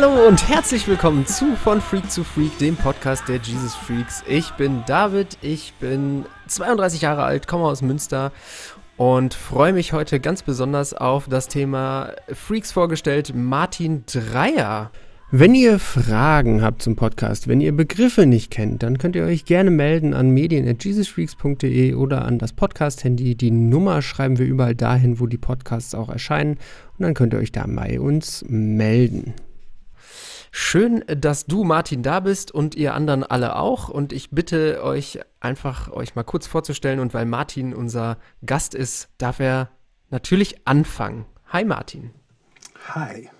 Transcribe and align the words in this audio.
Hallo 0.00 0.26
und 0.26 0.48
herzlich 0.48 0.88
willkommen 0.88 1.26
zu 1.26 1.56
Von 1.56 1.82
Freak 1.82 2.10
zu 2.10 2.24
Freak, 2.24 2.56
dem 2.56 2.74
Podcast 2.74 3.28
der 3.28 3.36
Jesus 3.36 3.74
Freaks. 3.74 4.24
Ich 4.26 4.50
bin 4.52 4.82
David, 4.86 5.36
ich 5.42 5.74
bin 5.74 6.24
32 6.46 7.02
Jahre 7.02 7.24
alt, 7.24 7.46
komme 7.46 7.64
aus 7.64 7.82
Münster 7.82 8.32
und 8.96 9.34
freue 9.34 9.74
mich 9.74 9.92
heute 9.92 10.18
ganz 10.18 10.42
besonders 10.42 10.94
auf 10.94 11.28
das 11.28 11.48
Thema 11.48 12.14
Freaks 12.32 12.72
vorgestellt, 12.72 13.34
Martin 13.34 14.04
Dreier. 14.06 14.90
Wenn 15.32 15.54
ihr 15.54 15.78
Fragen 15.78 16.62
habt 16.62 16.80
zum 16.80 16.96
Podcast, 16.96 17.46
wenn 17.46 17.60
ihr 17.60 17.76
Begriffe 17.76 18.24
nicht 18.24 18.50
kennt, 18.50 18.82
dann 18.82 18.96
könnt 18.96 19.16
ihr 19.16 19.24
euch 19.24 19.44
gerne 19.44 19.70
melden 19.70 20.14
an 20.14 20.30
medien.jesusfreaks.de 20.30 21.92
oder 21.92 22.24
an 22.24 22.38
das 22.38 22.54
Podcast-Handy. 22.54 23.34
Die 23.34 23.50
Nummer 23.50 24.00
schreiben 24.00 24.38
wir 24.38 24.46
überall 24.46 24.74
dahin, 24.74 25.20
wo 25.20 25.26
die 25.26 25.36
Podcasts 25.36 25.94
auch 25.94 26.08
erscheinen. 26.08 26.52
Und 26.96 27.04
dann 27.04 27.12
könnt 27.12 27.34
ihr 27.34 27.38
euch 27.38 27.52
da 27.52 27.66
bei 27.68 28.00
uns 28.00 28.46
melden. 28.48 29.34
Schön, 30.52 31.04
dass 31.06 31.46
du, 31.46 31.62
Martin, 31.62 32.02
da 32.02 32.20
bist 32.20 32.50
und 32.50 32.74
ihr 32.74 32.94
anderen 32.94 33.22
alle 33.22 33.56
auch. 33.56 33.88
Und 33.88 34.12
ich 34.12 34.30
bitte 34.30 34.82
euch 34.82 35.20
einfach, 35.38 35.90
euch 35.92 36.16
mal 36.16 36.24
kurz 36.24 36.46
vorzustellen. 36.46 36.98
Und 36.98 37.14
weil 37.14 37.26
Martin 37.26 37.72
unser 37.72 38.18
Gast 38.44 38.74
ist, 38.74 39.08
darf 39.18 39.38
er 39.38 39.70
natürlich 40.10 40.66
anfangen. 40.66 41.26
Hi, 41.48 41.64
Martin. 41.64 42.10
Hi. 42.88 43.30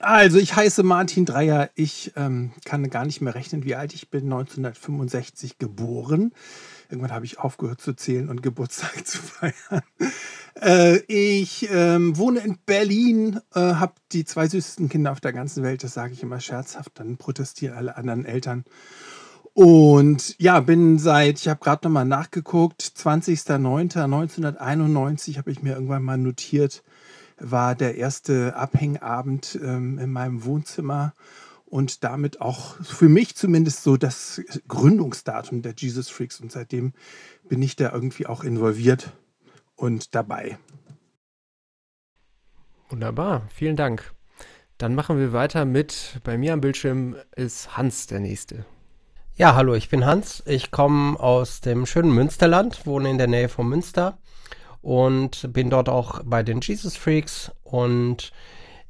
Also, 0.00 0.38
ich 0.38 0.56
heiße 0.56 0.82
Martin 0.82 1.26
Dreier. 1.26 1.70
Ich 1.74 2.12
ähm, 2.16 2.52
kann 2.64 2.88
gar 2.88 3.04
nicht 3.04 3.20
mehr 3.20 3.34
rechnen, 3.34 3.64
wie 3.64 3.74
alt 3.74 3.94
ich 3.94 4.10
bin. 4.10 4.24
1965 4.24 5.58
geboren. 5.58 6.32
Irgendwann 6.92 7.12
habe 7.12 7.24
ich 7.24 7.38
aufgehört 7.38 7.80
zu 7.80 7.94
zählen 7.94 8.28
und 8.28 8.42
Geburtstag 8.42 9.06
zu 9.06 9.18
feiern. 9.18 9.82
Äh, 10.60 10.98
ich 11.06 11.70
ähm, 11.72 12.18
wohne 12.18 12.40
in 12.40 12.58
Berlin, 12.66 13.40
äh, 13.54 13.60
habe 13.60 13.94
die 14.12 14.26
zwei 14.26 14.46
süßesten 14.46 14.90
Kinder 14.90 15.10
auf 15.10 15.20
der 15.20 15.32
ganzen 15.32 15.62
Welt. 15.62 15.82
Das 15.82 15.94
sage 15.94 16.12
ich 16.12 16.22
immer 16.22 16.40
scherzhaft. 16.40 17.00
Dann 17.00 17.16
protestieren 17.16 17.74
alle 17.76 17.96
anderen 17.96 18.26
Eltern. 18.26 18.64
Und 19.54 20.38
ja, 20.38 20.60
bin 20.60 20.98
seit, 20.98 21.40
ich 21.40 21.48
habe 21.48 21.60
gerade 21.60 21.86
nochmal 21.86 22.04
nachgeguckt, 22.04 22.82
20.09.1991 22.82 25.38
habe 25.38 25.50
ich 25.50 25.62
mir 25.62 25.72
irgendwann 25.74 26.02
mal 26.02 26.18
notiert, 26.18 26.82
war 27.38 27.74
der 27.74 27.96
erste 27.96 28.54
Abhängabend 28.56 29.58
ähm, 29.62 29.98
in 29.98 30.12
meinem 30.12 30.44
Wohnzimmer 30.44 31.14
und 31.72 32.04
damit 32.04 32.42
auch 32.42 32.76
für 32.82 33.08
mich 33.08 33.34
zumindest 33.34 33.82
so 33.82 33.96
das 33.96 34.42
Gründungsdatum 34.68 35.62
der 35.62 35.72
Jesus 35.74 36.10
Freaks. 36.10 36.38
Und 36.38 36.52
seitdem 36.52 36.92
bin 37.48 37.62
ich 37.62 37.76
da 37.76 37.90
irgendwie 37.90 38.26
auch 38.26 38.44
involviert 38.44 39.14
und 39.74 40.14
dabei. 40.14 40.58
Wunderbar, 42.90 43.48
vielen 43.54 43.76
Dank. 43.76 44.12
Dann 44.76 44.94
machen 44.94 45.18
wir 45.18 45.32
weiter 45.32 45.64
mit, 45.64 46.20
bei 46.24 46.36
mir 46.36 46.52
am 46.52 46.60
Bildschirm 46.60 47.16
ist 47.36 47.74
Hans 47.74 48.06
der 48.06 48.20
Nächste. 48.20 48.66
Ja, 49.34 49.54
hallo, 49.54 49.72
ich 49.72 49.88
bin 49.88 50.04
Hans. 50.04 50.42
Ich 50.44 50.72
komme 50.72 51.18
aus 51.18 51.62
dem 51.62 51.86
schönen 51.86 52.12
Münsterland, 52.12 52.84
wohne 52.84 53.08
in 53.08 53.16
der 53.16 53.28
Nähe 53.28 53.48
von 53.48 53.66
Münster 53.66 54.18
und 54.82 55.50
bin 55.54 55.70
dort 55.70 55.88
auch 55.88 56.20
bei 56.22 56.42
den 56.42 56.60
Jesus 56.60 56.98
Freaks 56.98 57.50
und 57.62 58.30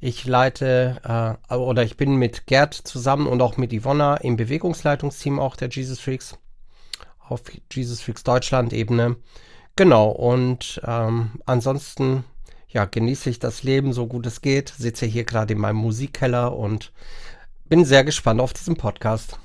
ich 0.03 0.25
leite 0.25 1.39
äh, 1.49 1.55
oder 1.55 1.83
ich 1.83 1.95
bin 1.95 2.15
mit 2.15 2.45
Gerd 2.45 2.73
zusammen 2.73 3.25
und 3.25 3.41
auch 3.41 3.55
mit 3.55 3.71
Ivonna 3.71 4.17
im 4.17 4.35
Bewegungsleitungsteam 4.35 5.39
auch 5.39 5.55
der 5.55 5.69
Jesus 5.69 6.01
Freaks 6.01 6.37
auf 7.19 7.41
Jesus 7.71 8.01
Freaks 8.01 8.23
Deutschland 8.23 8.73
Ebene. 8.73 9.15
Genau 9.77 10.09
und 10.09 10.81
ähm, 10.83 11.41
ansonsten 11.45 12.25
ja 12.67 12.83
genieße 12.83 13.29
ich 13.29 13.39
das 13.39 13.63
Leben 13.63 13.93
so 13.93 14.05
gut 14.05 14.25
es 14.25 14.41
geht. 14.41 14.73
Sitze 14.77 15.05
hier 15.05 15.23
gerade 15.23 15.53
in 15.53 15.59
meinem 15.59 15.77
Musikkeller 15.77 16.53
und 16.53 16.91
bin 17.65 17.85
sehr 17.85 18.03
gespannt 18.03 18.41
auf 18.41 18.51
diesen 18.51 18.75
Podcast. 18.75 19.39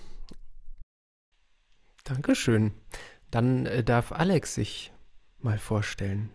Dankeschön. 2.02 2.72
Dann 3.30 3.66
äh, 3.66 3.84
darf 3.84 4.10
Alex 4.10 4.54
sich 4.54 4.92
mal 5.40 5.58
vorstellen. 5.58 6.30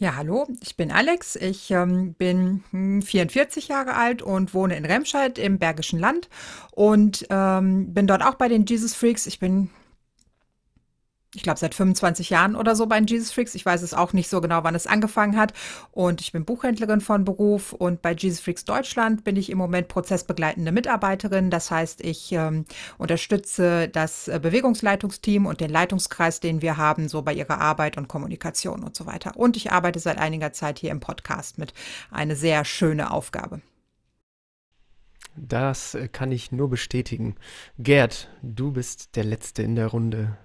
Ja, 0.00 0.14
hallo, 0.14 0.46
ich 0.62 0.76
bin 0.76 0.92
Alex. 0.92 1.34
Ich 1.34 1.72
ähm, 1.72 2.14
bin 2.14 2.62
44 2.70 3.64
hm, 3.64 3.74
Jahre 3.74 3.94
alt 3.94 4.22
und 4.22 4.54
wohne 4.54 4.76
in 4.76 4.84
Remscheid 4.84 5.40
im 5.40 5.58
Bergischen 5.58 5.98
Land 5.98 6.28
und 6.70 7.26
ähm, 7.30 7.92
bin 7.92 8.06
dort 8.06 8.22
auch 8.22 8.36
bei 8.36 8.46
den 8.46 8.64
Jesus 8.64 8.94
Freaks. 8.94 9.26
Ich 9.26 9.40
bin 9.40 9.70
ich 11.34 11.42
glaube, 11.42 11.58
seit 11.58 11.74
25 11.74 12.30
Jahren 12.30 12.56
oder 12.56 12.74
so 12.74 12.86
bei 12.86 12.98
Jesus 13.00 13.32
Freaks. 13.32 13.54
Ich 13.54 13.66
weiß 13.66 13.82
es 13.82 13.92
auch 13.92 14.14
nicht 14.14 14.30
so 14.30 14.40
genau, 14.40 14.64
wann 14.64 14.74
es 14.74 14.86
angefangen 14.86 15.36
hat. 15.36 15.52
Und 15.90 16.22
ich 16.22 16.32
bin 16.32 16.46
Buchhändlerin 16.46 17.02
von 17.02 17.24
Beruf 17.24 17.74
und 17.74 18.00
bei 18.00 18.12
Jesus 18.12 18.40
Freaks 18.40 18.64
Deutschland 18.64 19.24
bin 19.24 19.36
ich 19.36 19.50
im 19.50 19.58
Moment 19.58 19.88
prozessbegleitende 19.88 20.72
Mitarbeiterin. 20.72 21.50
Das 21.50 21.70
heißt, 21.70 22.00
ich 22.02 22.32
ähm, 22.32 22.64
unterstütze 22.96 23.88
das 23.88 24.28
äh, 24.28 24.40
Bewegungsleitungsteam 24.42 25.44
und 25.44 25.60
den 25.60 25.70
Leitungskreis, 25.70 26.40
den 26.40 26.62
wir 26.62 26.78
haben, 26.78 27.08
so 27.08 27.20
bei 27.20 27.34
ihrer 27.34 27.60
Arbeit 27.60 27.98
und 27.98 28.08
Kommunikation 28.08 28.82
und 28.82 28.96
so 28.96 29.04
weiter. 29.04 29.36
Und 29.36 29.58
ich 29.58 29.70
arbeite 29.70 29.98
seit 29.98 30.16
einiger 30.16 30.54
Zeit 30.54 30.78
hier 30.78 30.90
im 30.90 31.00
Podcast 31.00 31.58
mit. 31.58 31.74
Eine 32.10 32.36
sehr 32.36 32.64
schöne 32.64 33.10
Aufgabe. 33.10 33.60
Das 35.36 35.94
äh, 35.94 36.08
kann 36.08 36.32
ich 36.32 36.52
nur 36.52 36.70
bestätigen. 36.70 37.36
Gerd, 37.78 38.30
du 38.42 38.72
bist 38.72 39.14
der 39.14 39.24
Letzte 39.24 39.62
in 39.62 39.76
der 39.76 39.88
Runde. 39.88 40.38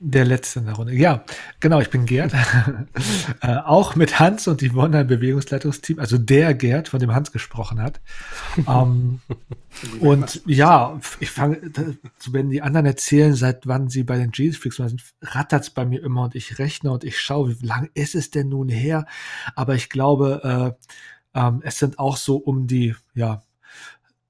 Der 0.00 0.24
letzte 0.24 0.58
in 0.58 0.66
der 0.66 0.74
Runde. 0.74 0.92
Ja, 0.92 1.24
genau, 1.60 1.80
ich 1.80 1.88
bin 1.88 2.04
Gerd. 2.04 2.34
äh, 3.40 3.56
auch 3.56 3.94
mit 3.94 4.18
Hans 4.18 4.48
und 4.48 4.60
Yvonne 4.60 5.02
im 5.02 5.06
Bewegungsleitungsteam, 5.06 6.00
also 6.00 6.18
der 6.18 6.52
Gerd, 6.54 6.88
von 6.88 6.98
dem 6.98 7.14
Hans 7.14 7.30
gesprochen 7.30 7.80
hat. 7.80 8.00
ähm, 8.68 9.20
und 10.00 10.42
ja, 10.46 11.00
ich 11.20 11.30
fange, 11.30 11.60
so 12.18 12.32
wenn 12.32 12.50
die 12.50 12.60
anderen 12.60 12.86
erzählen, 12.86 13.34
seit 13.34 13.66
wann 13.66 13.88
sie 13.88 14.02
bei 14.02 14.18
den 14.18 14.32
Jesus 14.34 14.60
Freaks 14.60 14.76
sind, 14.76 15.02
rattert 15.22 15.62
es 15.62 15.70
bei 15.70 15.86
mir 15.86 16.02
immer 16.02 16.24
und 16.24 16.34
ich 16.34 16.58
rechne 16.58 16.90
und 16.90 17.04
ich 17.04 17.20
schaue, 17.20 17.60
wie 17.60 17.66
lange 17.66 17.88
ist 17.94 18.16
es 18.16 18.30
denn 18.30 18.48
nun 18.48 18.68
her? 18.68 19.06
Aber 19.54 19.76
ich 19.76 19.88
glaube, 19.90 20.74
äh, 21.34 21.38
ähm, 21.38 21.60
es 21.64 21.78
sind 21.78 21.98
auch 21.98 22.16
so 22.16 22.36
um 22.36 22.66
die, 22.66 22.94
ja, 23.14 23.42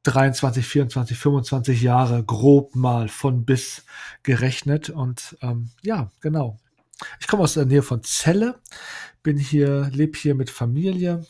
23, 0.04 0.64
24, 0.66 1.18
25 1.18 1.82
Jahre 1.82 2.22
grob 2.24 2.76
mal 2.76 3.08
von 3.08 3.44
bis 3.44 3.84
gerechnet. 4.22 4.90
Und 4.90 5.36
ähm, 5.42 5.70
ja, 5.82 6.10
genau. 6.20 6.58
Ich 7.20 7.26
komme 7.26 7.42
aus 7.42 7.54
der 7.54 7.66
Nähe 7.66 7.82
von 7.82 8.02
Celle, 8.02 8.60
bin 9.22 9.36
hier, 9.36 9.90
lebe 9.92 10.16
hier 10.16 10.34
mit 10.34 10.50
Familie 10.50 11.26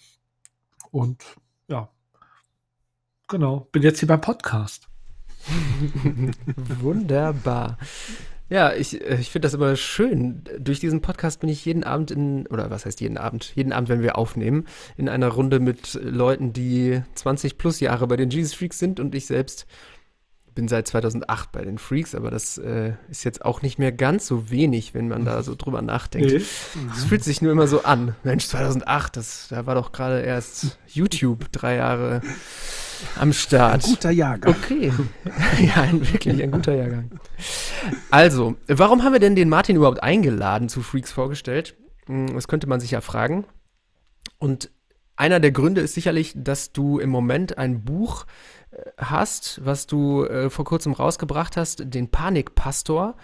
und 0.91 1.25
ja, 1.69 1.89
genau, 3.29 3.69
bin 3.73 3.83
jetzt 3.83 4.01
hier 4.01 4.09
beim 4.09 4.21
Podcast. 4.21 4.89
Wunderbar. 6.81 7.79
Ja, 8.51 8.73
ich, 8.75 9.01
äh, 9.01 9.17
ich 9.21 9.31
finde 9.31 9.47
das 9.47 9.55
immer 9.55 9.77
schön. 9.77 10.45
Durch 10.59 10.81
diesen 10.81 11.01
Podcast 11.01 11.41
bin 11.41 11.49
ich 11.49 11.65
jeden 11.65 11.85
Abend 11.85 12.11
in, 12.11 12.47
oder 12.49 12.71
was 12.71 12.87
heißt 12.87 13.01
jeden 13.01 13.19
Abend? 13.19 13.53
Jeden 13.55 13.73
Abend, 13.73 13.89
wenn 13.89 14.03
wir 14.03 14.19
aufnehmen, 14.19 14.67
in 14.97 15.09
einer 15.09 15.29
Runde 15.29 15.61
mit 15.61 15.95
Leuten, 16.03 16.53
die 16.53 17.03
20 17.15 17.59
plus 17.59 17.81
Jahre 17.81 18.07
bei 18.07 18.17
den 18.17 18.31
Jesus 18.31 18.55
Freaks 18.55 18.79
sind 18.79 19.01
und 19.01 19.15
ich 19.15 19.27
selbst 19.27 19.67
bin 20.55 20.69
seit 20.69 20.87
2008 20.87 21.51
bei 21.53 21.65
den 21.65 21.79
Freaks, 21.79 22.15
aber 22.15 22.31
das 22.31 22.59
äh, 22.59 22.93
ist 23.11 23.25
jetzt 23.25 23.45
auch 23.45 23.63
nicht 23.63 23.79
mehr 23.79 23.93
ganz 23.93 24.27
so 24.27 24.51
wenig, 24.51 24.95
wenn 24.95 25.09
man 25.09 25.25
da 25.25 25.43
so 25.43 25.55
drüber 25.59 25.83
nachdenkt. 25.83 26.31
Es 26.31 26.75
nee. 26.77 27.09
fühlt 27.09 27.25
sich 27.25 27.43
nur 27.43 27.53
immer 27.53 27.67
so 27.67 27.83
an. 27.83 28.15
Mensch, 28.23 28.47
2008, 28.47 29.17
das, 29.17 29.49
da 29.51 29.67
war 29.67 29.75
doch 29.75 29.93
gerade 29.93 30.21
erst 30.23 30.79
YouTube 30.87 31.51
drei 31.51 31.77
Jahre 31.77 32.21
am 33.19 33.33
Start. 33.33 33.85
Ein 33.85 33.91
guter 33.91 34.11
Jahrgang. 34.11 34.55
Okay. 34.55 34.93
ja, 35.61 35.83
ein, 35.83 36.01
wirklich 36.01 36.43
ein 36.43 36.51
guter 36.51 36.75
Jahrgang. 36.75 37.11
Also, 38.11 38.57
warum 38.69 39.03
haben 39.03 39.13
wir 39.13 39.21
denn 39.21 39.37
den 39.37 39.49
Martin 39.49 39.77
überhaupt 39.77 40.03
eingeladen 40.03 40.69
zu 40.69 40.83
Freaks 40.83 41.13
vorgestellt? 41.13 41.77
Hm, 42.07 42.35
das 42.35 42.49
könnte 42.49 42.67
man 42.67 42.81
sich 42.81 42.91
ja 42.91 43.01
fragen. 43.01 43.45
Und 44.39 44.71
einer 45.17 45.41
der 45.41 45.53
Gründe 45.53 45.81
ist 45.81 45.95
sicherlich, 45.95 46.33
dass 46.37 46.73
du 46.73 46.99
im 46.99 47.11
Moment 47.11 47.59
ein 47.59 47.85
Buch 47.85 48.27
äh, 48.71 48.79
hast, 48.99 49.65
was 49.65 49.87
du 49.87 50.25
äh, 50.25 50.51
vor 50.51 50.65
kurzem 50.65 50.93
rausgebracht 50.93 51.57
hast, 51.57 51.83
den 51.95 52.11
Panikpastor. 52.11 53.17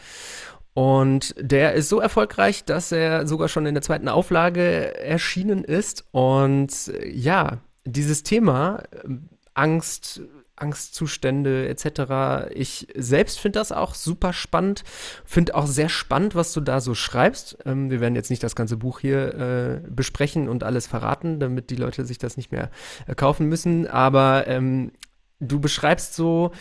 Und 0.72 1.34
der 1.38 1.74
ist 1.74 1.88
so 1.88 2.00
erfolgreich, 2.00 2.64
dass 2.64 2.92
er 2.92 3.26
sogar 3.26 3.48
schon 3.48 3.66
in 3.66 3.74
der 3.74 3.82
zweiten 3.82 4.08
Auflage 4.08 4.96
erschienen 4.98 5.64
ist. 5.64 6.04
Und 6.12 6.88
äh, 6.88 7.08
ja, 7.08 7.58
dieses 7.84 8.22
Thema 8.22 8.82
ähm, 9.04 9.28
Angst, 9.54 10.20
Angstzustände 10.56 11.68
etc. 11.68 12.52
Ich 12.54 12.88
selbst 12.94 13.40
finde 13.40 13.58
das 13.58 13.72
auch 13.72 13.94
super 13.94 14.32
spannend, 14.32 14.84
finde 15.24 15.54
auch 15.54 15.66
sehr 15.66 15.88
spannend, 15.88 16.34
was 16.34 16.52
du 16.52 16.60
da 16.60 16.80
so 16.80 16.94
schreibst. 16.94 17.58
Ähm, 17.64 17.90
wir 17.90 18.00
werden 18.00 18.14
jetzt 18.14 18.30
nicht 18.30 18.42
das 18.42 18.54
ganze 18.54 18.76
Buch 18.76 19.00
hier 19.00 19.34
äh, 19.34 19.90
besprechen 19.90 20.48
und 20.48 20.62
alles 20.64 20.86
verraten, 20.86 21.40
damit 21.40 21.70
die 21.70 21.76
Leute 21.76 22.04
sich 22.04 22.18
das 22.18 22.36
nicht 22.36 22.52
mehr 22.52 22.70
äh, 23.06 23.14
kaufen 23.14 23.48
müssen, 23.48 23.86
aber 23.86 24.46
ähm, 24.46 24.92
du 25.40 25.60
beschreibst 25.60 26.14
so 26.14 26.52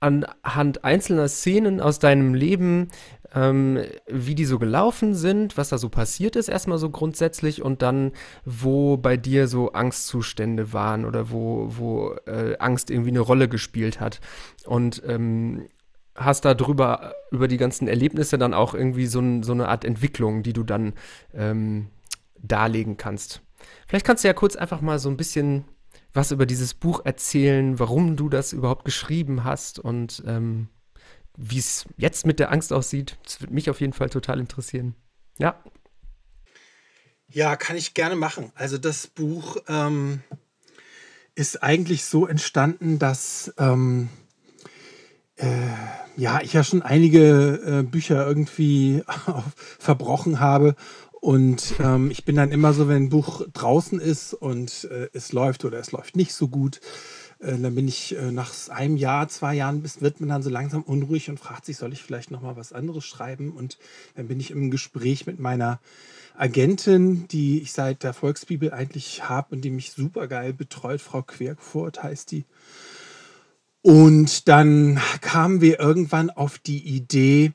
anhand 0.00 0.84
einzelner 0.84 1.28
Szenen 1.28 1.80
aus 1.80 2.00
deinem 2.00 2.34
Leben 2.34 2.88
ähm, 3.34 3.80
wie 4.06 4.34
die 4.34 4.44
so 4.44 4.58
gelaufen 4.58 5.14
sind, 5.14 5.56
was 5.56 5.70
da 5.70 5.78
so 5.78 5.88
passiert 5.88 6.36
ist, 6.36 6.48
erstmal 6.48 6.78
so 6.78 6.90
grundsätzlich 6.90 7.62
und 7.62 7.82
dann, 7.82 8.12
wo 8.44 8.96
bei 8.96 9.16
dir 9.16 9.48
so 9.48 9.72
Angstzustände 9.72 10.72
waren 10.72 11.04
oder 11.04 11.30
wo, 11.30 11.68
wo 11.70 12.14
äh, 12.26 12.56
Angst 12.58 12.90
irgendwie 12.90 13.10
eine 13.10 13.20
Rolle 13.20 13.48
gespielt 13.48 14.00
hat. 14.00 14.20
Und 14.66 15.02
ähm, 15.06 15.66
hast 16.14 16.44
da 16.44 16.54
drüber, 16.54 17.14
über 17.30 17.48
die 17.48 17.56
ganzen 17.56 17.88
Erlebnisse 17.88 18.38
dann 18.38 18.54
auch 18.54 18.74
irgendwie 18.74 19.06
so, 19.06 19.22
so 19.42 19.52
eine 19.52 19.68
Art 19.68 19.84
Entwicklung, 19.84 20.42
die 20.42 20.52
du 20.52 20.62
dann 20.62 20.92
ähm, 21.32 21.88
darlegen 22.38 22.96
kannst. 22.96 23.40
Vielleicht 23.86 24.04
kannst 24.04 24.24
du 24.24 24.28
ja 24.28 24.34
kurz 24.34 24.56
einfach 24.56 24.80
mal 24.80 24.98
so 24.98 25.08
ein 25.08 25.16
bisschen 25.16 25.64
was 26.12 26.30
über 26.30 26.44
dieses 26.44 26.74
Buch 26.74 27.00
erzählen, 27.04 27.78
warum 27.78 28.16
du 28.16 28.28
das 28.28 28.52
überhaupt 28.52 28.84
geschrieben 28.84 29.44
hast 29.44 29.78
und 29.78 30.22
ähm, 30.26 30.68
wie 31.36 31.58
es 31.58 31.84
jetzt 31.96 32.26
mit 32.26 32.38
der 32.38 32.50
Angst 32.52 32.72
aussieht. 32.72 33.18
Das 33.24 33.40
würde 33.40 33.54
mich 33.54 33.70
auf 33.70 33.80
jeden 33.80 33.92
Fall 33.92 34.10
total 34.10 34.38
interessieren. 34.40 34.94
Ja. 35.38 35.62
Ja, 37.28 37.56
kann 37.56 37.76
ich 37.76 37.94
gerne 37.94 38.16
machen. 38.16 38.52
Also 38.54 38.76
das 38.76 39.06
Buch 39.06 39.56
ähm, 39.66 40.22
ist 41.34 41.62
eigentlich 41.62 42.04
so 42.04 42.26
entstanden, 42.26 42.98
dass 42.98 43.54
ähm, 43.58 44.10
äh, 45.36 45.46
ja, 46.16 46.40
ich 46.42 46.52
ja 46.52 46.62
schon 46.62 46.82
einige 46.82 47.80
äh, 47.80 47.82
Bücher 47.82 48.26
irgendwie 48.26 49.02
verbrochen 49.78 50.40
habe 50.40 50.76
und 51.22 51.74
ähm, 51.78 52.10
ich 52.10 52.24
bin 52.24 52.34
dann 52.34 52.50
immer 52.50 52.72
so, 52.72 52.88
wenn 52.88 53.04
ein 53.04 53.08
Buch 53.08 53.46
draußen 53.52 54.00
ist 54.00 54.34
und 54.34 54.88
äh, 54.90 55.08
es 55.12 55.32
läuft 55.32 55.64
oder 55.64 55.78
es 55.78 55.92
läuft 55.92 56.16
nicht 56.16 56.34
so 56.34 56.48
gut, 56.48 56.80
äh, 57.42 57.58
dann 57.58 57.74
bin 57.74 57.88
ich 57.88 58.16
äh, 58.16 58.30
nach 58.30 58.52
einem 58.68 58.96
Jahr, 58.96 59.28
zwei 59.28 59.54
Jahren, 59.54 59.82
bis, 59.82 60.00
wird 60.00 60.20
man 60.20 60.28
dann 60.28 60.42
so 60.42 60.50
langsam 60.50 60.82
unruhig 60.82 61.28
und 61.28 61.38
fragt 61.38 61.66
sich, 61.66 61.76
soll 61.76 61.92
ich 61.92 62.02
vielleicht 62.02 62.30
noch 62.30 62.42
mal 62.42 62.56
was 62.56 62.72
anderes 62.72 63.04
schreiben? 63.04 63.52
Und 63.52 63.78
dann 64.14 64.28
bin 64.28 64.40
ich 64.40 64.50
im 64.50 64.70
Gespräch 64.70 65.26
mit 65.26 65.40
meiner 65.40 65.80
Agentin, 66.36 67.28
die 67.28 67.60
ich 67.60 67.72
seit 67.72 68.02
der 68.04 68.14
Volksbibel 68.14 68.72
eigentlich 68.72 69.28
habe 69.28 69.54
und 69.54 69.62
die 69.62 69.70
mich 69.70 69.92
super 69.92 70.28
geil 70.28 70.52
betreut, 70.52 71.00
Frau 71.00 71.22
Querfurt 71.22 72.02
heißt 72.02 72.30
die. 72.30 72.44
Und 73.82 74.48
dann 74.48 75.00
kamen 75.20 75.60
wir 75.60 75.80
irgendwann 75.80 76.30
auf 76.30 76.58
die 76.58 76.82
Idee, 76.96 77.52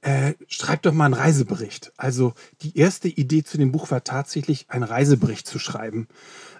äh, 0.00 0.34
schreib 0.46 0.82
doch 0.82 0.92
mal 0.92 1.04
einen 1.04 1.14
Reisebericht. 1.14 1.92
Also 1.96 2.32
die 2.62 2.78
erste 2.78 3.08
Idee 3.08 3.44
zu 3.44 3.58
dem 3.58 3.72
Buch 3.72 3.90
war 3.90 4.02
tatsächlich, 4.02 4.66
einen 4.68 4.84
Reisebericht 4.84 5.46
zu 5.46 5.58
schreiben. 5.58 6.08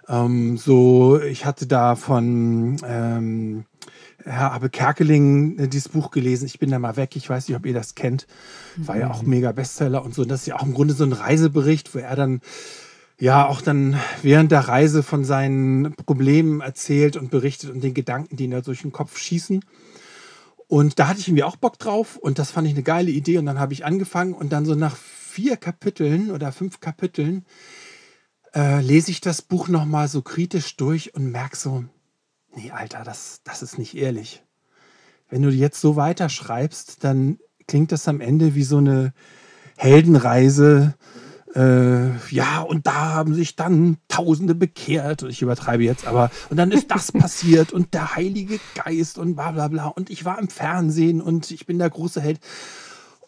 Ähm, 0.09 0.57
so, 0.57 1.21
ich 1.21 1.45
hatte 1.45 1.67
da 1.67 1.95
von 1.95 2.77
ähm, 2.83 3.65
Herr 4.23 4.51
Abbe 4.51 4.69
Kerkeling 4.69 5.59
äh, 5.59 5.67
dieses 5.67 5.89
Buch 5.89 6.09
gelesen. 6.09 6.47
Ich 6.47 6.59
bin 6.59 6.71
da 6.71 6.79
mal 6.79 6.97
weg. 6.97 7.15
Ich 7.15 7.29
weiß 7.29 7.47
nicht, 7.47 7.55
ob 7.55 7.65
ihr 7.65 7.73
das 7.73 7.95
kennt. 7.95 8.27
War 8.75 8.97
ja 8.97 9.11
auch 9.11 9.21
mhm. 9.21 9.29
mega 9.29 9.51
Bestseller 9.51 10.03
und 10.03 10.15
so. 10.15 10.25
das 10.25 10.41
ist 10.41 10.47
ja 10.47 10.55
auch 10.55 10.65
im 10.65 10.73
Grunde 10.73 10.95
so 10.95 11.03
ein 11.03 11.13
Reisebericht, 11.13 11.93
wo 11.93 11.99
er 11.99 12.15
dann 12.15 12.41
ja 13.19 13.47
auch 13.47 13.61
dann 13.61 13.99
während 14.23 14.51
der 14.51 14.61
Reise 14.61 15.03
von 15.03 15.23
seinen 15.25 15.93
Problemen 15.93 16.61
erzählt 16.61 17.15
und 17.15 17.29
berichtet 17.29 17.69
und 17.69 17.83
den 17.83 17.93
Gedanken, 17.93 18.35
die 18.35 18.45
ihn 18.45 18.51
da 18.51 18.61
durch 18.61 18.81
den 18.81 18.91
Kopf 18.91 19.17
schießen. 19.17 19.63
Und 20.67 20.99
da 20.99 21.07
hatte 21.07 21.19
ich 21.19 21.27
irgendwie 21.27 21.43
auch 21.43 21.55
Bock 21.55 21.77
drauf 21.79 22.15
und 22.17 22.39
das 22.39 22.51
fand 22.51 22.67
ich 22.67 22.73
eine 22.73 22.83
geile 22.83 23.11
Idee 23.11 23.37
und 23.37 23.45
dann 23.45 23.59
habe 23.59 23.73
ich 23.73 23.85
angefangen 23.85 24.33
und 24.33 24.53
dann 24.53 24.65
so 24.65 24.75
nach 24.75 24.95
vier 24.95 25.57
Kapiteln 25.57 26.31
oder 26.31 26.51
fünf 26.51 26.79
Kapiteln 26.79 27.45
äh, 28.55 28.81
lese 28.81 29.11
ich 29.11 29.21
das 29.21 29.41
Buch 29.41 29.67
nochmal 29.67 30.07
so 30.07 30.21
kritisch 30.21 30.75
durch 30.77 31.15
und 31.15 31.31
merke 31.31 31.57
so, 31.57 31.85
nee, 32.55 32.71
Alter, 32.71 33.03
das, 33.03 33.41
das 33.43 33.61
ist 33.61 33.77
nicht 33.77 33.95
ehrlich. 33.95 34.43
Wenn 35.29 35.41
du 35.41 35.49
jetzt 35.49 35.79
so 35.79 35.95
weiterschreibst, 35.95 37.03
dann 37.03 37.39
klingt 37.67 37.91
das 37.91 38.07
am 38.07 38.21
Ende 38.21 38.55
wie 38.55 38.63
so 38.63 38.77
eine 38.77 39.13
Heldenreise 39.77 40.95
äh, 41.55 42.11
ja, 42.29 42.61
und 42.61 42.85
da 42.85 43.13
haben 43.13 43.33
sich 43.33 43.55
dann 43.55 43.97
Tausende 44.07 44.53
bekehrt. 44.53 45.23
Ich 45.23 45.41
übertreibe 45.41 45.83
jetzt, 45.83 46.05
aber 46.05 46.29
und 46.49 46.57
dann 46.57 46.71
ist 46.71 46.91
das 46.91 47.11
passiert 47.11 47.73
und 47.73 47.93
der 47.93 48.15
Heilige 48.15 48.59
Geist 48.75 49.17
und 49.17 49.35
bla 49.35 49.51
bla 49.51 49.67
bla. 49.67 49.87
Und 49.87 50.09
ich 50.09 50.25
war 50.25 50.39
im 50.39 50.47
Fernsehen 50.47 51.21
und 51.21 51.49
ich 51.51 51.65
bin 51.65 51.79
der 51.79 51.89
große 51.89 52.21
Held. 52.21 52.39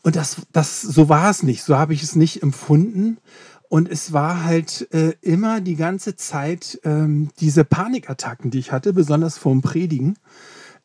Und 0.03 0.15
das, 0.15 0.37
das, 0.51 0.81
so 0.81 1.09
war 1.09 1.29
es 1.29 1.43
nicht. 1.43 1.63
So 1.63 1.77
habe 1.77 1.93
ich 1.93 2.03
es 2.03 2.15
nicht 2.15 2.41
empfunden. 2.41 3.17
Und 3.71 3.87
es 3.87 4.11
war 4.11 4.43
halt 4.43 4.93
äh, 4.93 5.13
immer 5.21 5.61
die 5.61 5.77
ganze 5.77 6.17
Zeit 6.17 6.77
ähm, 6.83 7.29
diese 7.39 7.63
Panikattacken, 7.63 8.51
die 8.51 8.59
ich 8.59 8.73
hatte, 8.73 8.91
besonders 8.91 9.37
vorm 9.37 9.61
Predigen, 9.61 10.17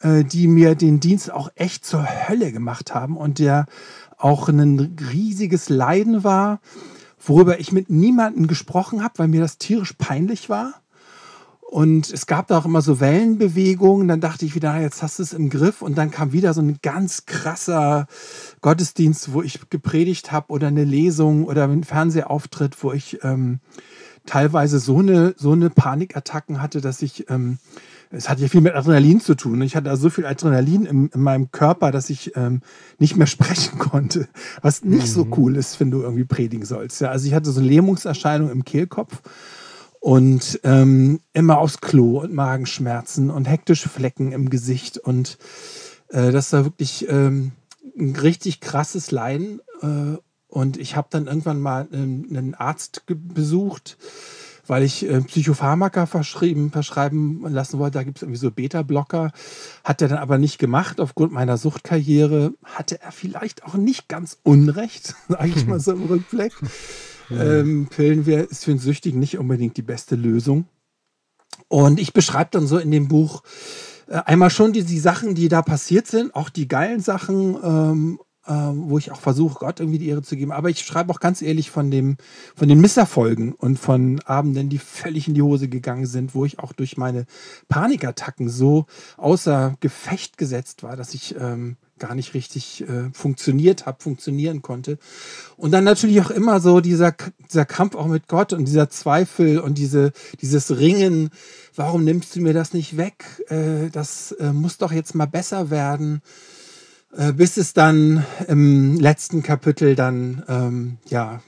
äh, 0.03 0.23
die 0.23 0.47
mir 0.47 0.77
den 0.77 1.01
Dienst 1.01 1.33
auch 1.33 1.51
echt 1.57 1.85
zur 1.85 2.07
Hölle 2.07 2.53
gemacht 2.53 2.95
haben 2.95 3.17
und 3.17 3.41
der 3.41 3.67
auch 4.17 4.49
ein 4.49 4.97
riesiges 5.13 5.69
Leiden 5.69 6.23
war 6.23 6.61
worüber 7.29 7.59
ich 7.59 7.73
mit 7.73 7.91
niemandem 7.91 8.47
gesprochen 8.47 9.03
habe, 9.03 9.19
weil 9.19 9.29
mir 9.29 9.41
das 9.41 9.59
tierisch 9.59 9.95
peinlich 9.95 10.49
war. 10.49 10.75
Und 11.77 12.11
es 12.11 12.25
gab 12.25 12.47
da 12.47 12.57
auch 12.57 12.65
immer 12.65 12.81
so 12.81 13.01
Wellenbewegungen. 13.01 14.09
Dann 14.09 14.23
dachte 14.23 14.47
ich 14.47 14.55
wieder, 14.55 14.81
jetzt 14.81 15.03
hast 15.03 15.19
du 15.19 15.23
es 15.23 15.35
im 15.35 15.51
Griff. 15.51 15.83
Und 15.83 15.99
dann 15.99 16.11
kam 16.11 16.33
wieder 16.33 16.55
so 16.55 16.63
ein 16.63 16.79
ganz 16.81 17.27
krasser 17.27 18.07
Gottesdienst, 18.63 19.35
wo 19.35 19.43
ich 19.43 19.69
gepredigt 19.69 20.33
habe 20.33 20.51
oder 20.55 20.69
eine 20.69 20.85
Lesung 20.85 21.45
oder 21.45 21.65
ein 21.65 21.85
Fernsehauftritt, 21.85 22.83
wo 22.83 22.95
ich 22.95 23.23
ähm, 23.25 23.61
teilweise 24.25 24.79
so 24.79 25.01
eine, 25.01 25.35
so 25.37 25.53
eine 25.53 25.69
Panikattacken 25.69 26.63
hatte, 26.63 26.81
dass 26.81 27.03
ich 27.03 27.29
ähm, 27.29 27.59
es 28.11 28.31
hat 28.31 28.41
ja 28.41 28.49
viel 28.49 28.63
mit 28.63 28.75
Adrenalin 28.75 29.21
zu 29.21 29.35
tun. 29.35 29.61
Ich 29.61 29.77
hatte 29.77 29.95
so 29.97 30.09
viel 30.09 30.25
Adrenalin 30.25 30.87
in, 30.87 31.09
in 31.09 31.21
meinem 31.21 31.51
Körper, 31.51 31.91
dass 31.91 32.09
ich 32.09 32.35
ähm, 32.37 32.63
nicht 32.99 33.17
mehr 33.17 33.27
sprechen 33.27 33.79
konnte. 33.79 34.29
Was 34.63 34.83
nicht 34.83 35.09
mhm. 35.09 35.13
so 35.13 35.29
cool 35.37 35.57
ist, 35.57 35.79
wenn 35.79 35.91
du 35.91 36.01
irgendwie 36.01 36.25
predigen 36.25 36.65
sollst. 36.65 37.03
Ja, 37.03 37.11
also 37.11 37.27
ich 37.27 37.35
hatte 37.35 37.51
so 37.51 37.61
Lähmungserscheinungen 37.61 38.51
im 38.51 38.65
Kehlkopf 38.65 39.21
und 40.07 40.61
ähm, 40.63 41.19
immer 41.33 41.59
aufs 41.59 41.81
Klo 41.81 42.21
und 42.21 42.33
Magenschmerzen 42.33 43.29
und 43.29 43.47
hektische 43.47 43.89
Flecken 43.89 44.31
im 44.31 44.51
Gesicht. 44.51 44.99
Und 44.99 45.37
äh, 46.11 46.31
das 46.31 46.53
war 46.53 46.65
wirklich 46.65 47.09
ähm, 47.09 47.51
ein 47.99 48.15
richtig 48.15 48.61
krasses 48.61 49.11
Leiden. 49.11 49.61
Äh, 49.83 50.19
und 50.47 50.77
ich 50.77 50.95
habe 50.95 51.09
dann 51.11 51.27
irgendwann 51.27 51.61
mal 51.61 51.89
einen, 51.91 52.55
Arzt 52.55 53.03
besucht 53.09 53.97
weil 54.69 54.83
ich 54.83 55.09
äh, 55.09 55.21
Psychopharmaka 55.21 56.07
verschrieben, 56.07 56.73
verschreiben 56.73 57.45
lassen 57.49 57.79
wollte. 57.79 57.99
Da 57.99 58.03
gibt 58.03 58.19
es 58.19 58.23
irgendwie 58.23 58.41
so 58.41 58.51
Beta-Blocker. 58.51 59.31
Hat 59.85 60.03
er 60.03 60.09
dann 60.09 60.19
aber 60.19 60.39
nicht 60.39 60.59
gemacht 60.59 61.01
aufgrund 61.01 61.33
meiner 61.33 61.57
Suchtkarriere. 61.57 62.53
Hatte 62.65 63.01
er 63.01 63.13
vielleicht 63.13 63.63
auch 63.65 63.75
nicht 63.75 64.09
ganz 64.09 64.39
Unrecht, 64.43 65.15
sage 65.29 65.53
ich 65.55 65.67
mal 65.67 65.79
so 65.79 65.93
im 65.93 66.05
Rückblick. 66.05 66.53
Ähm, 67.31 67.89
Pillen 67.89 68.27
ist 68.27 68.65
für 68.65 68.73
einen 68.73 68.81
Süchtigen 68.81 69.19
nicht 69.19 69.39
unbedingt 69.39 69.77
die 69.77 69.83
beste 69.83 70.17
Lösung. 70.17 70.67
Und 71.69 71.99
ich 71.99 72.13
beschreibe 72.13 72.51
dann 72.53 72.67
so 72.67 72.79
in 72.79 72.91
dem 72.91 73.09
Buch 73.09 73.43
äh, 74.09 74.21
einmal 74.25 74.51
schon 74.51 74.73
die, 74.73 74.85
die 74.85 74.99
Sachen, 74.99 75.35
die 75.35 75.49
da 75.49 75.63
passiert 75.63 76.07
sind, 76.07 76.35
auch 76.35 76.49
die 76.49 76.69
geilen 76.69 77.01
Sachen 77.01 77.57
ähm, 77.63 78.21
ähm, 78.49 78.85
wo 78.89 78.99
ich 78.99 79.11
auch 79.13 79.21
versuche, 79.21 79.59
Gott 79.59 79.81
irgendwie 79.81 79.99
die 79.99 80.09
Ehre 80.09 80.23
zu 80.23 80.37
geben. 80.37 80.53
Aber 80.53 80.71
ich 80.71 80.81
schreibe 80.81 81.13
auch 81.13 81.21
ganz 81.21 81.43
ehrlich 81.43 81.71
von, 81.71 81.91
dem, 81.91 82.17
von 82.55 82.69
den 82.69 82.81
Misserfolgen 82.81 83.53
und 83.53 83.79
von 83.79 84.21
Abenden, 84.21 84.69
die 84.69 84.79
völlig 84.79 85.29
in 85.29 85.35
die 85.35 85.43
Hose 85.43 85.69
gegangen 85.69 86.07
sind, 86.07 86.35
wo 86.35 86.45
ich 86.45 86.59
auch 86.59 86.73
durch 86.73 86.97
meine 86.97 87.27
Panikattacken 87.69 88.49
so 88.49 88.87
außer 89.17 89.77
Gefecht 89.81 90.39
gesetzt 90.39 90.83
war, 90.83 90.97
dass 90.97 91.15
ich 91.15 91.35
ähm, 91.39 91.77
gar 91.99 92.15
nicht 92.15 92.35
richtig 92.35 92.83
äh, 92.83 93.11
funktioniert 93.13 93.87
habe, 93.87 94.03
funktionieren 94.03 94.63
konnte. 94.63 94.99
Und 95.57 95.71
dann 95.71 95.85
natürlich 95.85 96.21
auch 96.21 96.31
immer 96.31 96.61
so 96.61 96.81
dieser, 96.81 97.15
dieser 97.51 97.65
Kampf 97.65 97.95
auch 97.95 98.07
mit 98.07 98.29
Gott 98.29 98.53
und 98.53 98.67
dieser 98.67 98.91
Zweifel 98.91 99.59
und 99.59 99.79
diese, 99.79 100.13
dieses 100.41 100.79
Ringen, 100.79 101.31
warum 101.75 102.05
nimmst 102.05 102.37
du 102.37 102.41
mir 102.41 102.53
das 102.53 102.75
nicht 102.75 102.97
weg? 102.97 103.25
Äh, 103.49 103.91
das 103.91 104.33
äh, 104.33 104.53
muss 104.53 104.79
doch 104.79 104.93
jetzt 104.93 105.15
mal 105.15 105.27
besser 105.27 105.71
werden. 105.71 106.21
Äh, 107.15 107.33
bis 107.33 107.57
es 107.57 107.73
dann 107.73 108.25
im 108.49 108.99
letzten 108.99 109.43
Kapitel 109.43 109.95
dann 109.95 110.43
ähm, 110.49 110.99
ja 111.09 111.41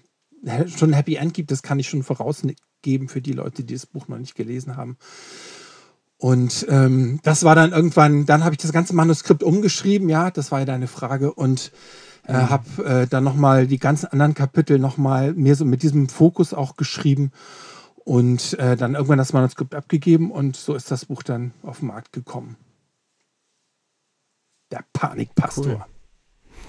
schon 0.77 0.91
ein 0.91 0.95
Happy 0.95 1.17
End 1.17 1.35
gibt. 1.35 1.51
Das 1.51 1.63
kann 1.63 1.79
ich 1.79 1.89
schon 1.89 2.03
vorausgeben 2.03 3.09
für 3.09 3.21
die 3.21 3.33
Leute, 3.33 3.65
die 3.65 3.75
das 3.75 3.87
Buch 3.87 4.09
noch 4.09 4.19
nicht 4.19 4.35
gelesen 4.35 4.77
haben. 4.77 4.97
Und 6.17 6.67
ähm, 6.69 7.21
das 7.23 7.45
war 7.45 7.55
dann 7.55 7.73
irgendwann, 7.73 8.27
dann 8.27 8.45
habe 8.45 8.55
ich 8.55 8.61
das 8.61 8.73
ganze 8.73 8.95
Manuskript 8.95 9.45
umgeschrieben, 9.45 10.09
ja, 10.09 10.33
das 10.33 10.51
war 10.51 10.59
ja 10.59 10.65
deine 10.65 10.89
Frage, 10.89 11.33
und 11.33 11.71
äh, 12.27 12.33
mhm. 12.33 12.51
habe 12.51 12.85
äh, 12.85 13.07
dann 13.07 13.23
nochmal 13.23 13.69
die 13.69 13.79
ganzen 13.79 14.07
anderen 14.07 14.35
Kapitel 14.35 14.81
nochmal 14.81 15.33
mehr 15.35 15.55
so 15.55 15.65
mit 15.65 15.85
diesem 15.85 16.09
Fokus 16.09 16.53
auch 16.55 16.77
geschrieben 16.77 17.31
und 18.05 18.59
äh, 18.59 18.77
dann 18.77 18.95
irgendwann 18.95 19.19
das 19.19 19.33
Manuskript 19.33 19.77
abgegeben 19.77 20.33
und 20.33 20.57
so 20.57 20.75
ist 20.75 20.91
das 20.91 21.05
Buch 21.05 21.23
dann 21.23 21.53
auf 21.63 21.79
den 21.79 21.89
Markt 21.89 22.13
gekommen. 22.13 22.57
Der 24.71 24.85
Panikpastor. 24.93 25.67
Cool. 25.67 25.85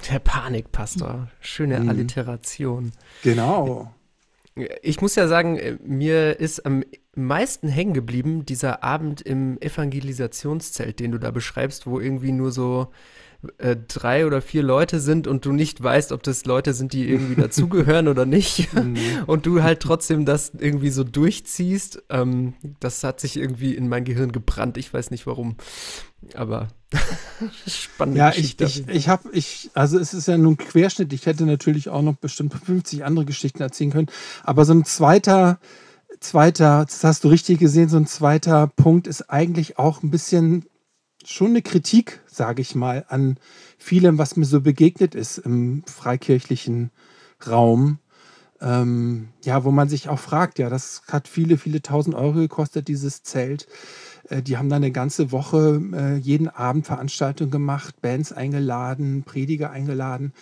Der 0.09 0.19
Panikpastor. 0.19 1.27
Schöne 1.39 1.79
mhm. 1.79 1.89
Alliteration. 1.89 2.91
Genau. 3.23 3.93
Ich 4.81 5.01
muss 5.01 5.15
ja 5.15 5.27
sagen, 5.27 5.57
äh, 5.57 5.77
mir 5.83 6.39
ist 6.39 6.65
am 6.65 6.83
meisten 7.15 7.67
hängen 7.67 7.93
geblieben 7.93 8.45
dieser 8.45 8.83
Abend 8.83 9.21
im 9.21 9.59
Evangelisationszelt, 9.61 10.99
den 10.99 11.11
du 11.11 11.17
da 11.17 11.31
beschreibst, 11.31 11.85
wo 11.87 11.99
irgendwie 11.99 12.31
nur 12.31 12.51
so 12.51 12.91
äh, 13.57 13.77
drei 13.87 14.25
oder 14.25 14.41
vier 14.41 14.63
Leute 14.63 14.99
sind 14.99 15.25
und 15.25 15.45
du 15.45 15.53
nicht 15.53 15.81
weißt, 15.81 16.11
ob 16.11 16.23
das 16.23 16.43
Leute 16.45 16.73
sind, 16.73 16.91
die 16.91 17.07
irgendwie 17.09 17.39
dazugehören 17.41 18.07
oder 18.07 18.25
nicht. 18.25 18.67
Mhm. 18.79 18.97
und 19.27 19.45
du 19.45 19.63
halt 19.63 19.79
trotzdem 19.81 20.25
das 20.25 20.51
irgendwie 20.57 20.89
so 20.89 21.03
durchziehst. 21.03 22.03
Ähm, 22.09 22.53
das 22.79 23.03
hat 23.03 23.19
sich 23.19 23.37
irgendwie 23.37 23.75
in 23.75 23.87
mein 23.89 24.03
Gehirn 24.03 24.31
gebrannt. 24.31 24.77
Ich 24.77 24.93
weiß 24.93 25.11
nicht 25.11 25.25
warum. 25.27 25.55
Aber 26.35 26.67
spannende 27.67 28.19
Ja, 28.19 28.29
ich, 28.31 28.57
Geschichte. 28.57 28.91
ich, 28.91 28.95
ich 28.97 29.09
habe, 29.09 29.29
ich, 29.31 29.71
also 29.73 29.97
es 29.97 30.13
ist 30.13 30.27
ja 30.27 30.37
nun 30.37 30.57
Querschnitt. 30.57 31.13
Ich 31.13 31.25
hätte 31.25 31.45
natürlich 31.45 31.89
auch 31.89 32.01
noch 32.01 32.15
bestimmt 32.17 32.53
50 32.53 33.05
andere 33.05 33.25
Geschichten 33.25 33.61
erzählen 33.61 33.91
können. 33.91 34.07
Aber 34.43 34.65
so 34.65 34.73
ein 34.73 34.85
zweiter, 34.85 35.59
zweiter, 36.19 36.85
das 36.85 37.03
hast 37.03 37.23
du 37.23 37.29
richtig 37.29 37.59
gesehen, 37.59 37.89
so 37.89 37.97
ein 37.97 38.07
zweiter 38.07 38.67
Punkt 38.67 39.07
ist 39.07 39.29
eigentlich 39.29 39.77
auch 39.79 40.03
ein 40.03 40.11
bisschen 40.11 40.65
schon 41.25 41.47
eine 41.47 41.61
Kritik, 41.61 42.21
sage 42.27 42.61
ich 42.61 42.75
mal, 42.75 43.05
an 43.09 43.37
vielem, 43.77 44.17
was 44.17 44.35
mir 44.35 44.45
so 44.45 44.61
begegnet 44.61 45.15
ist 45.15 45.37
im 45.37 45.83
freikirchlichen 45.85 46.91
Raum. 47.45 47.99
Ähm, 48.61 49.29
ja, 49.43 49.63
wo 49.63 49.71
man 49.71 49.87
sich 49.87 50.09
auch 50.09 50.19
fragt, 50.19 50.59
ja, 50.59 50.69
das 50.69 51.03
hat 51.07 51.29
viele, 51.29 51.57
viele 51.57 51.81
tausend 51.81 52.13
Euro 52.13 52.33
gekostet, 52.33 52.89
dieses 52.89 53.23
Zelt. 53.23 53.67
Äh, 54.27 54.41
die 54.41 54.57
haben 54.57 54.69
dann 54.69 54.83
eine 54.83 54.91
ganze 54.91 55.31
Woche 55.31 55.81
äh, 55.93 56.17
jeden 56.17 56.49
Abend 56.49 56.85
Veranstaltungen 56.85 57.51
gemacht, 57.51 58.01
Bands 58.01 58.33
eingeladen, 58.33 59.23
Prediger 59.23 59.71
eingeladen. 59.71 60.33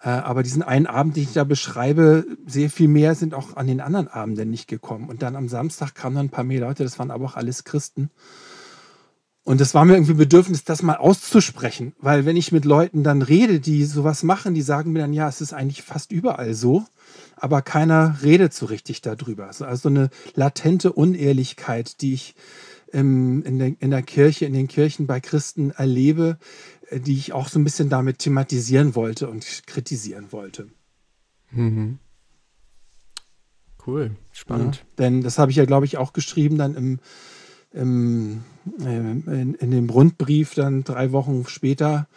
Äh, 0.00 0.08
aber 0.08 0.42
diesen 0.42 0.64
einen 0.64 0.86
Abend, 0.86 1.16
den 1.16 1.22
ich 1.22 1.32
da 1.32 1.44
beschreibe, 1.44 2.26
sehr 2.46 2.70
viel 2.70 2.88
mehr 2.88 3.14
sind 3.14 3.34
auch 3.34 3.56
an 3.56 3.68
den 3.68 3.80
anderen 3.80 4.08
Abenden 4.08 4.50
nicht 4.50 4.66
gekommen. 4.66 5.08
Und 5.08 5.22
dann 5.22 5.36
am 5.36 5.48
Samstag 5.48 5.94
kamen 5.94 6.16
dann 6.16 6.26
ein 6.26 6.30
paar 6.30 6.44
mehr 6.44 6.60
Leute, 6.60 6.82
das 6.82 6.98
waren 6.98 7.12
aber 7.12 7.26
auch 7.26 7.36
alles 7.36 7.62
Christen. 7.62 8.10
Und 9.44 9.60
das 9.60 9.74
war 9.74 9.84
mir 9.84 9.94
irgendwie 9.94 10.14
Bedürfnis, 10.14 10.62
das 10.62 10.82
mal 10.82 10.96
auszusprechen. 10.96 11.94
Weil 11.98 12.24
wenn 12.24 12.36
ich 12.36 12.52
mit 12.52 12.64
Leuten 12.64 13.02
dann 13.02 13.22
rede, 13.22 13.58
die 13.58 13.84
sowas 13.84 14.22
machen, 14.22 14.54
die 14.54 14.62
sagen 14.62 14.92
mir 14.92 15.00
dann, 15.00 15.12
ja, 15.12 15.28
es 15.28 15.40
ist 15.40 15.52
eigentlich 15.52 15.82
fast 15.82 16.12
überall 16.12 16.54
so, 16.54 16.84
aber 17.34 17.60
keiner 17.60 18.18
redet 18.22 18.54
so 18.54 18.66
richtig 18.66 19.00
darüber. 19.00 19.46
Also, 19.46 19.88
eine 19.88 20.10
latente 20.34 20.92
Unehrlichkeit, 20.92 22.00
die 22.02 22.14
ich 22.14 22.36
ähm, 22.92 23.42
in, 23.44 23.58
der, 23.58 23.72
in 23.80 23.90
der 23.90 24.02
Kirche, 24.02 24.44
in 24.44 24.52
den 24.52 24.68
Kirchen 24.68 25.08
bei 25.08 25.18
Christen 25.18 25.70
erlebe, 25.70 26.38
äh, 26.90 27.00
die 27.00 27.14
ich 27.14 27.32
auch 27.32 27.48
so 27.48 27.58
ein 27.58 27.64
bisschen 27.64 27.88
damit 27.88 28.20
thematisieren 28.20 28.94
wollte 28.94 29.28
und 29.28 29.66
kritisieren 29.66 30.30
wollte. 30.30 30.68
mhm. 31.50 31.98
Cool, 33.84 34.12
spannend. 34.30 34.76
Ja, 34.76 34.82
denn 34.98 35.22
das 35.22 35.38
habe 35.38 35.50
ich 35.50 35.56
ja, 35.56 35.64
glaube 35.64 35.86
ich, 35.86 35.96
auch 35.96 36.12
geschrieben 36.12 36.56
dann 36.56 36.76
im, 36.76 37.00
im, 37.72 38.44
in, 38.78 39.54
in 39.54 39.70
dem 39.70 39.90
Rundbrief, 39.90 40.54
dann 40.54 40.84
drei 40.84 41.12
Wochen 41.12 41.44
später, 41.48 42.08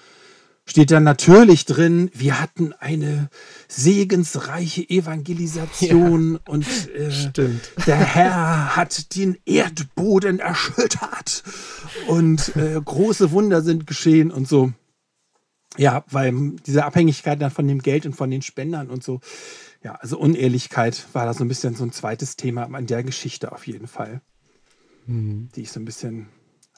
steht 0.66 0.92
dann 0.92 1.04
natürlich 1.04 1.66
drin, 1.66 2.10
wir 2.14 2.40
hatten 2.42 2.74
eine 2.74 3.30
segensreiche 3.68 4.90
Evangelisation 4.90 6.38
und 6.48 6.66
äh, 6.96 7.50
der 7.86 7.98
Herr 7.98 8.75
hat 8.75 9.16
den 9.16 9.38
Erdboden 9.46 10.40
erschüttert 10.40 11.44
und 12.08 12.56
äh, 12.56 12.82
große 12.84 13.32
Wunder 13.32 13.62
sind 13.62 13.86
geschehen 13.86 14.32
und 14.32 14.48
so. 14.48 14.74
Ja, 15.78 16.04
weil 16.10 16.54
diese 16.66 16.86
Abhängigkeit 16.86 17.42
dann 17.42 17.52
von 17.52 17.68
dem 17.68 17.80
Geld 17.82 18.06
und 18.06 18.16
von 18.16 18.32
den 18.32 18.42
Spendern 18.42 18.90
und 18.90 19.04
so. 19.04 19.20
Ja, 19.84 19.96
also 19.96 20.18
Unehrlichkeit 20.18 21.06
war 21.14 21.25
da 21.25 21.34
so 21.34 21.44
ein 21.44 21.48
bisschen 21.48 21.75
so 21.75 21.84
ein 21.84 21.92
zweites 21.92 22.38
Thema 22.38 22.64
an 22.64 22.88
der 22.88 23.04
Geschichte 23.04 23.52
auf 23.52 23.68
jeden 23.68 23.88
Fall, 23.88 24.22
Mhm. 25.06 25.50
die 25.56 25.62
ich 25.62 25.72
so 25.72 25.80
ein 25.80 25.86
bisschen 25.86 26.28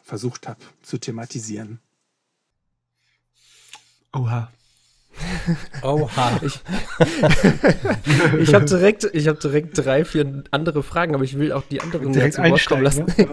versucht 0.07 0.47
habe 0.47 0.59
zu 0.81 0.97
thematisieren. 0.97 1.79
Oha. 4.13 4.51
Oha. 5.83 6.39
Ich, 8.39 8.49
ich 8.49 8.53
habe 8.53 8.65
direkt, 8.65 9.09
ich 9.13 9.27
hab 9.27 9.39
direkt 9.39 9.77
drei, 9.77 10.05
vier 10.05 10.43
andere 10.51 10.81
Fragen, 10.83 11.13
aber 11.13 11.23
ich 11.23 11.37
will 11.37 11.51
auch 11.51 11.63
die 11.63 11.81
anderen 11.81 12.13
Direkt 12.13 12.35
zu 12.35 12.43
Wort 12.43 12.65
kommen 12.65 12.83
lassen. 12.83 13.05
Ne? 13.05 13.27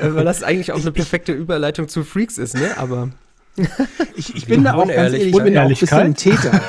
Weil 0.14 0.24
das 0.24 0.42
eigentlich 0.42 0.72
auch 0.72 0.80
eine 0.80 0.92
perfekte 0.92 1.32
Überleitung 1.32 1.88
zu 1.88 2.04
Freaks 2.04 2.38
ist, 2.38 2.54
ne? 2.54 2.76
Aber 2.78 3.10
Ich, 4.16 4.34
ich 4.34 4.46
bin 4.46 4.64
da 4.64 4.74
auch 4.74 4.86
ganz 4.86 4.92
ehrlich, 4.92 5.26
ich 5.26 5.36
bin 5.36 5.54
da 5.54 5.64
auch 5.64 5.68
ein 5.68 5.74
bisschen 5.74 5.98
ein 5.98 6.14
Täter. 6.14 6.60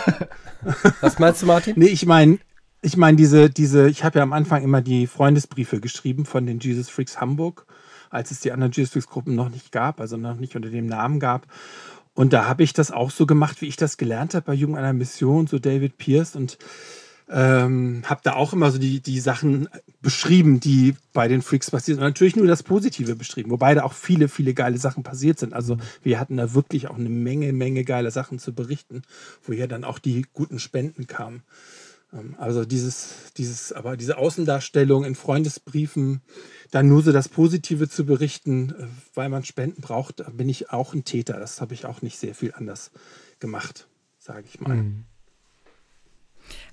Was 1.02 1.20
meinst 1.20 1.42
du, 1.42 1.46
Martin? 1.46 1.74
Nee, 1.78 1.88
ich 1.88 2.06
meine, 2.06 2.40
ich 2.82 2.98
meine, 2.98 3.18
diese, 3.18 3.50
diese, 3.50 3.90
ich 3.90 4.04
habe 4.04 4.20
ja 4.20 4.24
am 4.24 4.34
Anfang 4.34 4.64
immer 4.64 4.82
die 4.82 5.08
Freundesbriefe 5.08 5.80
geschrieben 5.80 6.26
von 6.26 6.46
den 6.46 6.60
Jesus 6.60 6.90
Freaks 6.90 7.20
Hamburg, 7.20 7.66
als 8.14 8.32
es 8.32 8.40
die 8.40 8.52
anderen 8.52 8.72
Jesus 8.72 8.94
Freaks 8.94 9.08
Gruppen 9.08 9.36
noch 9.36 9.50
nicht 9.50 9.72
gab, 9.72 10.00
also 10.00 10.18
noch 10.18 10.38
nicht 10.38 10.56
unter 10.56 10.70
dem 10.70 10.86
Namen 10.86 11.20
gab. 11.20 11.48
Und 12.14 12.32
da 12.32 12.46
habe 12.46 12.64
ich 12.64 12.74
das 12.74 12.92
auch 12.92 13.10
so 13.10 13.26
gemacht, 13.26 13.62
wie 13.62 13.68
ich 13.68 13.76
das 13.76 13.98
gelernt 13.98 14.36
habe 14.36 14.46
bei 14.46 14.54
Jugend 14.54 14.78
einer 14.78 14.94
Mission, 14.94 15.48
so 15.48 15.58
David 15.58 15.98
Pierce 15.98 16.36
und 16.36 16.60
ähm, 17.30 18.04
habe 18.06 18.22
da 18.24 18.34
auch 18.34 18.54
immer 18.54 18.70
so 18.70 18.78
die, 18.78 19.00
die 19.00 19.20
Sachen 19.20 19.68
beschrieben, 20.02 20.60
die 20.60 20.96
bei 21.14 21.28
den 21.28 21.42
Freaks 21.42 21.72
passiert 21.72 21.96
sind. 21.96 22.04
Und 22.04 22.10
natürlich 22.10 22.36
nur 22.36 22.46
das 22.46 22.62
Positive 22.62 23.16
beschrieben, 23.16 23.50
wobei 23.50 23.74
da 23.74 23.84
auch 23.84 23.94
viele, 23.94 24.28
viele 24.28 24.54
geile 24.54 24.78
Sachen 24.78 25.02
passiert 25.02 25.40
sind. 25.40 25.54
Also 25.54 25.78
wir 26.04 26.20
hatten 26.20 26.38
da 26.38 26.54
wirklich 26.54 26.90
auch 26.90 26.98
eine 26.98 27.10
Menge, 27.10 27.52
Menge 27.52 27.84
geile 27.84 28.12
Sachen 28.12 28.38
zu 28.38 28.54
berichten, 28.54 29.02
woher 29.44 29.68
dann 29.68 29.84
auch 29.84 29.98
die 29.98 30.28
guten 30.34 30.60
Spenden 30.60 31.08
kamen. 31.08 31.42
Ähm, 32.14 32.36
Also 32.38 32.66
dieses, 32.66 33.34
dieses, 33.38 33.74
aber 33.74 33.98
diese 33.98 34.18
Außendarstellung 34.18 35.04
in 35.06 35.16
Freundesbriefen, 35.16 36.22
dann 36.72 36.88
nur 36.88 37.02
so 37.02 37.12
das 37.12 37.30
Positive 37.30 37.90
zu 37.90 38.06
berichten, 38.06 38.72
äh, 38.72 38.88
weil 39.14 39.30
man 39.30 39.44
Spenden 39.44 39.82
braucht, 39.82 40.20
da 40.22 40.30
bin 40.30 40.50
ich 40.50 40.72
auch 40.72 40.94
ein 40.94 41.04
Täter. 41.04 41.40
Das 41.40 41.62
habe 41.62 41.74
ich 41.74 41.86
auch 41.86 42.02
nicht 42.02 42.18
sehr 42.18 42.36
viel 42.36 42.54
anders 42.54 42.92
gemacht, 43.40 43.88
sage 44.20 44.46
ich 44.48 44.60
mal. 44.60 44.86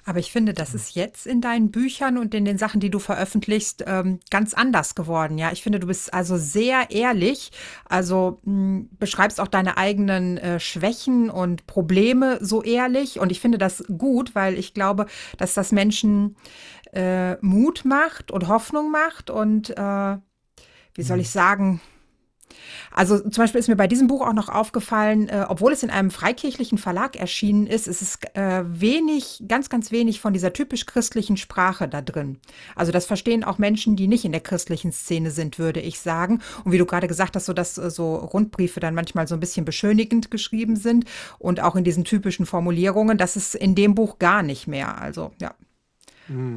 Aber 0.05 0.19
ich 0.19 0.33
finde, 0.33 0.55
das 0.55 0.75
ist 0.75 0.95
jetzt 0.95 1.27
in 1.27 1.41
deinen 1.41 1.71
Büchern 1.71 2.19
und 2.19 2.35
in 2.35 2.45
den 2.45 2.59
Sachen, 2.59 2.81
die 2.81 2.91
du 2.91 2.99
veröffentlichst, 2.99 3.85
ähm, 3.87 4.21
ganz 4.31 4.55
anders 4.55 4.95
geworden. 4.95 5.39
Ja, 5.39 5.53
ich 5.53 5.63
finde, 5.63 5.81
du 5.81 5.87
bist 5.87 6.13
also 6.15 6.37
sehr 6.37 6.91
ehrlich. 6.91 7.51
Also 7.89 8.41
mh, 8.45 8.87
beschreibst 8.99 9.41
auch 9.41 9.49
deine 9.49 9.77
eigenen 9.77 10.39
äh, 10.39 10.61
Schwächen 10.61 11.31
und 11.31 11.67
Probleme 11.67 12.39
so 12.41 12.63
ehrlich. 12.63 13.21
Und 13.21 13.33
ich 13.33 13.41
finde 13.41 13.59
das 13.59 13.85
gut, 13.99 14.35
weil 14.35 14.59
ich 14.59 14.75
glaube, 14.75 15.07
dass 15.39 15.55
das 15.55 15.73
Menschen 15.73 16.37
äh, 16.93 17.37
Mut 17.45 17.85
macht 17.85 18.31
und 18.31 18.49
Hoffnung 18.49 18.91
macht 18.91 19.31
und 19.31 19.71
äh, 19.71 20.17
wie 20.95 21.03
soll 21.03 21.21
ich 21.21 21.31
sagen, 21.31 21.81
also 22.93 23.19
zum 23.19 23.43
Beispiel 23.43 23.61
ist 23.61 23.69
mir 23.69 23.77
bei 23.77 23.87
diesem 23.87 24.07
Buch 24.07 24.27
auch 24.27 24.33
noch 24.33 24.49
aufgefallen, 24.49 25.29
äh, 25.29 25.47
obwohl 25.49 25.73
es 25.73 25.83
in 25.83 25.91
einem 25.91 26.11
freikirchlichen 26.11 26.79
Verlag 26.79 27.17
erschienen 27.17 27.67
ist, 27.67 27.87
ist 27.87 28.03
es 28.03 28.19
äh, 28.35 28.63
wenig, 28.67 29.43
ganz, 29.47 29.69
ganz 29.69 29.93
wenig 29.93 30.21
von 30.21 30.33
dieser 30.33 30.53
typisch 30.53 30.87
christlichen 30.87 31.37
Sprache 31.37 31.89
da 31.89 32.03
drin. 32.03 32.39
Also 32.75 32.93
das 32.93 33.07
verstehen 33.07 33.45
auch 33.45 33.59
Menschen, 33.59 33.97
die 33.97 34.09
nicht 34.09 34.25
in 34.25 34.33
der 34.33 34.41
christlichen 34.41 34.93
Szene 34.93 35.31
sind, 35.31 35.59
würde 35.59 35.81
ich 35.81 36.01
sagen. 36.01 36.41
Und 36.65 36.73
wie 36.73 36.79
du 36.79 36.87
gerade 36.87 37.09
gesagt 37.09 37.37
hast, 37.37 37.47
so 37.47 37.53
dass 37.53 37.79
äh, 37.79 37.91
so 37.91 38.17
Rundbriefe 38.17 38.81
dann 38.81 38.95
manchmal 38.95 39.29
so 39.29 39.35
ein 39.35 39.41
bisschen 39.41 39.65
beschönigend 39.65 40.31
geschrieben 40.31 40.77
sind 40.77 41.05
und 41.39 41.61
auch 41.61 41.77
in 41.77 41.85
diesen 41.85 42.05
typischen 42.05 42.47
Formulierungen, 42.47 43.19
das 43.19 43.37
ist 43.37 43.55
in 43.55 43.75
dem 43.75 43.95
Buch 43.95 44.19
gar 44.19 44.43
nicht 44.43 44.67
mehr. 44.67 45.01
Also 45.01 45.33
ja. 45.41 45.55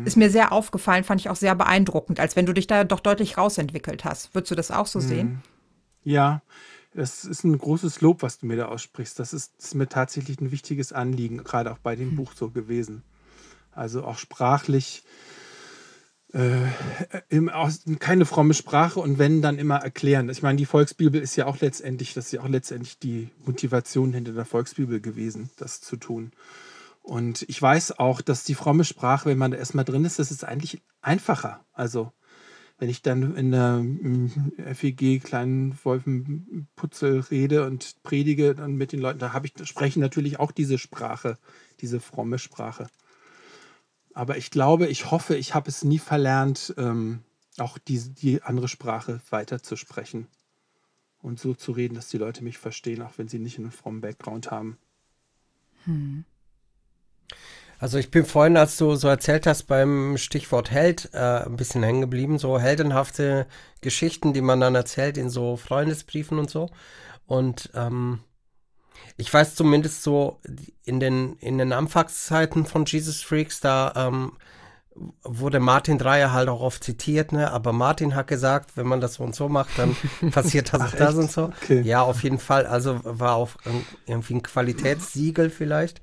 Ist 0.06 0.18
mir 0.18 0.30
sehr 0.30 0.52
aufgefallen, 0.52 1.04
fand 1.04 1.20
ich 1.20 1.30
auch 1.32 1.36
sehr 1.36 1.56
beeindruckend, 1.56 2.20
als 2.20 2.36
wenn 2.36 2.46
du 2.46 2.54
dich 2.54 2.68
da 2.68 2.84
doch 2.84 3.00
deutlich 3.00 3.40
rausentwickelt 3.40 4.06
hast. 4.06 4.36
Würdest 4.36 4.52
du 4.52 4.56
das 4.56 4.70
auch 4.70 4.86
so 4.86 5.00
sehen? 5.00 5.42
Ja, 6.04 6.42
das 6.94 7.26
ist 7.26 7.44
ein 7.44 7.58
großes 7.58 8.02
Lob, 8.02 8.22
was 8.22 8.40
du 8.40 8.46
mir 8.46 8.58
da 8.58 8.66
aussprichst. 8.66 9.18
Das 9.20 9.34
ist, 9.34 9.54
ist 9.58 9.76
mir 9.76 9.88
tatsächlich 9.88 10.40
ein 10.40 10.52
wichtiges 10.52 10.94
Anliegen, 10.94 11.44
gerade 11.44 11.72
auch 11.72 11.80
bei 11.80 11.96
dem 11.96 12.16
Buch 12.16 12.34
so 12.36 12.50
gewesen. 12.50 13.04
Also 13.72 14.04
auch 14.04 14.18
sprachlich, 14.18 15.04
äh, 16.34 16.68
im, 17.30 17.50
aus, 17.50 17.84
keine 18.00 18.26
fromme 18.26 18.54
Sprache 18.54 19.00
und 19.00 19.18
wenn, 19.18 19.42
dann 19.42 19.58
immer 19.58 19.78
erklären. 19.78 20.30
Ich 20.30 20.42
meine, 20.42 20.58
die 20.58 20.66
Volksbibel 20.66 21.22
ist 21.22 21.36
ja 21.36 21.46
auch 21.46 21.60
letztendlich, 21.62 22.14
das 22.14 22.28
ist 22.28 22.32
ja 22.34 22.42
auch 22.42 22.50
letztendlich 22.50 23.00
die 23.00 23.30
Motivation 23.46 24.14
hinter 24.14 24.34
der 24.34 24.46
Volksbibel 24.46 25.00
gewesen, 25.00 25.50
das 25.58 25.82
zu 25.82 25.96
tun. 25.96 26.32
Und 27.02 27.44
ich 27.50 27.62
weiß 27.62 28.00
auch, 28.00 28.22
dass 28.22 28.44
die 28.44 28.56
fromme 28.56 28.86
Sprache, 28.86 29.30
wenn 29.30 29.38
man 29.38 29.52
da 29.52 29.58
erstmal 29.58 29.86
drin 29.86 30.06
ist, 30.06 30.20
das 30.20 30.32
ist 30.32 30.44
eigentlich 30.44 30.82
einfacher. 31.02 31.60
Also 31.74 32.12
wenn 32.78 32.90
ich 32.90 33.02
dann 33.02 33.36
in 33.36 33.52
der 33.52 33.78
mm, 33.78 34.54
FEG 34.74 35.24
kleinen 35.24 35.78
Wolfenputzel 35.84 37.20
rede 37.20 37.66
und 37.66 38.02
predige 38.04 38.56
dann 38.56 38.76
mit 38.76 38.92
den 38.92 39.00
Leuten, 39.00 39.20
da 39.20 39.34
habe 39.34 39.48
ich 39.48 39.54
spreche 39.68 40.00
natürlich 40.00 40.40
auch 40.40 40.52
diese 40.52 40.78
Sprache, 40.78 41.38
diese 41.80 42.00
fromme 42.00 42.40
Sprache. 42.40 42.88
Aber 44.14 44.38
ich 44.38 44.52
glaube, 44.52 44.88
ich 44.88 45.12
hoffe, 45.12 45.36
ich 45.36 45.56
habe 45.56 45.70
es 45.70 45.84
nie 45.84 46.00
verlernt, 46.00 46.74
ähm, 46.78 47.24
auch 47.58 47.78
die, 47.78 48.00
die 48.00 48.42
andere 48.42 48.68
Sprache 48.68 49.22
weiterzusprechen 49.30 50.28
und 51.22 51.40
so 51.40 51.54
zu 51.54 51.72
reden, 51.72 51.96
dass 51.96 52.10
die 52.10 52.18
Leute 52.18 52.44
mich 52.44 52.58
verstehen, 52.58 53.02
auch 53.02 53.18
wenn 53.18 53.28
sie 53.28 53.40
nicht 53.40 53.58
einen 53.58 53.72
frommen 53.72 54.02
Background 54.02 54.52
haben. 54.52 54.78
Also 57.84 57.98
ich 57.98 58.12
bin 58.12 58.24
vorhin, 58.24 58.56
als 58.56 58.78
du 58.78 58.96
so 58.96 59.10
erzählt 59.10 59.46
hast, 59.46 59.64
beim 59.64 60.16
Stichwort 60.18 60.72
Held 60.72 61.10
äh, 61.12 61.44
ein 61.44 61.58
bisschen 61.58 61.84
hängen 61.84 62.00
geblieben. 62.00 62.40
So 62.40 62.58
heldenhafte 62.58 63.46
Geschichten, 63.82 64.32
die 64.32 64.40
man 64.40 64.62
dann 64.62 64.74
erzählt 64.74 65.18
in 65.18 65.30
so 65.30 65.58
Freundesbriefen 65.58 66.40
und 66.40 66.50
so. 66.50 66.70
Und 67.26 67.72
ähm, 67.76 68.22
Ich 69.18 69.34
weiß 69.34 69.56
zumindest 69.56 70.02
so, 70.02 70.40
in 70.86 71.02
den, 71.02 71.36
in 71.40 71.58
den 71.58 71.74
Anfangszeiten 71.74 72.66
von 72.66 72.86
Jesus 72.86 73.22
Freaks, 73.22 73.60
da 73.60 73.92
ähm, 73.98 74.38
wurde 75.24 75.60
Martin 75.60 75.98
Dreier 75.98 76.32
halt 76.32 76.50
auch 76.50 76.62
oft 76.62 76.84
zitiert, 76.84 77.32
ne? 77.32 77.52
Aber 77.52 77.74
Martin 77.74 78.16
hat 78.16 78.28
gesagt, 78.28 78.72
wenn 78.76 78.88
man 78.88 79.02
das 79.02 79.16
so 79.16 79.24
und 79.24 79.36
so 79.36 79.50
macht, 79.50 79.72
dann 79.78 79.96
passiert 80.32 80.74
das 80.74 80.92
und 80.94 81.00
das 81.00 81.16
und 81.16 81.32
so. 81.32 81.52
Okay. 81.64 81.82
Ja, 81.82 82.04
auf 82.04 82.24
jeden 82.24 82.40
Fall. 82.40 82.66
Also 82.66 83.00
war 83.04 83.36
auch 83.36 83.50
irgendwie 84.06 84.36
ein 84.36 84.44
Qualitätssiegel 84.44 85.50
vielleicht. 85.50 86.02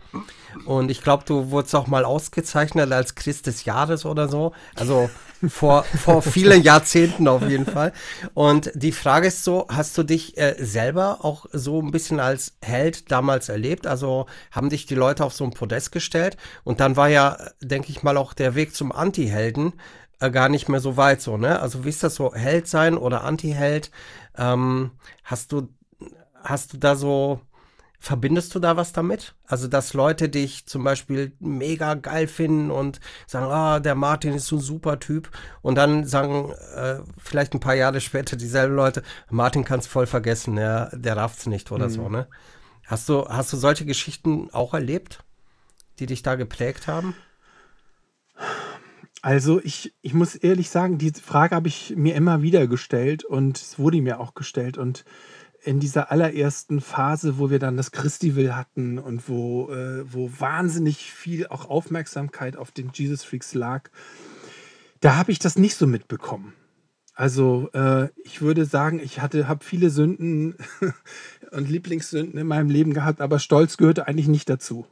Und 0.65 0.91
ich 0.91 1.03
glaube, 1.03 1.25
du 1.27 1.51
wurdest 1.51 1.75
auch 1.75 1.87
mal 1.87 2.05
ausgezeichnet 2.05 2.91
als 2.93 3.15
Christ 3.15 3.47
des 3.47 3.65
Jahres 3.65 4.05
oder 4.05 4.29
so. 4.29 4.53
Also 4.75 5.09
vor, 5.49 5.85
vor 5.85 6.23
vielen 6.23 6.63
Jahrzehnten 6.63 7.29
auf 7.29 7.49
jeden 7.49 7.67
Fall. 7.67 7.93
Und 8.35 8.71
die 8.75 8.93
Frage 8.93 9.29
ist 9.29 9.45
so, 9.45 9.67
hast 9.69 9.97
du 9.97 10.03
dich 10.03 10.37
äh, 10.37 10.57
selber 10.59 11.25
auch 11.25 11.47
so 11.53 11.81
ein 11.81 11.91
bisschen 11.91 12.21
als 12.21 12.55
Held 12.61 13.11
damals 13.11 13.49
erlebt? 13.49 13.87
Also 13.87 14.27
haben 14.51 14.69
dich 14.69 14.87
die 14.87 14.95
Leute 14.95 15.25
auf 15.25 15.33
so 15.33 15.45
ein 15.45 15.53
Podest 15.53 15.93
gestellt? 15.93 16.37
Und 16.65 16.81
dann 16.81 16.97
war 16.97 17.09
ja, 17.09 17.39
denke 17.61 17.91
ich 17.91 18.03
mal, 18.03 18.17
auch 18.17 18.35
der 18.35 18.55
Weg 18.55 18.75
zum 18.75 18.93
Anti-Helden 18.93 19.73
äh, 20.21 20.31
gar 20.31 20.49
nicht 20.49 20.69
mehr 20.69 20.81
so 20.81 20.97
weit 20.97 21.21
so, 21.23 21.37
ne? 21.37 21.61
Also 21.61 21.85
wie 21.85 21.89
ist 21.89 22.03
das 22.03 22.15
so, 22.15 22.35
Held 22.35 22.69
sein 22.69 22.97
oder 22.97 23.25
Anti-Held? 23.25 23.91
Ähm, 24.37 24.93
hast 25.25 25.53
du, 25.53 25.69
hast 26.43 26.73
du 26.75 26.79
da 26.79 26.97
so, 26.97 27.41
Verbindest 28.03 28.55
du 28.55 28.61
da 28.61 28.79
was 28.79 28.93
damit? 28.93 29.35
Also, 29.47 29.69
dass 29.69 29.93
Leute 29.93 30.31
dich 30.31 30.65
zum 30.65 30.83
Beispiel 30.85 31.33
mega 31.39 31.93
geil 31.95 32.29
finden 32.29 32.71
und 32.71 32.99
sagen, 33.27 33.47
ah, 33.53 33.79
der 33.79 33.95
Martin 33.95 34.33
ist 34.33 34.47
so 34.47 34.57
ein 34.57 34.63
super 34.63 34.99
Typ. 34.99 35.31
Und 35.61 35.75
dann 35.75 36.07
sagen 36.07 36.51
äh, 36.75 37.01
vielleicht 37.19 37.53
ein 37.53 37.61
paar 37.61 37.75
Jahre 37.75 38.01
später 38.01 38.37
dieselben 38.37 38.75
Leute, 38.75 39.03
Martin 39.29 39.65
kann 39.65 39.81
es 39.81 39.87
voll 39.87 40.07
vergessen, 40.07 40.57
der, 40.57 40.91
der 40.97 41.19
rafft's 41.19 41.45
nicht 41.45 41.71
oder 41.73 41.91
so, 41.91 42.09
ne? 42.09 42.27
Hast 42.87 43.09
du, 43.09 43.29
hast 43.29 43.53
du 43.53 43.57
solche 43.57 43.85
Geschichten 43.85 44.49
auch 44.51 44.75
erlebt, 44.75 45.23
die 45.99 46.07
dich 46.07 46.23
da 46.23 46.35
geprägt 46.35 46.89
haben? 46.89 47.15
Also 49.23 49.61
ich, 49.63 49.95
ich 50.01 50.15
muss 50.15 50.35
ehrlich 50.35 50.71
sagen, 50.71 50.97
diese 50.97 51.21
Frage 51.21 51.55
habe 51.55 51.69
ich 51.69 51.95
mir 51.95 52.15
immer 52.15 52.41
wieder 52.41 52.67
gestellt 52.67 53.25
und 53.25 53.59
es 53.59 53.79
wurde 53.79 54.01
mir 54.01 54.19
auch 54.19 54.35
gestellt. 54.35 54.79
Und 54.79 55.05
in 55.63 55.81
dieser 55.81 56.11
allerersten 56.11 56.81
Phase, 56.81 57.39
wo 57.39 57.51
wir 57.51 57.59
dann 57.59 57.77
das 57.77 57.93
Christival 57.93 58.57
hatten 58.57 58.99
und 58.99 59.29
wo, 59.29 59.71
äh, 59.71 60.05
wo 60.13 60.31
wahnsinnig 60.39 61.13
viel 61.13 61.47
auch 61.47 61.69
Aufmerksamkeit 61.69 62.57
auf 62.57 62.71
den 62.71 62.91
Jesus 62.93 63.25
Freaks 63.25 63.55
lag, 63.55 63.91
da 65.01 65.17
habe 65.17 65.33
ich 65.33 65.39
das 65.39 65.57
nicht 65.57 65.77
so 65.77 65.87
mitbekommen. 65.87 66.55
Also 67.15 67.69
äh, 67.75 68.09
ich 68.25 68.41
würde 68.41 68.65
sagen, 68.65 68.99
ich 68.99 69.21
hatte, 69.21 69.47
habe 69.47 69.65
viele 69.65 69.91
Sünden 69.91 70.57
und 71.51 71.69
Lieblingssünden 71.69 72.41
in 72.41 72.47
meinem 72.47 72.71
Leben 72.71 72.95
gehabt, 72.95 73.21
aber 73.21 73.39
Stolz 73.39 73.77
gehörte 73.77 74.07
eigentlich 74.07 74.29
nicht 74.29 74.49
dazu. 74.49 74.87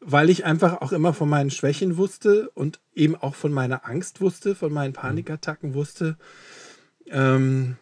Weil 0.00 0.30
ich 0.30 0.46
einfach 0.46 0.80
auch 0.80 0.92
immer 0.92 1.12
von 1.12 1.28
meinen 1.28 1.50
Schwächen 1.50 1.98
wusste 1.98 2.48
und 2.54 2.80
eben 2.94 3.14
auch 3.14 3.34
von 3.34 3.52
meiner 3.52 3.86
Angst 3.86 4.22
wusste, 4.22 4.54
von 4.54 4.72
meinen 4.72 4.94
Panikattacken 4.94 5.74
wusste. 5.74 6.16
Ähm, 7.06 7.76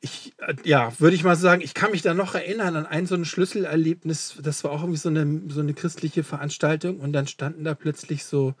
ich, 0.00 0.32
äh, 0.38 0.54
ja, 0.64 0.92
würde 0.98 1.14
ich 1.14 1.24
mal 1.24 1.36
sagen, 1.36 1.60
ich 1.62 1.74
kann 1.74 1.90
mich 1.90 2.02
da 2.02 2.14
noch 2.14 2.34
erinnern 2.34 2.76
an 2.76 2.86
ein 2.86 3.06
so 3.06 3.14
ein 3.14 3.24
Schlüsselerlebnis. 3.24 4.36
Das 4.42 4.64
war 4.64 4.72
auch 4.72 4.80
irgendwie 4.80 4.98
so 4.98 5.08
eine, 5.08 5.42
so 5.48 5.60
eine 5.60 5.74
christliche 5.74 6.24
Veranstaltung 6.24 7.00
und 7.00 7.12
dann 7.12 7.26
standen 7.26 7.64
da 7.64 7.74
plötzlich 7.74 8.24
so 8.24 8.54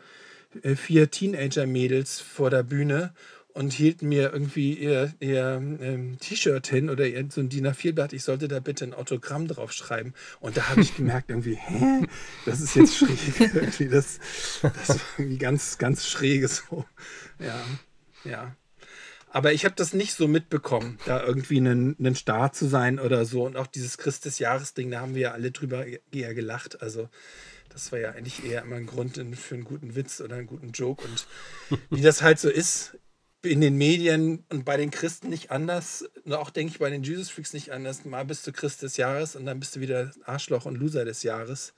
äh, 0.62 0.74
vier 0.74 1.10
Teenager-Mädels 1.10 2.20
vor 2.20 2.50
der 2.50 2.62
Bühne 2.62 3.14
und 3.52 3.72
hielten 3.72 4.08
mir 4.08 4.32
irgendwie 4.32 4.74
ihr, 4.74 5.12
ihr 5.18 5.60
ähm, 5.80 6.18
T-Shirt 6.20 6.66
hin 6.66 6.90
oder 6.90 7.06
ihr, 7.06 7.26
so 7.30 7.40
ein 7.40 7.48
DIN 7.48 7.66
A4-Blatt. 7.66 8.12
Ich 8.12 8.22
sollte 8.22 8.46
da 8.46 8.60
bitte 8.60 8.84
ein 8.84 8.94
Autogramm 8.94 9.48
drauf 9.48 9.72
schreiben. 9.72 10.14
Und 10.40 10.56
da 10.56 10.68
habe 10.68 10.82
ich 10.82 10.96
gemerkt, 10.96 11.30
irgendwie, 11.30 11.56
hä? 11.56 12.06
Das 12.46 12.60
ist 12.60 12.76
jetzt 12.76 12.96
schräg. 12.96 13.18
das, 13.90 14.20
das 14.62 14.96
ist 14.96 15.04
irgendwie 15.18 15.38
ganz, 15.38 15.78
ganz 15.78 16.06
schräge 16.06 16.48
so. 16.48 16.84
Ja, 17.38 17.60
ja. 18.24 18.54
Aber 19.32 19.52
ich 19.52 19.64
habe 19.64 19.74
das 19.76 19.94
nicht 19.94 20.14
so 20.14 20.26
mitbekommen, 20.26 20.98
da 21.06 21.22
irgendwie 21.22 21.58
ein, 21.58 21.96
ein 22.00 22.14
Star 22.16 22.52
zu 22.52 22.66
sein 22.66 22.98
oder 22.98 23.24
so. 23.24 23.44
Und 23.46 23.56
auch 23.56 23.68
dieses 23.68 23.96
Christ 23.96 24.24
des 24.24 24.38
Jahres-Ding, 24.40 24.90
da 24.90 25.00
haben 25.00 25.14
wir 25.14 25.22
ja 25.22 25.30
alle 25.32 25.52
drüber 25.52 25.86
eher 26.10 26.34
gelacht. 26.34 26.82
Also 26.82 27.08
das 27.68 27.92
war 27.92 28.00
ja 28.00 28.10
eigentlich 28.10 28.44
eher 28.44 28.62
immer 28.62 28.76
ein 28.76 28.86
Grund 28.86 29.14
für 29.36 29.54
einen 29.54 29.64
guten 29.64 29.94
Witz 29.94 30.20
oder 30.20 30.36
einen 30.36 30.48
guten 30.48 30.72
Joke. 30.72 31.04
Und 31.04 31.26
wie 31.90 32.02
das 32.02 32.22
halt 32.22 32.40
so 32.40 32.50
ist, 32.50 32.98
in 33.42 33.60
den 33.62 33.76
Medien 33.76 34.44
und 34.50 34.64
bei 34.64 34.76
den 34.76 34.90
Christen 34.90 35.30
nicht 35.30 35.50
anders, 35.50 36.04
und 36.24 36.34
auch 36.34 36.50
denke 36.50 36.72
ich 36.72 36.78
bei 36.78 36.90
den 36.90 37.02
Jesus 37.02 37.30
Freaks 37.30 37.54
nicht 37.54 37.72
anders. 37.72 38.04
Mal 38.04 38.24
bist 38.24 38.46
du 38.46 38.52
Christ 38.52 38.82
des 38.82 38.98
Jahres 38.98 39.34
und 39.34 39.46
dann 39.46 39.60
bist 39.60 39.76
du 39.76 39.80
wieder 39.80 40.10
Arschloch 40.24 40.66
und 40.66 40.76
Loser 40.76 41.04
des 41.04 41.22
Jahres. 41.22 41.72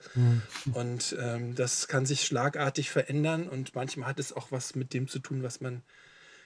Und 0.72 1.16
ähm, 1.20 1.54
das 1.54 1.86
kann 1.86 2.04
sich 2.04 2.24
schlagartig 2.24 2.90
verändern 2.90 3.48
und 3.48 3.74
manchmal 3.74 4.08
hat 4.08 4.18
es 4.18 4.32
auch 4.32 4.50
was 4.50 4.74
mit 4.74 4.92
dem 4.92 5.06
zu 5.06 5.20
tun, 5.20 5.42
was 5.42 5.60
man 5.60 5.82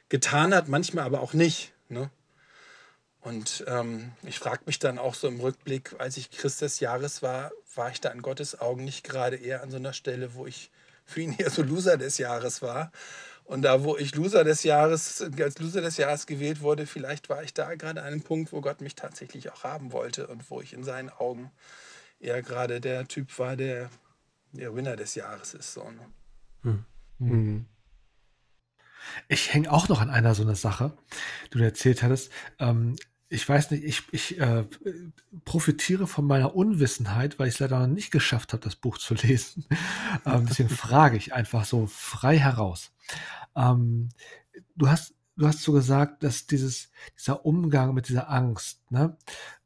getan 0.09 0.55
hat, 0.55 0.69
manchmal 0.69 1.05
aber 1.05 1.21
auch 1.21 1.33
nicht. 1.33 1.73
Ne? 1.89 2.11
Und 3.21 3.65
ähm, 3.67 4.13
ich 4.23 4.39
frage 4.39 4.63
mich 4.67 4.79
dann 4.79 4.99
auch 4.99 5.15
so 5.15 5.29
im 5.29 5.41
Rückblick, 5.41 5.97
als 5.99 6.17
ich 6.17 6.31
Christ 6.31 6.63
des 6.63 6.81
Jahres 6.81 7.23
war, 7.23 7.53
war 7.75 7.91
ich 7.91 8.01
da 8.01 8.11
in 8.11 8.23
Gottes 8.23 8.61
Augen 8.61 8.85
nicht 8.85 9.05
gerade 9.05 9.37
eher 9.37 9.63
an 9.63 9.71
so 9.71 9.77
einer 9.77 9.93
Stelle, 9.93 10.35
wo 10.35 10.47
ich 10.47 10.71
für 11.05 11.21
ihn 11.21 11.33
eher 11.39 11.51
so 11.51 11.63
Loser 11.63 11.97
des 11.97 12.19
Jahres 12.19 12.63
war. 12.63 12.93
Und 13.45 13.63
da, 13.63 13.85
wo 13.85 13.97
ich 13.97 14.15
Loser 14.15 14.43
des 14.43 14.65
Jahres, 14.65 15.23
als 15.39 15.59
Loser 15.59 15.81
des 15.81 15.97
Jahres 15.99 16.27
gewählt 16.27 16.61
wurde, 16.63 16.85
vielleicht 16.85 17.29
war 17.29 17.45
ich 17.45 17.55
da 17.55 17.75
gerade 17.77 18.01
an 18.01 18.07
einem 18.09 18.23
Punkt, 18.23 18.53
wo 18.53 18.61
Gott 18.61 18.81
mich 18.81 18.97
tatsächlich 18.97 19.53
auch 19.53 19.63
haben 19.63 19.93
wollte 19.93 20.27
und 20.27 20.51
wo 20.51 20.61
ich 20.61 20.73
in 20.73 20.83
seinen 20.83 21.11
Augen 21.11 21.53
eher 22.19 22.43
gerade 22.43 22.81
der 22.81 23.07
Typ 23.07 23.39
war, 23.39 23.57
der 23.57 23.89
der 24.57 24.75
Winner 24.75 24.97
des 24.97 25.15
Jahres 25.15 25.55
ist. 25.55 25.73
So, 25.73 25.91
ne? 25.91 26.09
Mhm. 26.63 26.85
Ich 29.29 29.53
hänge 29.53 29.71
auch 29.71 29.89
noch 29.89 30.01
an 30.01 30.11
einer 30.11 30.35
so 30.35 30.43
einer 30.43 30.55
Sache, 30.55 30.97
die 31.53 31.59
du 31.59 31.65
erzählt 31.65 32.03
hattest. 32.03 32.31
Ähm, 32.59 32.97
ich 33.29 33.49
weiß 33.49 33.73
nicht, 33.73 33.85
ich, 33.85 34.03
ich 34.13 34.39
äh, 34.41 34.65
profitiere 35.45 36.07
von 36.07 36.27
meiner 36.27 36.55
Unwissenheit, 36.55 37.39
weil 37.39 37.49
ich 37.49 37.55
es 37.55 37.61
leider 37.61 37.81
noch 37.81 37.87
nicht 37.89 38.13
geschafft 38.13 38.53
habe, 38.53 38.63
das 38.63 38.77
Buch 38.77 38.99
zu 38.99 39.15
lesen. 39.27 39.67
ähm, 40.25 40.47
deswegen 40.49 40.69
frage 40.71 41.17
ich 41.17 41.35
einfach 41.35 41.65
so 41.65 41.87
frei 41.87 42.39
heraus. 42.39 42.93
Ähm, 43.57 44.11
du 44.77 44.89
hast, 44.89 45.15
du 45.37 45.47
hast 45.47 45.63
so 45.63 45.73
gesagt, 45.73 46.23
dass 46.23 46.47
dieses, 46.47 46.91
dieser 47.19 47.45
Umgang 47.45 47.95
mit 47.95 48.09
dieser 48.09 48.31
Angst, 48.31 48.81
ne, 48.91 49.17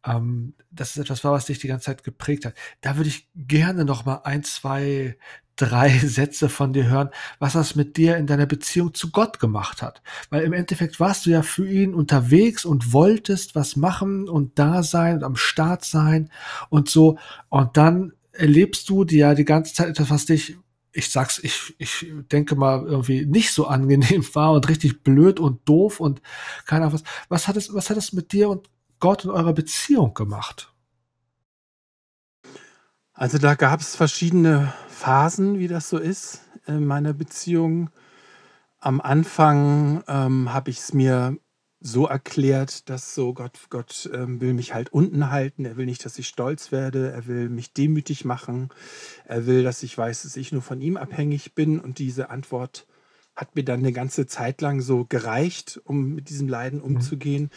ähm, 0.04 0.54
das 0.70 0.90
ist 0.90 0.98
etwas 0.98 1.22
war, 1.24 1.32
was 1.32 1.46
dich 1.46 1.58
die 1.58 1.68
ganze 1.68 1.86
Zeit 1.86 2.04
geprägt 2.04 2.46
hat. 2.46 2.54
Da 2.80 2.96
würde 2.96 3.10
ich 3.10 3.28
gerne 3.34 3.84
noch 3.84 4.06
mal 4.06 4.22
ein, 4.24 4.42
zwei, 4.42 5.18
drei 5.60 5.88
Sätze 6.04 6.48
von 6.48 6.72
dir 6.72 6.88
hören, 6.88 7.10
was 7.38 7.52
das 7.52 7.76
mit 7.76 7.96
dir 7.96 8.16
in 8.16 8.26
deiner 8.26 8.46
Beziehung 8.46 8.94
zu 8.94 9.10
Gott 9.10 9.38
gemacht 9.38 9.82
hat. 9.82 10.02
Weil 10.30 10.44
im 10.44 10.52
Endeffekt 10.52 11.00
warst 11.00 11.26
du 11.26 11.30
ja 11.30 11.42
für 11.42 11.68
ihn 11.68 11.94
unterwegs 11.94 12.64
und 12.64 12.92
wolltest 12.92 13.54
was 13.54 13.76
machen 13.76 14.28
und 14.28 14.58
da 14.58 14.82
sein 14.82 15.16
und 15.16 15.24
am 15.24 15.36
Start 15.36 15.84
sein 15.84 16.30
und 16.70 16.88
so. 16.88 17.18
Und 17.48 17.76
dann 17.76 18.12
erlebst 18.32 18.88
du 18.88 19.04
dir 19.04 19.18
ja 19.18 19.34
die 19.34 19.44
ganze 19.44 19.74
Zeit 19.74 19.88
etwas, 19.88 20.10
was 20.10 20.26
dich, 20.26 20.56
ich 20.92 21.10
sag's, 21.10 21.38
ich, 21.42 21.74
ich 21.78 22.06
denke 22.32 22.56
mal, 22.56 22.86
irgendwie 22.86 23.26
nicht 23.26 23.52
so 23.52 23.66
angenehm 23.66 24.24
war 24.34 24.52
und 24.52 24.68
richtig 24.68 25.02
blöd 25.02 25.38
und 25.40 25.68
doof 25.68 26.00
und 26.00 26.22
keine 26.66 26.86
Ahnung 26.86 26.94
was. 26.94 27.04
Was 27.28 27.48
hat 27.48 27.56
es, 27.56 27.74
was 27.74 27.90
hat 27.90 27.96
es 27.96 28.12
mit 28.12 28.32
dir 28.32 28.48
und 28.48 28.68
Gott 28.98 29.24
und 29.24 29.30
eurer 29.32 29.52
Beziehung 29.52 30.14
gemacht? 30.14 30.72
Also 33.20 33.36
da 33.36 33.54
gab 33.54 33.82
es 33.82 33.96
verschiedene 33.96 34.72
Phasen, 34.88 35.58
wie 35.58 35.68
das 35.68 35.90
so 35.90 35.98
ist 35.98 36.40
in 36.66 36.86
meiner 36.86 37.12
Beziehung. 37.12 37.90
Am 38.78 38.98
Anfang 38.98 40.02
ähm, 40.08 40.54
habe 40.54 40.70
ich 40.70 40.78
es 40.78 40.94
mir 40.94 41.36
so 41.80 42.06
erklärt, 42.06 42.88
dass 42.88 43.14
so 43.14 43.34
Gott, 43.34 43.58
Gott 43.68 44.08
ähm, 44.14 44.40
will 44.40 44.54
mich 44.54 44.72
halt 44.72 44.90
unten 44.94 45.30
halten. 45.30 45.66
Er 45.66 45.76
will 45.76 45.84
nicht, 45.84 46.02
dass 46.06 46.18
ich 46.18 46.28
stolz 46.28 46.72
werde. 46.72 47.12
Er 47.12 47.26
will 47.26 47.50
mich 47.50 47.74
demütig 47.74 48.24
machen. 48.24 48.70
Er 49.26 49.44
will, 49.44 49.64
dass 49.64 49.82
ich 49.82 49.98
weiß, 49.98 50.22
dass 50.22 50.38
ich 50.38 50.50
nur 50.50 50.62
von 50.62 50.80
ihm 50.80 50.96
abhängig 50.96 51.54
bin. 51.54 51.78
Und 51.78 51.98
diese 51.98 52.30
Antwort 52.30 52.86
hat 53.36 53.54
mir 53.54 53.64
dann 53.64 53.80
eine 53.80 53.92
ganze 53.92 54.28
Zeit 54.28 54.62
lang 54.62 54.80
so 54.80 55.04
gereicht, 55.04 55.78
um 55.84 56.14
mit 56.14 56.30
diesem 56.30 56.48
Leiden 56.48 56.80
umzugehen. 56.80 57.50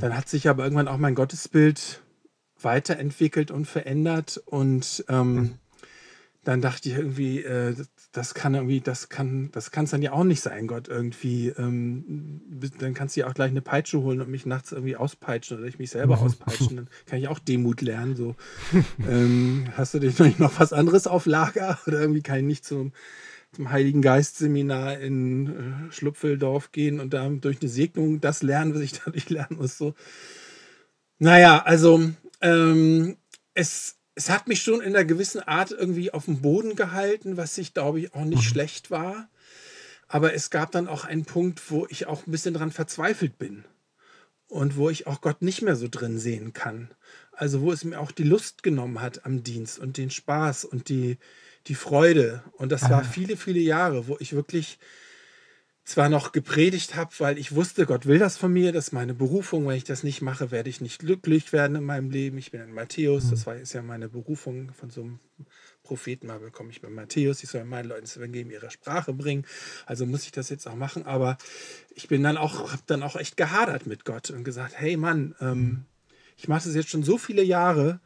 Dann 0.00 0.16
hat 0.16 0.28
sich 0.28 0.48
aber 0.48 0.64
irgendwann 0.64 0.88
auch 0.88 0.98
mein 0.98 1.14
Gottesbild 1.14 2.02
weiterentwickelt 2.62 3.50
und 3.50 3.66
verändert 3.66 4.40
und 4.46 5.04
ähm, 5.08 5.52
dann 6.42 6.62
dachte 6.62 6.88
ich 6.88 6.96
irgendwie, 6.96 7.42
äh, 7.42 7.74
das- 8.12 8.34
kann 8.34 8.54
irgendwie, 8.54 8.80
das 8.80 9.08
kann, 9.08 9.50
das 9.52 9.70
kann 9.70 9.84
es 9.84 9.90
dann 9.90 10.02
ja 10.02 10.12
auch 10.12 10.24
nicht 10.24 10.40
sein, 10.40 10.66
Gott 10.66 10.88
irgendwie. 10.88 11.48
Ähm, 11.48 12.40
dann 12.78 12.94
kannst 12.94 13.14
du 13.14 13.20
ja 13.20 13.28
auch 13.28 13.34
gleich 13.34 13.50
eine 13.50 13.60
Peitsche 13.60 14.00
holen 14.00 14.20
und 14.20 14.30
mich 14.30 14.46
nachts 14.46 14.72
irgendwie 14.72 14.96
auspeitschen 14.96 15.58
oder 15.58 15.66
ich 15.66 15.78
mich 15.78 15.90
selber 15.90 16.18
auspeitschen. 16.20 16.76
Dann 16.76 16.88
kann 17.06 17.18
ich 17.18 17.28
auch 17.28 17.38
Demut 17.38 17.82
lernen. 17.82 18.16
So, 18.16 18.34
ähm, 19.06 19.68
hast 19.76 19.94
du 19.94 19.98
dich 19.98 20.18
noch 20.38 20.58
was 20.58 20.72
anderes 20.72 21.06
auf 21.06 21.26
Lager 21.26 21.78
oder 21.86 22.00
irgendwie 22.00 22.22
kann 22.22 22.38
ich 22.38 22.44
nicht 22.44 22.64
zum 22.64 22.92
zum 23.52 23.70
Heiligen 23.70 24.00
Geist 24.00 24.38
Seminar 24.38 24.98
in 25.00 25.48
äh, 25.48 25.92
Schlupfeldorf 25.92 26.70
gehen 26.70 27.00
und 27.00 27.12
da 27.12 27.28
durch 27.28 27.60
eine 27.60 27.68
Segnung 27.68 28.20
das 28.20 28.42
lernen, 28.42 28.74
was 28.74 28.80
ich 28.80 28.92
dadurch 28.92 29.28
lernen 29.28 29.58
muss. 29.58 29.76
So. 29.76 29.94
Naja, 31.18 31.62
also 31.62 32.00
ähm, 32.40 33.16
es, 33.54 33.96
es 34.14 34.30
hat 34.30 34.48
mich 34.48 34.62
schon 34.62 34.80
in 34.80 34.94
einer 34.94 35.04
gewissen 35.04 35.40
Art 35.40 35.70
irgendwie 35.70 36.12
auf 36.12 36.24
dem 36.26 36.40
Boden 36.42 36.76
gehalten, 36.76 37.36
was 37.36 37.56
ich 37.58 37.74
glaube 37.74 38.00
ich 38.00 38.14
auch 38.14 38.24
nicht 38.24 38.38
Mhm. 38.44 38.48
schlecht 38.48 38.90
war. 38.90 39.28
Aber 40.08 40.34
es 40.34 40.50
gab 40.50 40.72
dann 40.72 40.88
auch 40.88 41.04
einen 41.04 41.24
Punkt, 41.24 41.70
wo 41.70 41.86
ich 41.88 42.06
auch 42.06 42.26
ein 42.26 42.30
bisschen 42.32 42.54
dran 42.54 42.72
verzweifelt 42.72 43.38
bin 43.38 43.64
und 44.48 44.76
wo 44.76 44.90
ich 44.90 45.06
auch 45.06 45.20
Gott 45.20 45.40
nicht 45.42 45.62
mehr 45.62 45.76
so 45.76 45.86
drin 45.88 46.18
sehen 46.18 46.52
kann. 46.52 46.90
Also 47.32 47.60
wo 47.62 47.70
es 47.72 47.84
mir 47.84 48.00
auch 48.00 48.10
die 48.10 48.24
Lust 48.24 48.62
genommen 48.64 49.00
hat 49.00 49.24
am 49.24 49.44
Dienst 49.44 49.78
und 49.78 49.96
den 49.96 50.10
Spaß 50.10 50.64
und 50.64 50.88
die, 50.88 51.16
die 51.68 51.76
Freude. 51.76 52.42
Und 52.54 52.72
das 52.72 52.82
war 52.90 53.02
Ah. 53.02 53.04
viele, 53.04 53.36
viele 53.36 53.60
Jahre, 53.60 54.08
wo 54.08 54.16
ich 54.18 54.32
wirklich 54.32 54.78
zwar 55.90 56.08
noch 56.08 56.30
gepredigt 56.30 56.94
habe, 56.94 57.10
weil 57.18 57.36
ich 57.36 57.54
wusste, 57.54 57.84
Gott 57.84 58.06
will 58.06 58.20
das 58.20 58.36
von 58.36 58.52
mir, 58.52 58.72
das 58.72 58.88
ist 58.88 58.92
meine 58.92 59.12
Berufung. 59.12 59.66
Wenn 59.66 59.76
ich 59.76 59.84
das 59.84 60.04
nicht 60.04 60.22
mache, 60.22 60.52
werde 60.52 60.70
ich 60.70 60.80
nicht 60.80 61.00
glücklich 61.00 61.52
werden 61.52 61.74
in 61.74 61.84
meinem 61.84 62.10
Leben. 62.10 62.38
Ich 62.38 62.52
bin 62.52 62.60
ein 62.60 62.72
Matthäus, 62.72 63.30
das 63.30 63.44
war 63.46 63.56
ist 63.56 63.72
ja 63.72 63.82
meine 63.82 64.08
Berufung 64.08 64.72
von 64.72 64.90
so 64.90 65.02
einem 65.02 65.18
Propheten, 65.82 66.28
mal 66.28 66.38
bekomme 66.38 66.70
ich 66.70 66.80
bei 66.80 66.88
Matthäus, 66.88 67.42
ich 67.42 67.50
soll 67.50 67.64
meinen 67.64 67.88
Leuten 67.88 68.02
das 68.02 68.16
Evangelium 68.16 68.52
ihrer 68.52 68.70
Sprache 68.70 69.12
bringen. 69.12 69.44
Also 69.84 70.06
muss 70.06 70.24
ich 70.24 70.30
das 70.30 70.48
jetzt 70.48 70.68
auch 70.68 70.76
machen. 70.76 71.06
Aber 71.06 71.38
ich 71.96 72.06
bin 72.06 72.22
dann 72.22 72.36
auch, 72.36 72.70
habe 72.70 72.82
dann 72.86 73.02
auch 73.02 73.16
echt 73.16 73.36
gehadert 73.36 73.86
mit 73.86 74.04
Gott 74.04 74.30
und 74.30 74.44
gesagt, 74.44 74.74
hey 74.76 74.96
Mann, 74.96 75.34
ähm, 75.40 75.86
ich 76.36 76.46
mache 76.46 76.64
das 76.64 76.76
jetzt 76.76 76.90
schon 76.90 77.02
so 77.02 77.18
viele 77.18 77.42
Jahre 77.42 77.98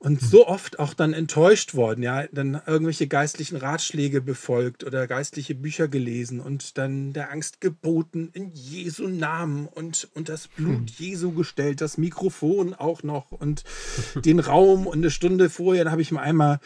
und 0.00 0.20
so 0.20 0.46
oft 0.46 0.78
auch 0.78 0.94
dann 0.94 1.12
enttäuscht 1.12 1.74
worden, 1.74 2.04
ja, 2.04 2.28
dann 2.28 2.60
irgendwelche 2.66 3.08
geistlichen 3.08 3.56
Ratschläge 3.56 4.20
befolgt 4.20 4.84
oder 4.84 5.08
geistliche 5.08 5.56
Bücher 5.56 5.88
gelesen 5.88 6.38
und 6.38 6.78
dann 6.78 7.12
der 7.12 7.32
Angst 7.32 7.60
geboten 7.60 8.30
in 8.32 8.52
Jesu 8.52 9.08
Namen 9.08 9.66
und, 9.66 10.08
und 10.14 10.28
das 10.28 10.46
Blut 10.46 10.88
Jesu 10.90 11.32
gestellt, 11.32 11.80
das 11.80 11.98
Mikrofon 11.98 12.74
auch 12.74 13.02
noch 13.02 13.32
und 13.32 13.64
den 14.24 14.38
Raum 14.38 14.86
und 14.86 14.98
eine 14.98 15.10
Stunde 15.10 15.50
vorher, 15.50 15.82
dann 15.82 15.90
habe 15.90 16.02
ich 16.02 16.12
mal 16.12 16.22
einmal 16.22 16.60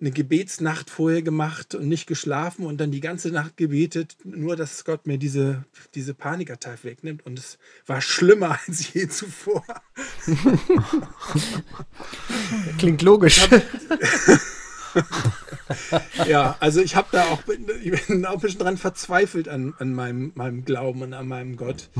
eine 0.00 0.12
Gebetsnacht 0.12 0.88
vorher 0.88 1.22
gemacht 1.22 1.74
und 1.74 1.88
nicht 1.88 2.06
geschlafen 2.06 2.66
und 2.66 2.80
dann 2.80 2.92
die 2.92 3.00
ganze 3.00 3.30
Nacht 3.30 3.56
gebetet, 3.56 4.16
nur 4.22 4.54
dass 4.54 4.84
Gott 4.84 5.08
mir 5.08 5.18
diese, 5.18 5.64
diese 5.96 6.14
Panikattack 6.14 6.84
wegnimmt 6.84 7.26
und 7.26 7.36
es 7.36 7.58
war 7.84 8.00
schlimmer 8.00 8.60
als 8.66 8.92
je 8.92 9.08
zuvor. 9.08 9.64
Klingt 12.78 13.02
logisch. 13.02 13.48
Ja, 16.26 16.56
also 16.60 16.80
ich 16.80 16.96
habe 16.96 17.08
da 17.12 17.24
auch, 17.24 17.42
ich 17.82 18.06
bin 18.06 18.24
auch 18.24 18.34
ein 18.34 18.40
bisschen 18.40 18.60
dran 18.60 18.78
verzweifelt 18.78 19.48
an, 19.48 19.74
an 19.78 19.92
meinem, 19.92 20.32
meinem 20.34 20.64
Glauben 20.64 21.02
und 21.02 21.12
an 21.12 21.28
meinem 21.28 21.56
Gott, 21.56 21.90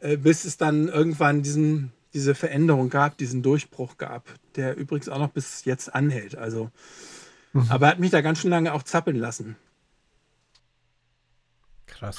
äh, 0.00 0.16
bis 0.16 0.44
es 0.44 0.56
dann 0.56 0.88
irgendwann 0.88 1.42
diesen, 1.42 1.92
diese 2.14 2.34
Veränderung 2.34 2.90
gab, 2.90 3.16
diesen 3.16 3.42
Durchbruch 3.42 3.96
gab, 3.96 4.28
der 4.56 4.76
übrigens 4.76 5.08
auch 5.08 5.18
noch 5.18 5.30
bis 5.30 5.64
jetzt 5.64 5.94
anhält. 5.94 6.36
Also, 6.36 6.70
aber 7.68 7.86
er 7.86 7.92
hat 7.92 8.00
mich 8.00 8.10
da 8.10 8.20
ganz 8.20 8.40
schön 8.40 8.50
lange 8.50 8.74
auch 8.74 8.82
zappeln 8.82 9.16
lassen. 9.16 9.56
Krass. 11.86 12.18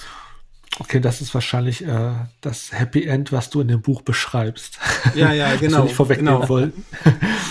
Okay, 0.80 1.00
das 1.00 1.22
ist 1.22 1.34
wahrscheinlich 1.34 1.84
äh, 1.84 2.14
das 2.42 2.72
Happy 2.72 3.06
End, 3.06 3.32
was 3.32 3.50
du 3.50 3.62
in 3.62 3.68
dem 3.68 3.82
Buch 3.82 4.02
beschreibst. 4.04 4.80
Ja, 5.16 5.34
ja, 5.34 5.56
genau. 5.60 5.84
nicht 5.84 5.96
vorwegnehmen 5.96 6.42
genau. 6.42 6.50
wollten. 6.50 6.86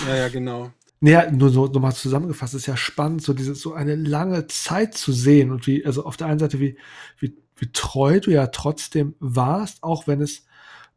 Ja, 0.08 0.16
ja, 0.16 0.28
genau. 0.28 0.70
Naja, 1.00 1.30
nur 1.30 1.50
so 1.50 1.66
nochmal 1.66 1.94
zusammengefasst, 1.94 2.54
es 2.54 2.62
ist 2.62 2.66
ja 2.66 2.76
spannend, 2.76 3.22
so 3.22 3.34
diese, 3.34 3.54
so 3.54 3.74
eine 3.74 3.96
lange 3.96 4.46
Zeit 4.46 4.94
zu 4.94 5.12
sehen 5.12 5.50
und 5.50 5.66
wie, 5.66 5.84
also 5.84 6.04
auf 6.04 6.16
der 6.16 6.28
einen 6.28 6.38
Seite, 6.38 6.58
wie, 6.58 6.78
wie, 7.18 7.36
wie 7.56 7.70
treu 7.72 8.20
du 8.20 8.30
ja 8.30 8.46
trotzdem 8.46 9.14
warst, 9.18 9.82
auch 9.82 10.06
wenn 10.06 10.22
es, 10.22 10.45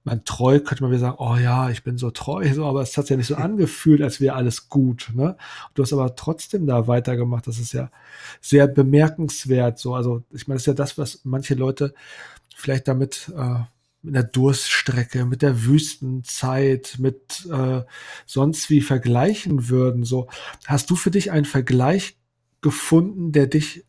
man 0.04 0.24
treu 0.26 0.60
könnte 0.60 0.84
man 0.84 0.92
wieder 0.92 1.02
sagen, 1.02 1.18
oh 1.20 1.36
ja, 1.36 1.70
ich 1.70 1.84
bin 1.84 1.98
so 1.98 2.12
treu, 2.12 2.52
so, 2.54 2.66
aber 2.66 2.82
es 2.82 2.98
hat 2.98 3.06
sich 3.06 3.12
ja 3.12 3.18
nicht 3.18 3.28
so 3.28 3.36
angefühlt, 3.38 4.02
als 4.02 4.22
wäre 4.22 4.36
alles 4.36 4.70
gut, 4.70 5.12
ne? 5.14 5.38
Du 5.74 5.84
hast 5.84 5.94
aber 5.94 6.16
trotzdem 6.16 6.68
da 6.68 6.88
weitergemacht, 6.88 7.48
das 7.48 7.60
ist 7.60 7.74
ja 7.74 7.92
sehr 8.42 8.68
bemerkenswert, 8.68 9.80
so, 9.80 9.96
also, 9.96 10.24
ich 10.32 10.48
meine, 10.48 10.56
das 10.56 10.64
ist 10.64 10.68
ja 10.68 10.74
das, 10.74 10.98
was 10.98 11.22
manche 11.24 11.56
Leute 11.56 11.94
vielleicht 12.56 12.88
damit, 12.88 13.32
äh, 13.36 13.64
mit 14.02 14.16
der 14.16 14.24
Durststrecke, 14.24 15.26
mit 15.26 15.42
der 15.42 15.66
Wüstenzeit, 15.66 16.96
mit 17.00 17.48
äh, 17.52 17.84
sonst 18.26 18.70
wie 18.70 18.82
vergleichen 18.82 19.70
würden. 19.70 20.04
So, 20.04 20.30
hast 20.66 20.90
du 20.90 20.96
für 20.96 21.12
dich 21.12 21.32
einen 21.32 21.46
Vergleich 21.46 22.18
gefunden, 22.62 23.32
der 23.32 23.48
dich 23.48 23.86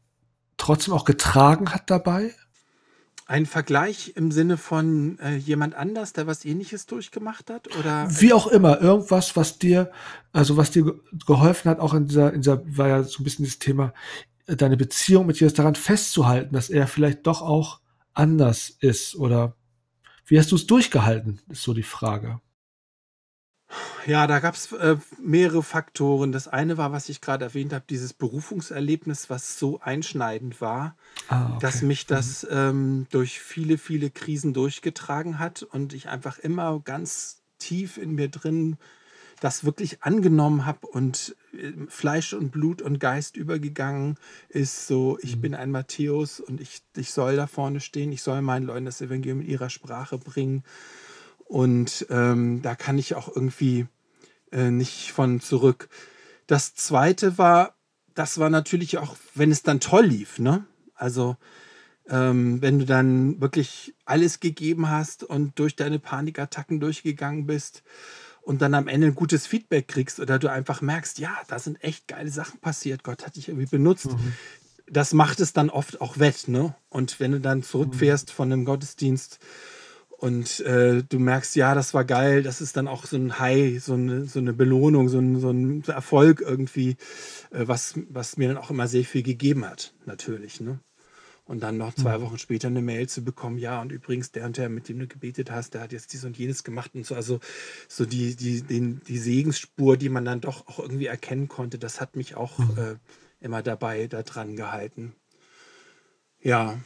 trotzdem 0.56 0.94
auch 0.94 1.04
getragen 1.04 1.70
hat 1.70 1.90
dabei? 1.90 2.34
Ein 3.30 3.46
Vergleich 3.46 4.14
im 4.16 4.32
Sinne 4.32 4.56
von 4.56 5.16
äh, 5.20 5.36
jemand 5.36 5.76
anders, 5.76 6.12
der 6.12 6.26
was 6.26 6.44
ähnliches 6.44 6.86
durchgemacht 6.86 7.48
hat? 7.48 7.76
Oder 7.78 8.08
Wie 8.10 8.32
auch 8.32 8.48
immer, 8.48 8.80
irgendwas, 8.80 9.36
was 9.36 9.56
dir, 9.56 9.92
also 10.32 10.56
was 10.56 10.72
dir 10.72 10.82
ge- 10.82 10.94
geholfen 11.28 11.70
hat, 11.70 11.78
auch 11.78 11.94
in 11.94 12.08
dieser, 12.08 12.32
in 12.32 12.40
dieser, 12.40 12.60
war 12.76 12.88
ja 12.88 13.04
so 13.04 13.20
ein 13.20 13.24
bisschen 13.24 13.44
dieses 13.44 13.60
Thema, 13.60 13.94
äh, 14.46 14.56
deine 14.56 14.76
Beziehung 14.76 15.26
mit 15.26 15.38
Jesus 15.38 15.54
daran 15.54 15.76
festzuhalten, 15.76 16.52
dass 16.54 16.70
er 16.70 16.88
vielleicht 16.88 17.24
doch 17.28 17.40
auch 17.40 17.78
anders 18.14 18.68
ist 18.80 19.14
oder 19.14 19.54
wie 20.26 20.36
hast 20.36 20.50
du 20.50 20.56
es 20.56 20.66
durchgehalten, 20.66 21.40
ist 21.50 21.62
so 21.62 21.72
die 21.72 21.84
Frage. 21.84 22.40
Ja, 24.06 24.26
da 24.26 24.40
gab 24.40 24.54
es 24.54 24.72
äh, 24.72 24.96
mehrere 25.22 25.62
Faktoren. 25.62 26.33
Das 26.33 26.48
eine 26.48 26.76
war, 26.76 26.92
was 26.92 27.09
ich 27.09 27.20
gerade 27.20 27.44
erwähnt 27.44 27.72
habe, 27.72 27.85
dieses 27.88 28.12
Berufungserlebnis, 28.12 29.30
was 29.30 29.59
so 29.59 29.80
einschneidend 29.80 30.61
war, 30.61 30.96
Ah, 31.28 31.59
dass 31.61 31.83
mich 31.83 32.06
das 32.06 32.46
ähm, 32.50 33.06
durch 33.11 33.40
viele, 33.40 33.78
viele 33.78 34.11
Krisen 34.11 34.52
durchgetragen 34.54 35.38
hat 35.38 35.62
und 35.62 35.92
ich 35.92 36.09
einfach 36.09 36.38
immer 36.38 36.80
ganz 36.80 37.42
tief 37.59 37.98
in 37.98 38.14
mir 38.14 38.28
drin 38.28 38.76
das 39.40 39.64
wirklich 39.64 40.02
angenommen 40.02 40.66
habe 40.66 40.87
und 40.87 41.35
äh, 41.52 41.72
Fleisch 41.88 42.35
und 42.35 42.50
Blut 42.50 42.83
und 42.83 43.00
Geist 43.00 43.37
übergegangen 43.37 44.16
ist. 44.50 44.87
So, 44.87 45.18
ich 45.22 45.40
bin 45.40 45.54
ein 45.54 45.70
Matthäus 45.70 46.40
und 46.40 46.61
ich, 46.61 46.83
ich 46.94 47.11
soll 47.11 47.37
da 47.37 47.46
vorne 47.46 47.80
stehen, 47.80 48.12
ich 48.12 48.22
soll 48.22 48.42
meinen 48.42 48.66
Leuten 48.66 48.85
das 48.85 49.00
Evangelium 49.00 49.40
in 49.40 49.48
ihrer 49.48 49.70
Sprache 49.70 50.18
bringen. 50.18 50.62
Und 51.50 52.06
ähm, 52.10 52.62
da 52.62 52.76
kann 52.76 52.96
ich 52.96 53.16
auch 53.16 53.26
irgendwie 53.26 53.88
äh, 54.52 54.70
nicht 54.70 55.10
von 55.10 55.40
zurück. 55.40 55.88
Das 56.46 56.76
zweite 56.76 57.38
war, 57.38 57.74
das 58.14 58.38
war 58.38 58.50
natürlich 58.50 58.98
auch, 58.98 59.16
wenn 59.34 59.50
es 59.50 59.64
dann 59.64 59.80
toll 59.80 60.06
lief, 60.06 60.38
ne? 60.38 60.64
Also 60.94 61.36
ähm, 62.08 62.62
wenn 62.62 62.78
du 62.78 62.86
dann 62.86 63.40
wirklich 63.40 63.96
alles 64.04 64.38
gegeben 64.38 64.90
hast 64.90 65.24
und 65.24 65.58
durch 65.58 65.74
deine 65.74 65.98
Panikattacken 65.98 66.78
durchgegangen 66.78 67.46
bist 67.46 67.82
und 68.42 68.62
dann 68.62 68.74
am 68.74 68.86
Ende 68.86 69.08
ein 69.08 69.16
gutes 69.16 69.48
Feedback 69.48 69.88
kriegst 69.88 70.20
oder 70.20 70.38
du 70.38 70.46
einfach 70.46 70.82
merkst, 70.82 71.18
ja, 71.18 71.36
da 71.48 71.58
sind 71.58 71.82
echt 71.82 72.06
geile 72.06 72.30
Sachen 72.30 72.60
passiert, 72.60 73.02
Gott 73.02 73.26
hat 73.26 73.34
dich 73.34 73.48
irgendwie 73.48 73.66
benutzt. 73.66 74.10
Das 74.88 75.14
macht 75.14 75.40
es 75.40 75.52
dann 75.52 75.68
oft 75.68 76.00
auch 76.00 76.20
wett, 76.20 76.46
ne? 76.46 76.76
Und 76.90 77.18
wenn 77.18 77.32
du 77.32 77.40
dann 77.40 77.64
zurückfährst 77.64 78.30
von 78.30 78.52
einem 78.52 78.64
Gottesdienst 78.64 79.40
und 80.20 80.61
äh, 80.61 81.02
du 81.02 81.18
merkst, 81.18 81.56
ja, 81.56 81.74
das 81.74 81.94
war 81.94 82.04
geil, 82.04 82.42
das 82.42 82.61
ist 82.61 82.76
dann 82.76 82.88
auch 82.88 83.06
so 83.06 83.16
ein 83.16 83.38
High, 83.38 83.83
so 83.83 83.94
eine, 83.94 84.26
so 84.26 84.38
eine 84.38 84.52
Belohnung, 84.52 85.09
so 85.09 85.18
ein, 85.18 85.40
so 85.40 85.48
ein 85.48 85.83
Erfolg 85.85 86.42
irgendwie, 86.42 86.98
äh, 87.52 87.66
was, 87.66 87.94
was 88.11 88.37
mir 88.37 88.48
dann 88.48 88.59
auch 88.59 88.68
immer 88.68 88.87
sehr 88.87 89.04
viel 89.04 89.22
gegeben 89.22 89.64
hat, 89.64 89.94
natürlich. 90.04 90.61
Ne? 90.61 90.78
Und 91.46 91.62
dann 91.62 91.78
noch 91.78 91.94
zwei 91.94 92.20
Wochen 92.20 92.37
später 92.37 92.68
eine 92.68 92.83
Mail 92.83 93.09
zu 93.09 93.24
bekommen, 93.24 93.56
ja, 93.56 93.80
und 93.80 93.92
übrigens, 93.92 94.30
der 94.30 94.44
und 94.44 94.59
der, 94.59 94.68
mit 94.68 94.90
dem 94.90 94.98
du 94.98 95.06
gebetet 95.06 95.50
hast, 95.50 95.72
der 95.72 95.80
hat 95.80 95.92
jetzt 95.92 96.12
dies 96.12 96.22
und 96.26 96.37
jenes 96.37 96.64
gemacht 96.64 96.90
und 96.94 97.06
so. 97.06 97.14
Also 97.14 97.40
so 97.88 98.04
die, 98.04 98.37
die, 98.37 98.61
den, 98.61 99.00
die 99.09 99.18
Segensspur, 99.18 99.96
die 99.96 100.11
man 100.11 100.26
dann 100.26 100.42
doch 100.42 100.66
auch 100.66 100.80
irgendwie 100.80 101.06
erkennen 101.06 101.48
konnte, 101.48 101.78
das 101.78 101.98
hat 101.98 102.14
mich 102.14 102.35
auch 102.35 102.61
äh, 102.76 102.96
immer 103.40 103.62
dabei, 103.62 104.06
da 104.06 104.22
dran 104.22 104.54
gehalten. 104.54 105.14
Ja. 106.42 106.78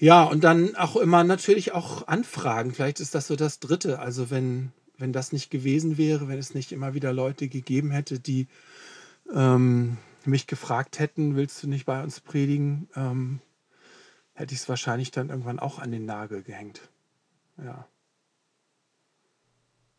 Ja, 0.00 0.24
und 0.24 0.44
dann 0.44 0.76
auch 0.76 0.96
immer 0.96 1.24
natürlich 1.24 1.72
auch 1.72 2.08
Anfragen. 2.08 2.72
Vielleicht 2.72 3.00
ist 3.00 3.14
das 3.14 3.26
so 3.26 3.36
das 3.36 3.60
Dritte. 3.60 3.98
Also 3.98 4.30
wenn, 4.30 4.72
wenn 4.96 5.12
das 5.12 5.30
nicht 5.30 5.50
gewesen 5.50 5.98
wäre, 5.98 6.26
wenn 6.26 6.38
es 6.38 6.54
nicht 6.54 6.72
immer 6.72 6.94
wieder 6.94 7.12
Leute 7.12 7.48
gegeben 7.48 7.90
hätte, 7.90 8.18
die 8.18 8.48
ähm, 9.30 9.98
mich 10.24 10.46
gefragt 10.46 10.98
hätten, 10.98 11.36
willst 11.36 11.62
du 11.62 11.68
nicht 11.68 11.84
bei 11.84 12.02
uns 12.02 12.20
predigen, 12.20 12.88
ähm, 12.96 13.40
hätte 14.32 14.54
ich 14.54 14.60
es 14.60 14.68
wahrscheinlich 14.70 15.10
dann 15.10 15.28
irgendwann 15.28 15.58
auch 15.58 15.78
an 15.78 15.92
den 15.92 16.06
Nagel 16.06 16.42
gehängt. 16.42 16.80
Ja. 17.62 17.86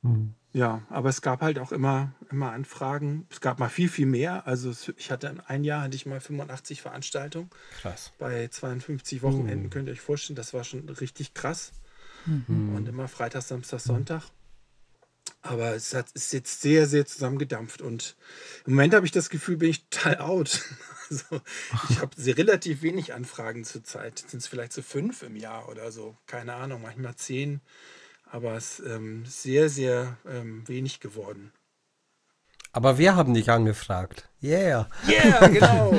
Hm. 0.01 0.33
Ja, 0.53 0.81
aber 0.89 1.09
es 1.09 1.21
gab 1.21 1.41
halt 1.41 1.59
auch 1.59 1.71
immer, 1.71 2.11
immer 2.29 2.51
Anfragen. 2.51 3.25
Es 3.29 3.39
gab 3.39 3.59
mal 3.59 3.69
viel, 3.69 3.87
viel 3.87 4.05
mehr. 4.05 4.45
Also 4.47 4.69
es, 4.69 4.91
ich 4.97 5.09
hatte 5.09 5.27
in 5.27 5.39
ein 5.39 5.63
Jahr 5.63 5.83
hatte 5.83 5.95
ich 5.95 6.05
mal 6.05 6.19
85 6.19 6.81
Veranstaltungen 6.81 7.49
Krass. 7.81 8.11
bei 8.19 8.47
52 8.47 9.21
Wochenenden. 9.21 9.69
Könnt 9.69 9.87
ihr 9.87 9.93
euch 9.93 10.01
vorstellen, 10.01 10.35
das 10.35 10.53
war 10.53 10.63
schon 10.63 10.87
richtig 10.89 11.33
krass. 11.33 11.71
Und 12.47 12.87
immer 12.87 13.07
Freitag, 13.07 13.43
Samstag, 13.43 13.79
Sonntag. 13.79 14.23
Aber 15.41 15.73
es 15.73 15.93
hat, 15.93 16.11
ist 16.11 16.33
jetzt 16.33 16.61
sehr, 16.61 16.85
sehr 16.85 17.05
zusammengedampft. 17.05 17.81
Und 17.81 18.15
im 18.65 18.73
Moment 18.73 18.93
habe 18.93 19.05
ich 19.05 19.11
das 19.11 19.29
Gefühl, 19.29 19.57
bin 19.57 19.69
ich 19.69 19.87
total 19.89 20.17
out. 20.19 20.61
Also, 21.11 21.41
ich 21.89 21.99
habe 21.99 22.15
sehr 22.15 22.37
relativ 22.37 22.83
wenig 22.83 23.13
Anfragen 23.13 23.65
zurzeit. 23.65 24.19
Sind 24.19 24.39
es 24.39 24.47
vielleicht 24.47 24.71
so 24.71 24.81
fünf 24.81 25.23
im 25.23 25.35
Jahr 25.35 25.67
oder 25.67 25.91
so? 25.91 26.15
Keine 26.25 26.53
Ahnung, 26.53 26.83
manchmal 26.83 27.15
zehn. 27.17 27.59
Aber 28.31 28.53
es 28.53 28.79
ist 28.79 28.87
ähm, 28.87 29.25
sehr, 29.25 29.69
sehr 29.69 30.17
ähm, 30.25 30.63
wenig 30.67 31.01
geworden. 31.01 31.51
Aber 32.73 32.97
wir 32.97 33.17
haben 33.17 33.33
dich 33.33 33.51
angefragt. 33.51 34.29
Yeah. 34.41 34.87
Yeah, 35.05 35.47
genau. 35.49 35.89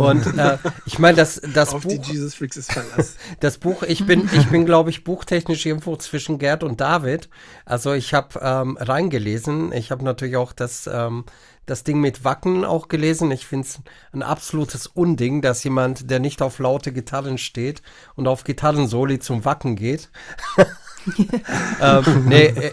Und 0.10 0.38
äh, 0.38 0.56
ich 0.86 0.98
meine, 0.98 1.18
das, 1.18 1.42
das 1.52 1.74
Auf 1.74 1.82
Buch. 1.82 1.90
die 1.90 2.12
Jesus 2.12 2.34
Freaks 2.34 2.56
ist 2.56 2.72
Verlass. 2.72 3.16
Das 3.40 3.58
Buch, 3.58 3.82
ich 3.82 4.06
bin, 4.06 4.28
ich 4.32 4.48
bin, 4.48 4.64
glaube 4.64 4.88
ich, 4.88 5.04
buchtechnisch 5.04 5.66
irgendwo 5.66 5.94
zwischen 5.96 6.38
Gerd 6.38 6.64
und 6.64 6.80
David. 6.80 7.28
Also 7.66 7.92
ich 7.92 8.14
habe 8.14 8.40
ähm, 8.40 8.78
reingelesen. 8.80 9.72
Ich 9.72 9.90
habe 9.90 10.02
natürlich 10.04 10.36
auch 10.36 10.54
das, 10.54 10.86
ähm, 10.86 11.26
das 11.66 11.84
Ding 11.84 12.00
mit 12.00 12.24
Wacken 12.24 12.64
auch 12.64 12.88
gelesen. 12.88 13.30
Ich 13.30 13.46
finde 13.46 13.66
es 13.66 13.80
ein 14.12 14.22
absolutes 14.22 14.86
Unding, 14.86 15.42
dass 15.42 15.62
jemand, 15.62 16.10
der 16.10 16.18
nicht 16.18 16.40
auf 16.40 16.58
laute 16.58 16.92
Gitarren 16.92 17.36
steht 17.36 17.82
und 18.14 18.26
auf 18.26 18.44
Gitarrensoli 18.44 19.18
zum 19.18 19.44
Wacken 19.44 19.76
geht. 19.76 20.10
ähm, 21.80 22.04
nee, 22.26 22.46
äh, 22.46 22.72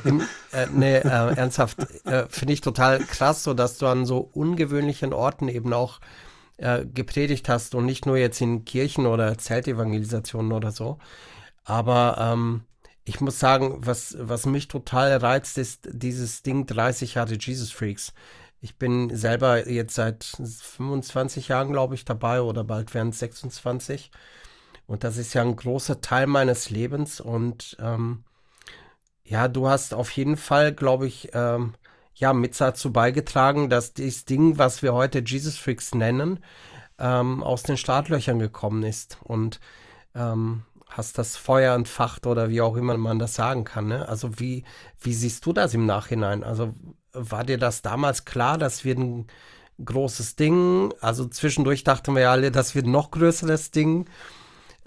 äh, 0.52 0.68
nee 0.72 0.98
äh, 0.98 1.36
ernsthaft, 1.36 1.78
äh, 2.06 2.26
finde 2.30 2.54
ich 2.54 2.62
total 2.62 3.00
krass, 3.00 3.44
so 3.44 3.54
dass 3.54 3.78
du 3.78 3.88
an 3.88 4.06
so 4.06 4.30
ungewöhnlichen 4.34 5.13
Orten 5.13 5.48
eben 5.48 5.74
auch 5.74 6.00
äh, 6.58 6.86
gepredigt 6.86 7.50
hast 7.50 7.76
und 7.76 7.86
nicht 7.86 8.06
nur 8.06 8.18
jetzt 8.18 8.42
in 8.42 8.65
Kirchen 8.65 9.06
oder 9.06 9.38
Zeltevangelisationen 9.38 10.52
oder 10.52 10.72
so. 10.72 10.98
Aber 11.63 12.18
ähm, 12.20 12.63
ich 13.06 13.22
muss 13.22 13.39
sagen, 13.39 13.78
was, 13.80 14.15
was 14.20 14.46
mich 14.46 14.68
total 14.68 15.18
reizt, 15.18 15.58
ist 15.58 15.88
dieses 15.92 16.44
Ding 16.44 16.65
30 16.65 17.15
Jahre 17.15 17.36
Jesus 17.36 17.72
Freaks. 17.72 18.13
Ich 18.62 18.76
bin 18.78 19.15
selber 19.15 19.70
jetzt 19.70 19.96
seit 19.96 20.24
25 20.24 21.48
Jahren, 21.48 21.72
glaube 21.72 21.96
ich, 21.96 22.06
dabei 22.06 22.42
oder 22.42 22.63
bald 22.63 22.94
werden 22.94 23.10
es 23.10 23.20
26. 23.20 24.12
Und 24.89 25.04
das 25.04 25.17
ist 25.17 25.36
ja 25.36 25.43
ein 25.43 25.56
großer 25.56 26.02
Teil 26.02 26.25
meines 26.25 26.71
Lebens. 26.71 27.21
Und 27.21 27.78
ähm, 27.80 28.23
ja, 29.23 29.47
du 29.47 29.69
hast 29.69 29.93
auf 29.93 30.10
jeden 30.10 30.36
Fall, 30.36 30.73
glaube 30.73 31.06
ich, 31.06 31.30
ähm, 31.34 31.75
ja, 32.15 32.34
mit 32.34 32.60
dazu 32.60 32.91
beigetragen, 32.91 33.69
dass 33.69 33.93
dieses 33.93 34.25
Ding, 34.25 34.58
was 34.58 34.82
wir 34.82 34.95
heute 34.95 35.19
Jesus 35.23 35.60
Freaks 35.60 35.93
nennen, 35.93 36.39
ähm, 36.97 37.43
aus 37.43 37.62
den 37.62 37.78
Startlöchern 37.78 38.39
gekommen 38.39 38.82
ist. 38.82 39.19
Und 39.23 39.60
ähm, 40.15 40.63
hast 40.88 41.19
das 41.19 41.38
Feuer 41.38 41.75
entfacht 41.75 42.25
oder 42.25 42.49
wie 42.49 42.62
auch 42.62 42.75
immer 42.75 42.97
man 42.97 43.19
das 43.19 43.36
sagen 43.36 43.65
kann. 43.65 43.86
Ne? 43.86 44.10
Also 44.10 44.39
wie, 44.39 44.63
wie 44.99 45.13
siehst 45.13 45.45
du 45.45 45.54
das 45.54 45.75
im 45.75 45.86
Nachhinein? 45.86 46.43
Also 46.43 46.73
war 47.13 47.43
dir 47.43 47.60
das 47.60 47.84
damals 47.84 48.25
klar, 48.25 48.58
dass 48.58 48.84
wir 48.84 48.97
ein 48.97 49.28
großes 49.86 50.36
Ding, 50.36 50.95
also 50.99 51.28
zwischendurch 51.28 51.84
dachten 51.84 52.15
wir 52.15 52.23
ja 52.23 52.32
alle, 52.32 52.49
das 52.49 52.73
wird 52.73 52.88
ein 52.88 52.91
noch 52.91 53.12
größeres 53.12 53.69
Ding. 53.69 54.10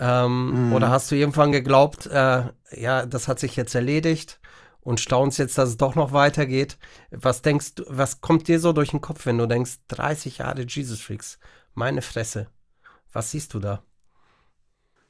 Ähm, 0.05 0.69
Mhm. 0.69 0.73
Oder 0.73 0.89
hast 0.91 1.11
du 1.11 1.15
irgendwann 1.15 1.53
geglaubt, 1.53 2.07
äh, 2.07 2.43
ja, 2.73 3.07
das 3.07 3.29
hat 3.29 3.39
sich 3.39 3.55
jetzt 3.55 3.75
erledigt 3.77 4.41
und 4.81 4.99
staunst 4.99 5.39
jetzt, 5.39 5.57
dass 5.59 5.69
es 5.69 5.77
doch 5.77 5.95
noch 5.95 6.13
weitergeht? 6.13 6.77
Was 7.13 7.43
denkst 7.43 7.77
du, 7.77 7.85
was 7.89 8.21
kommt 8.21 8.49
dir 8.49 8.59
so 8.59 8.73
durch 8.73 8.91
den 8.91 9.01
Kopf, 9.01 9.27
wenn 9.27 9.39
du 9.39 9.47
denkst, 9.47 9.75
30 9.89 10.39
Jahre 10.39 10.63
Jesus 10.67 11.01
Freaks, 11.01 11.39
meine 11.75 12.03
Fresse? 12.03 12.49
Was 13.13 13.31
siehst 13.31 13.55
du 13.55 13.61
da? 13.61 13.83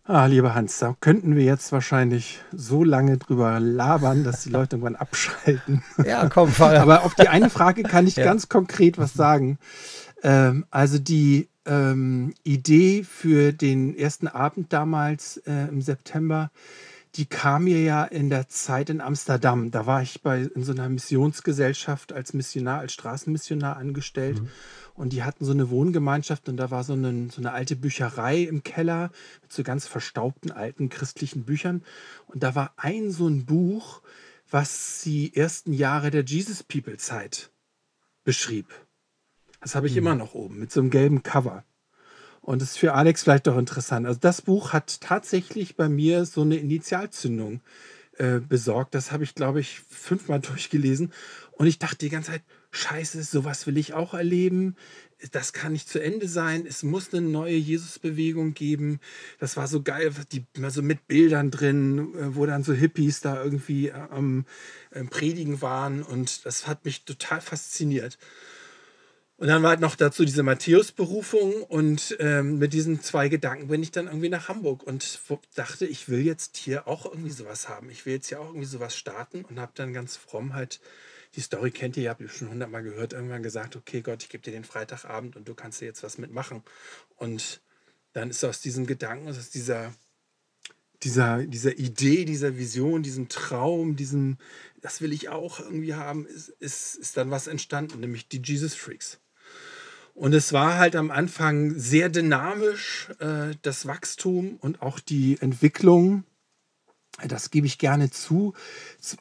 Ah, 0.05 0.27
lieber 0.27 0.53
Hans, 0.55 0.81
da 0.81 0.97
könnten 1.01 1.37
wir 1.37 1.45
jetzt 1.45 1.71
wahrscheinlich 1.71 2.41
so 2.51 2.83
lange 2.83 3.19
drüber 3.19 3.61
labern, 3.61 4.25
dass 4.25 4.43
die 4.43 4.51
Leute 4.51 4.75
irgendwann 4.77 4.97
abschalten. 5.07 5.85
Ja, 6.05 6.29
komm, 6.29 6.51
Fall. 6.51 6.77
Aber 6.79 7.05
auf 7.05 7.15
die 7.15 7.29
eine 7.29 7.49
Frage 7.51 7.85
kann 7.85 8.09
ich 8.09 8.17
Ja. 8.17 8.25
ganz 8.25 8.49
konkret 8.49 8.99
was 8.99 9.15
sagen. 9.15 9.59
Ähm, 10.23 10.65
also 10.71 10.99
die 10.99 11.49
ähm, 11.67 12.35
Idee 12.43 13.05
für 13.05 13.53
den 13.53 13.97
ersten 13.97 14.29
Abend 14.29 14.73
damals 14.73 15.39
äh, 15.39 15.69
im 15.69 15.83
September, 15.83 16.51
die 17.15 17.27
kam 17.27 17.65
mir 17.65 17.83
ja 17.83 18.05
in 18.05 18.31
der 18.31 18.49
Zeit 18.49 18.89
in 18.89 19.01
Amsterdam. 19.01 19.71
Da 19.71 19.87
war 19.87 20.03
ich 20.03 20.23
bei 20.23 20.43
in 20.43 20.65
so 20.65 20.73
einer 20.73 20.89
Missionsgesellschaft 20.89 22.13
als 22.13 22.33
Missionar, 22.33 22.81
als 22.81 22.95
Straßenmissionar 22.95 23.77
angestellt. 23.77 24.41
Und 24.95 25.13
die 25.13 25.23
hatten 25.23 25.45
so 25.45 25.53
eine 25.53 25.71
Wohngemeinschaft 25.71 26.49
und 26.49 26.57
da 26.57 26.71
war 26.71 26.85
so 26.85 26.95
eine, 26.95 27.29
so 27.31 27.41
eine 27.41 27.53
alte 27.53 27.77
Bücherei 27.77 28.43
im 28.43 28.63
Keller 28.63 29.11
mit 29.43 29.53
so 29.53 29.63
ganz 29.63 29.87
verstaubten 29.87 30.51
alten 30.51 30.89
christlichen 30.89 31.45
Büchern. 31.45 31.83
Und 32.27 32.43
da 32.43 32.55
war 32.55 32.73
ein 32.77 33.11
so 33.11 33.27
ein 33.29 33.45
Buch, 33.45 34.03
was 34.51 35.03
die 35.05 35.35
ersten 35.35 35.73
Jahre 35.73 36.11
der 36.11 36.25
Jesus 36.25 36.63
People 36.63 36.97
Zeit 36.97 37.51
beschrieb. 38.25 38.67
Das 39.63 39.77
habe 39.77 39.87
ich 39.87 39.97
immer 39.97 40.17
noch 40.17 40.35
oben 40.35 40.59
mit 40.59 40.73
so 40.73 40.81
einem 40.81 40.91
gelben 40.91 41.23
Cover. 41.23 41.65
Und 42.41 42.61
das 42.61 42.73
ist 42.73 42.79
für 42.79 42.95
Alex 42.95 43.23
vielleicht 43.23 43.49
auch 43.49 43.57
interessant. 43.57 44.07
Also 44.07 44.19
das 44.21 44.43
Buch 44.43 44.73
hat 44.73 45.01
tatsächlich 45.01 45.77
bei 45.77 45.89
mir 45.89 46.27
so 46.27 46.43
eine 46.43 46.57
Initialzündung 46.57 47.61
äh, 48.19 48.41
besorgt. 48.41 48.97
Das 48.97 49.13
habe 49.13 49.23
ich, 49.23 49.37
glaube 49.37 49.61
ich, 49.61 49.81
fünfmal 49.89 50.41
durchgelesen. 50.41 51.13
Und 51.53 51.69
ich 51.69 51.79
dachte 51.79 51.99
die 51.99 52.09
ganze 52.09 52.33
Zeit, 52.33 52.43
scheiße, 52.73 53.23
sowas 53.23 53.69
will 53.69 53.77
ich 53.79 53.95
auch 53.95 54.15
erleben. 54.15 54.75
Das 55.31 55.53
kann 55.53 55.73
nicht 55.73 55.89
zu 55.89 56.03
Ende 56.03 56.27
sein. 56.27 56.67
Es 56.67 56.83
muss 56.83 57.15
eine 57.15 57.25
neue 57.25 57.55
Jesus-Bewegung 57.55 58.55
geben. 58.55 58.99
Das 59.39 59.57
war 59.57 59.69
so 59.69 59.81
geil, 59.83 60.13
die, 60.33 60.45
immer 60.55 60.73
so 60.73 60.83
mit 60.83 61.07
Bildern 61.07 61.53
drin, 61.53 62.13
äh, 62.17 62.35
wo 62.35 62.47
dann 62.47 62.65
so 62.65 62.73
Hippies 62.73 63.21
da 63.21 63.45
irgendwie 63.45 63.91
äh, 63.91 63.93
am 63.93 64.45
äh, 64.91 65.05
Predigen 65.05 65.63
waren. 65.63 66.03
Und 66.03 66.45
das 66.45 66.67
hat 66.67 66.85
mich 66.85 67.05
total 67.05 67.41
fasziniert. 67.41 68.19
Und 69.43 69.49
dann 69.49 69.65
war 69.65 69.71
halt 69.71 69.81
noch 69.81 69.97
dazu 69.97 70.25
diese 70.25 70.45
Matthäus-Berufung 70.45 71.65
und 71.65 72.17
ähm, 72.21 72.59
mit 72.59 72.73
diesen 72.73 73.03
zwei 73.03 73.29
Gedanken 73.29 73.67
bin 73.67 73.83
ich 73.83 73.91
dann 73.91 74.07
irgendwie 74.07 74.29
nach 74.29 74.47
Hamburg 74.47 74.85
und 74.85 75.19
dachte, 75.57 75.85
ich 75.85 76.09
will 76.09 76.21
jetzt 76.21 76.57
hier 76.57 76.87
auch 76.87 77.07
irgendwie 77.07 77.33
sowas 77.33 77.69
haben. 77.69 77.91
Ich 77.91 78.07
will 78.07 78.13
jetzt 78.13 78.29
hier 78.29 78.41
auch 78.41 78.47
irgendwie 78.47 78.67
sowas 78.67 78.97
starten 78.97 79.45
und 79.45 79.59
habe 79.59 79.73
dann 79.75 79.93
ganz 79.93 80.17
fromm 80.17 80.55
halt, 80.55 80.81
die 81.35 81.41
Story 81.41 81.73
kennt 81.73 81.97
ihr, 81.97 82.05
ihr 82.05 82.11
habt 82.11 82.21
ihr 82.21 82.29
schon 82.29 82.51
hundertmal 82.51 82.85
gehört, 82.85 83.15
irgendwann 83.15 83.43
gesagt, 83.43 83.75
okay 83.75 84.01
Gott, 84.01 84.23
ich 84.23 84.29
gebe 84.29 84.45
dir 84.45 84.53
den 84.53 84.63
Freitagabend 84.63 85.35
und 85.35 85.49
du 85.49 85.55
kannst 85.55 85.81
dir 85.81 85.87
jetzt 85.87 86.05
was 86.05 86.19
mitmachen. 86.19 86.63
Und 87.17 87.61
dann 88.13 88.31
ist 88.31 88.45
aus 88.45 88.61
diesem 88.61 88.87
Gedanken, 88.87 89.29
aus 89.29 89.51
dieser, 89.51 89.93
dieser, 91.03 91.43
dieser 91.43 91.77
Idee, 91.77 92.27
dieser 92.27 92.59
Vision, 92.59 93.03
diesem 93.03 93.29
Traum, 93.29 93.97
diesem, 93.97 94.39
das 94.83 95.01
will 95.01 95.13
ich 95.13 95.31
auch 95.31 95.59
irgendwie 95.59 95.95
haben, 95.95 96.27
ist, 96.27 96.51
ist, 96.61 96.95
ist 96.95 97.17
dann 97.17 97.33
was 97.33 97.49
entstanden, 97.49 97.99
nämlich 97.99 98.29
die 98.29 98.41
Jesus 98.41 98.77
Freaks. 98.77 99.19
Und 100.15 100.35
es 100.35 100.53
war 100.53 100.79
halt 100.79 100.95
am 100.95 101.11
Anfang 101.11 101.79
sehr 101.79 102.09
dynamisch, 102.09 103.09
äh, 103.19 103.55
das 103.63 103.87
Wachstum 103.87 104.57
und 104.61 104.83
auch 104.83 105.01
die 105.01 105.39
Entwicklung. 105.41 106.25
Das 107.27 107.51
gebe 107.51 107.67
ich 107.67 107.79
gerne 107.79 108.11
zu. 108.11 108.55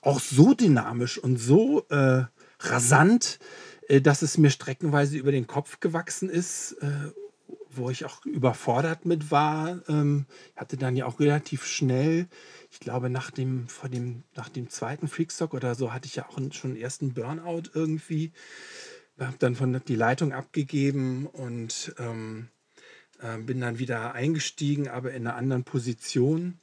Auch 0.02 0.20
so 0.20 0.54
dynamisch 0.54 1.18
und 1.18 1.38
so 1.38 1.88
äh, 1.90 2.24
rasant, 2.60 3.40
äh, 3.88 4.02
dass 4.02 4.22
es 4.22 4.38
mir 4.38 4.50
streckenweise 4.50 5.18
über 5.18 5.32
den 5.32 5.48
Kopf 5.48 5.80
gewachsen 5.80 6.30
ist, 6.30 6.74
äh, 6.82 7.12
wo 7.70 7.90
ich 7.90 8.04
auch 8.04 8.26
überfordert 8.26 9.06
mit 9.06 9.32
war. 9.32 9.82
Ähm, 9.88 10.26
hatte 10.58 10.76
dann 10.76 10.98
ja 10.98 11.06
auch 11.06 11.22
relativ 11.22 11.66
schnell, 11.66 12.28
ich 12.70 12.82
glaube 12.82 13.10
nach 13.10 13.32
dem, 13.32 13.70
vor 13.70 13.90
dem, 13.90 14.24
nach 14.36 14.50
dem 14.50 14.70
zweiten 14.70 15.08
Freakstock 15.08 15.54
oder 15.54 15.76
so, 15.76 15.94
hatte 15.94 16.08
ich 16.08 16.16
ja 16.16 16.28
auch 16.28 16.38
schon 16.52 16.72
einen 16.72 16.82
ersten 16.82 17.14
Burnout 17.14 17.64
irgendwie 17.74 18.34
habe 19.20 19.38
dann 19.40 19.56
von 19.56 19.82
die 19.88 19.96
Leitung 19.96 20.34
abgegeben 20.34 21.28
und 21.28 21.94
ähm, 22.00 22.50
äh, 23.22 23.38
bin 23.38 23.62
dann 23.62 23.80
wieder 23.80 24.14
eingestiegen, 24.14 24.88
aber 24.88 25.12
in 25.12 25.28
einer 25.28 25.36
anderen 25.36 25.64
Position. 25.64 26.60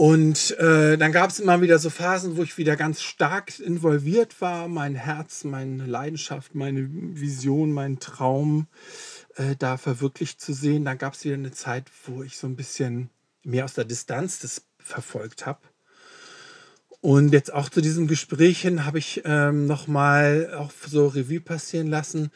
Und 0.00 0.52
äh, 0.58 0.96
dann 0.96 1.12
gab 1.12 1.28
es 1.28 1.40
immer 1.40 1.60
wieder 1.60 1.78
so 1.78 1.90
Phasen, 1.90 2.38
wo 2.38 2.42
ich 2.42 2.56
wieder 2.56 2.74
ganz 2.76 3.02
stark 3.02 3.58
involviert 3.58 4.40
war, 4.40 4.66
mein 4.66 4.94
Herz, 4.94 5.44
meine 5.44 5.84
Leidenschaft, 5.84 6.54
meine 6.54 6.88
Vision, 6.90 7.70
mein 7.70 7.98
Traum 7.98 8.66
äh, 9.34 9.56
da 9.56 9.76
verwirklicht 9.76 10.40
zu 10.40 10.54
sehen. 10.54 10.86
Dann 10.86 10.96
gab 10.96 11.12
es 11.12 11.24
wieder 11.24 11.34
eine 11.34 11.50
Zeit, 11.50 11.90
wo 12.06 12.22
ich 12.22 12.38
so 12.38 12.46
ein 12.46 12.56
bisschen 12.56 13.10
mehr 13.42 13.66
aus 13.66 13.74
der 13.74 13.84
Distanz 13.84 14.38
das 14.38 14.64
verfolgt 14.78 15.44
habe. 15.44 15.60
Und 17.00 17.32
jetzt 17.32 17.52
auch 17.52 17.70
zu 17.70 17.80
diesem 17.80 18.06
Gespräch 18.06 18.60
hin 18.60 18.84
habe 18.84 18.98
ich 18.98 19.22
ähm, 19.24 19.66
nochmal 19.66 20.54
auch 20.54 20.70
so 20.86 21.06
Revue 21.08 21.40
passieren 21.40 21.86
lassen. 21.86 22.30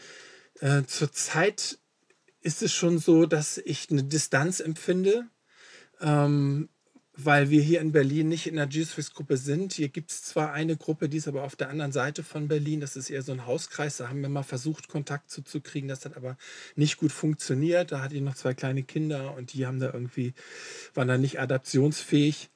Äh, 0.60 0.84
Zurzeit 0.84 1.78
ist 2.40 2.62
es 2.62 2.72
schon 2.72 2.98
so, 2.98 3.26
dass 3.26 3.58
ich 3.58 3.90
eine 3.90 4.04
Distanz 4.04 4.60
empfinde, 4.60 5.26
ähm, 6.00 6.70
weil 7.16 7.50
wir 7.50 7.62
hier 7.62 7.80
in 7.80 7.92
Berlin 7.92 8.28
nicht 8.28 8.46
in 8.46 8.56
der 8.56 8.68
Jesus-Gruppe 8.68 9.36
sind. 9.36 9.74
Hier 9.74 9.88
gibt 9.88 10.10
es 10.10 10.22
zwar 10.22 10.52
eine 10.52 10.76
Gruppe, 10.76 11.10
die 11.10 11.18
ist 11.18 11.28
aber 11.28 11.44
auf 11.44 11.56
der 11.56 11.68
anderen 11.68 11.92
Seite 11.92 12.22
von 12.22 12.48
Berlin. 12.48 12.80
Das 12.80 12.96
ist 12.96 13.10
eher 13.10 13.22
so 13.22 13.32
ein 13.32 13.46
Hauskreis. 13.46 13.98
Da 13.98 14.08
haben 14.08 14.22
wir 14.22 14.30
mal 14.30 14.42
versucht, 14.42 14.88
Kontakt 14.88 15.30
zuzukriegen. 15.30 15.88
Das 15.88 16.04
hat 16.06 16.16
aber 16.16 16.38
nicht 16.74 16.96
gut 16.96 17.12
funktioniert. 17.12 17.92
Da 17.92 18.00
hatte 18.00 18.16
ich 18.16 18.22
noch 18.22 18.34
zwei 18.34 18.54
kleine 18.54 18.82
Kinder 18.82 19.34
und 19.36 19.52
die 19.52 19.66
haben 19.66 19.78
da 19.78 19.92
irgendwie, 19.92 20.32
waren 20.94 21.08
da 21.08 21.18
nicht 21.18 21.38
adaptionsfähig. 21.38 22.50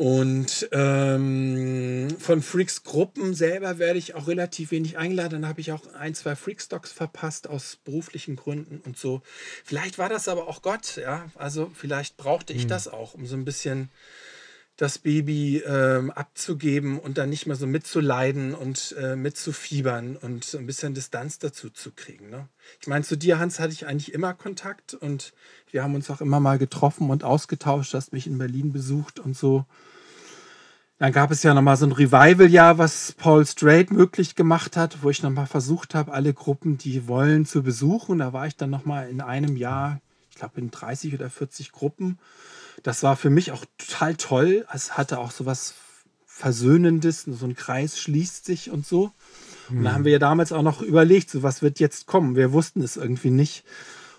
Und 0.00 0.66
ähm, 0.72 2.08
von 2.18 2.40
Freaks 2.40 2.84
Gruppen 2.84 3.34
selber 3.34 3.78
werde 3.78 3.98
ich 3.98 4.14
auch 4.14 4.28
relativ 4.28 4.70
wenig 4.70 4.96
eingeladen. 4.96 5.42
Dann 5.42 5.46
habe 5.46 5.60
ich 5.60 5.72
auch 5.72 5.92
ein, 5.92 6.14
zwei 6.14 6.36
Freakstocks 6.36 6.90
verpasst 6.90 7.46
aus 7.46 7.76
beruflichen 7.84 8.34
Gründen 8.34 8.80
und 8.86 8.96
so. 8.96 9.20
Vielleicht 9.62 9.98
war 9.98 10.08
das 10.08 10.26
aber 10.26 10.48
auch 10.48 10.62
Gott, 10.62 10.96
ja. 10.96 11.26
Also 11.34 11.70
vielleicht 11.74 12.16
brauchte 12.16 12.54
ich 12.54 12.66
das 12.66 12.88
auch, 12.88 13.12
um 13.12 13.26
so 13.26 13.36
ein 13.36 13.44
bisschen 13.44 13.90
das 14.78 14.96
Baby 14.96 15.58
ähm, 15.66 16.10
abzugeben 16.10 16.98
und 16.98 17.18
dann 17.18 17.28
nicht 17.28 17.46
mehr 17.46 17.56
so 17.56 17.66
mitzuleiden 17.66 18.54
und 18.54 18.96
äh, 18.98 19.16
mitzufiebern 19.16 20.16
und 20.16 20.54
ein 20.54 20.64
bisschen 20.64 20.94
Distanz 20.94 21.38
dazu 21.38 21.68
zu 21.68 21.92
kriegen. 21.92 22.30
Ne? 22.30 22.48
Ich 22.80 22.86
meine, 22.86 23.04
zu 23.04 23.16
dir, 23.16 23.38
Hans, 23.38 23.60
hatte 23.60 23.74
ich 23.74 23.86
eigentlich 23.86 24.14
immer 24.14 24.32
Kontakt 24.32 24.94
und 24.94 25.34
wir 25.70 25.82
haben 25.82 25.94
uns 25.94 26.08
auch 26.08 26.22
immer 26.22 26.40
mal 26.40 26.56
getroffen 26.56 27.10
und 27.10 27.22
ausgetauscht, 27.22 27.92
hast 27.92 28.14
mich 28.14 28.26
in 28.26 28.38
Berlin 28.38 28.72
besucht 28.72 29.18
und 29.18 29.36
so. 29.36 29.66
Dann 31.00 31.12
gab 31.12 31.32
es 31.32 31.42
ja 31.42 31.52
nochmal 31.52 31.76
so 31.76 31.86
ein 31.86 31.92
Revival-Jahr, 31.92 32.78
was 32.78 33.12
Paul 33.18 33.44
Strait 33.44 33.90
möglich 33.90 34.36
gemacht 34.36 34.76
hat, 34.76 35.02
wo 35.02 35.10
ich 35.10 35.24
nochmal 35.24 35.46
versucht 35.46 35.96
habe, 35.96 36.12
alle 36.12 36.32
Gruppen, 36.32 36.78
die 36.78 37.08
wollen, 37.08 37.44
zu 37.44 37.64
besuchen. 37.64 38.18
Da 38.18 38.32
war 38.32 38.46
ich 38.46 38.56
dann 38.56 38.70
nochmal 38.70 39.08
in 39.08 39.20
einem 39.20 39.56
Jahr, 39.56 40.00
ich 40.30 40.36
glaube 40.36 40.60
in 40.60 40.70
30 40.70 41.14
oder 41.14 41.28
40 41.28 41.72
Gruppen 41.72 42.18
das 42.82 43.02
war 43.02 43.16
für 43.16 43.30
mich 43.30 43.52
auch 43.52 43.64
total 43.78 44.16
toll. 44.16 44.66
Es 44.72 44.96
hatte 44.96 45.18
auch 45.18 45.30
so 45.30 45.46
was 45.46 45.74
Versöhnendes, 46.26 47.22
so 47.22 47.46
ein 47.46 47.54
Kreis 47.54 47.98
schließt 47.98 48.44
sich 48.44 48.70
und 48.70 48.86
so. 48.86 49.12
Und 49.68 49.84
da 49.84 49.92
haben 49.92 50.04
wir 50.04 50.12
ja 50.12 50.18
damals 50.18 50.52
auch 50.52 50.62
noch 50.62 50.82
überlegt, 50.82 51.30
so 51.30 51.42
was 51.42 51.62
wird 51.62 51.78
jetzt 51.78 52.06
kommen. 52.06 52.34
Wir 52.34 52.52
wussten 52.52 52.82
es 52.82 52.96
irgendwie 52.96 53.30
nicht. 53.30 53.64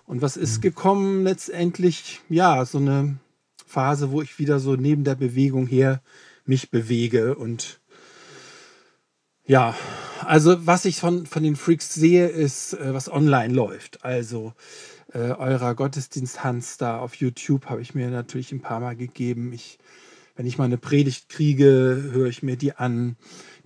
Und 0.06 0.22
was 0.22 0.38
ist 0.38 0.58
mhm. 0.58 0.62
gekommen 0.62 1.24
letztendlich? 1.24 2.22
Ja, 2.30 2.63
so 2.65 2.78
eine 2.78 3.17
Phase, 3.65 4.12
wo 4.12 4.22
ich 4.22 4.39
wieder 4.39 4.60
so 4.60 4.76
neben 4.76 5.04
der 5.04 5.15
Bewegung 5.15 5.67
her 5.67 6.02
mich 6.51 6.69
bewege 6.69 7.35
und 7.35 7.79
ja, 9.45 9.73
also 10.25 10.67
was 10.67 10.83
ich 10.83 10.99
von, 10.99 11.25
von 11.25 11.43
den 11.43 11.55
Freaks 11.55 11.93
sehe, 11.93 12.27
ist, 12.27 12.73
äh, 12.73 12.93
was 12.93 13.09
online 13.09 13.53
läuft. 13.53 14.03
Also 14.03 14.53
äh, 15.13 15.31
eurer 15.31 15.75
Gottesdienst 15.75 16.43
Hans 16.43 16.77
da 16.77 16.99
auf 16.99 17.15
YouTube 17.15 17.67
habe 17.67 17.81
ich 17.81 17.95
mir 17.95 18.09
natürlich 18.09 18.51
ein 18.51 18.59
paar 18.59 18.81
Mal 18.81 18.97
gegeben. 18.97 19.53
Ich, 19.53 19.79
wenn 20.35 20.45
ich 20.45 20.57
mal 20.57 20.65
eine 20.65 20.77
Predigt 20.77 21.29
kriege, 21.29 22.09
höre 22.11 22.27
ich 22.27 22.43
mir 22.43 22.57
die 22.57 22.73
an. 22.73 23.15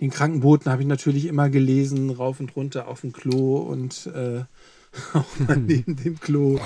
Den 0.00 0.10
Krankenboten 0.10 0.70
habe 0.70 0.82
ich 0.82 0.88
natürlich 0.88 1.26
immer 1.26 1.50
gelesen, 1.50 2.10
rauf 2.10 2.38
und 2.38 2.54
runter 2.54 2.86
auf 2.86 3.00
dem 3.00 3.12
Klo 3.12 3.56
und 3.56 4.06
äh, 4.14 4.44
auch 5.12 5.40
mal 5.40 5.56
neben 5.56 5.96
dem 5.96 6.20
Klo. 6.20 6.60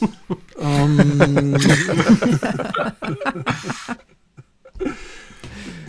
ähm, 0.60 1.56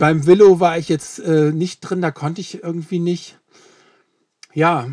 beim 0.02 0.26
Willow 0.26 0.58
war 0.58 0.78
ich 0.78 0.88
jetzt 0.88 1.20
äh, 1.20 1.52
nicht 1.52 1.78
drin, 1.78 2.02
da 2.02 2.10
konnte 2.10 2.40
ich 2.40 2.60
irgendwie 2.60 2.98
nicht. 2.98 3.38
Ja, 4.52 4.90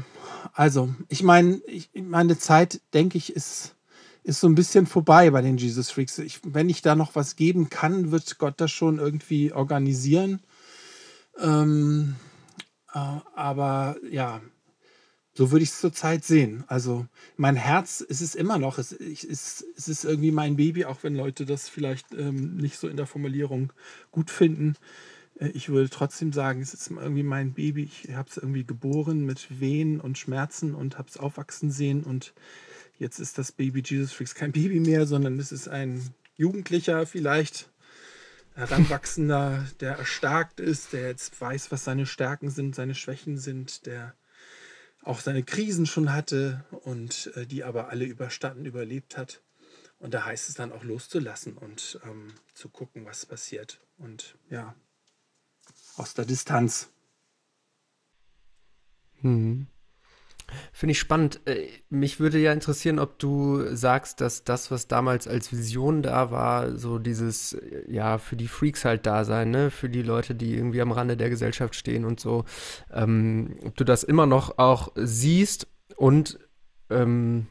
also, 0.53 0.93
ich 1.07 1.23
meine, 1.23 1.63
meine 1.95 2.37
Zeit, 2.37 2.79
denke 2.93 3.17
ich, 3.17 3.35
ist, 3.35 3.73
ist 4.21 4.39
so 4.39 4.47
ein 4.47 4.53
bisschen 4.53 4.85
vorbei 4.85 5.31
bei 5.31 5.41
den 5.41 5.57
Jesus 5.57 5.89
Freaks. 5.89 6.19
Ich, 6.19 6.41
wenn 6.43 6.69
ich 6.69 6.83
da 6.83 6.93
noch 6.93 7.15
was 7.15 7.35
geben 7.35 7.71
kann, 7.71 8.11
wird 8.11 8.37
Gott 8.37 8.61
das 8.61 8.69
schon 8.69 8.99
irgendwie 8.99 9.51
organisieren. 9.51 10.43
Ähm, 11.39 12.15
äh, 12.93 12.99
aber 13.33 13.95
ja, 14.11 14.41
so 15.33 15.51
würde 15.51 15.63
ich 15.63 15.69
es 15.69 15.79
zurzeit 15.79 16.23
sehen. 16.25 16.63
Also 16.67 17.05
mein 17.37 17.55
Herz 17.55 18.01
ist 18.01 18.21
es 18.21 18.35
immer 18.35 18.57
noch. 18.57 18.77
Es, 18.77 18.91
es, 18.91 19.65
es 19.77 19.87
ist 19.87 20.03
irgendwie 20.03 20.31
mein 20.31 20.57
Baby, 20.57 20.85
auch 20.85 21.03
wenn 21.03 21.15
Leute 21.15 21.45
das 21.45 21.69
vielleicht 21.69 22.13
ähm, 22.13 22.57
nicht 22.57 22.77
so 22.77 22.87
in 22.87 22.97
der 22.97 23.07
Formulierung 23.07 23.71
gut 24.11 24.31
finden. 24.31 24.75
Äh, 25.39 25.49
ich 25.49 25.69
würde 25.69 25.89
trotzdem 25.89 26.33
sagen, 26.33 26.61
es 26.61 26.73
ist 26.73 26.89
irgendwie 26.91 27.23
mein 27.23 27.53
Baby. 27.53 27.83
Ich 27.83 28.13
habe 28.13 28.29
es 28.29 28.37
irgendwie 28.37 28.65
geboren 28.65 29.25
mit 29.25 29.59
Wehen 29.59 30.01
und 30.01 30.17
Schmerzen 30.17 30.75
und 30.75 30.97
habe 30.97 31.09
es 31.09 31.17
aufwachsen 31.17 31.71
sehen. 31.71 32.03
Und 32.03 32.33
jetzt 32.97 33.19
ist 33.19 33.37
das 33.37 33.51
Baby 33.51 33.81
Jesus 33.85 34.11
Freaks 34.11 34.35
kein 34.35 34.51
Baby 34.51 34.79
mehr, 34.79 35.07
sondern 35.07 35.39
es 35.39 35.51
ist 35.51 35.67
ein 35.67 36.01
Jugendlicher 36.35 37.05
vielleicht, 37.05 37.69
Heranwachsender, 38.55 39.65
der 39.79 39.97
erstarkt 39.97 40.59
ist, 40.59 40.91
der 40.91 41.07
jetzt 41.07 41.39
weiß, 41.39 41.71
was 41.71 41.85
seine 41.85 42.05
Stärken 42.05 42.49
sind, 42.49 42.75
seine 42.75 42.93
Schwächen 42.93 43.37
sind, 43.37 43.85
der 43.85 44.13
auch 45.03 45.19
seine 45.19 45.43
Krisen 45.43 45.85
schon 45.85 46.13
hatte 46.13 46.65
und 46.83 47.31
äh, 47.35 47.45
die 47.45 47.63
aber 47.63 47.89
alle 47.89 48.05
überstanden, 48.05 48.65
überlebt 48.65 49.17
hat. 49.17 49.41
Und 49.99 50.13
da 50.13 50.25
heißt 50.25 50.49
es 50.49 50.55
dann 50.55 50.71
auch 50.71 50.83
loszulassen 50.83 51.57
und 51.57 51.99
ähm, 52.03 52.33
zu 52.53 52.69
gucken, 52.69 53.05
was 53.05 53.25
passiert. 53.25 53.81
Und 53.97 54.37
ja, 54.49 54.75
aus 55.97 56.13
der 56.13 56.25
Distanz. 56.25 56.89
Hm. 59.21 59.67
Finde 60.71 60.91
ich 60.91 60.99
spannend. 60.99 61.41
Äh, 61.45 61.67
mich 61.89 62.19
würde 62.19 62.39
ja 62.39 62.53
interessieren, 62.53 62.99
ob 62.99 63.19
du 63.19 63.75
sagst, 63.75 64.21
dass 64.21 64.43
das, 64.43 64.71
was 64.71 64.87
damals 64.87 65.27
als 65.27 65.51
Vision 65.51 66.01
da 66.01 66.31
war, 66.31 66.77
so 66.77 66.99
dieses, 66.99 67.53
äh, 67.53 67.83
ja, 67.87 68.17
für 68.17 68.35
die 68.35 68.47
Freaks 68.47 68.85
halt 68.85 69.05
da 69.05 69.25
sein, 69.25 69.51
ne? 69.51 69.71
Für 69.71 69.89
die 69.89 70.01
Leute, 70.01 70.35
die 70.35 70.55
irgendwie 70.55 70.81
am 70.81 70.91
Rande 70.91 71.17
der 71.17 71.29
Gesellschaft 71.29 71.75
stehen 71.75 72.05
und 72.05 72.19
so, 72.19 72.45
ähm, 72.91 73.57
ob 73.65 73.75
du 73.75 73.83
das 73.83 74.03
immer 74.03 74.25
noch 74.25 74.57
auch 74.57 74.91
siehst 74.95 75.67
und, 75.95 76.39
ähm, 76.89 77.47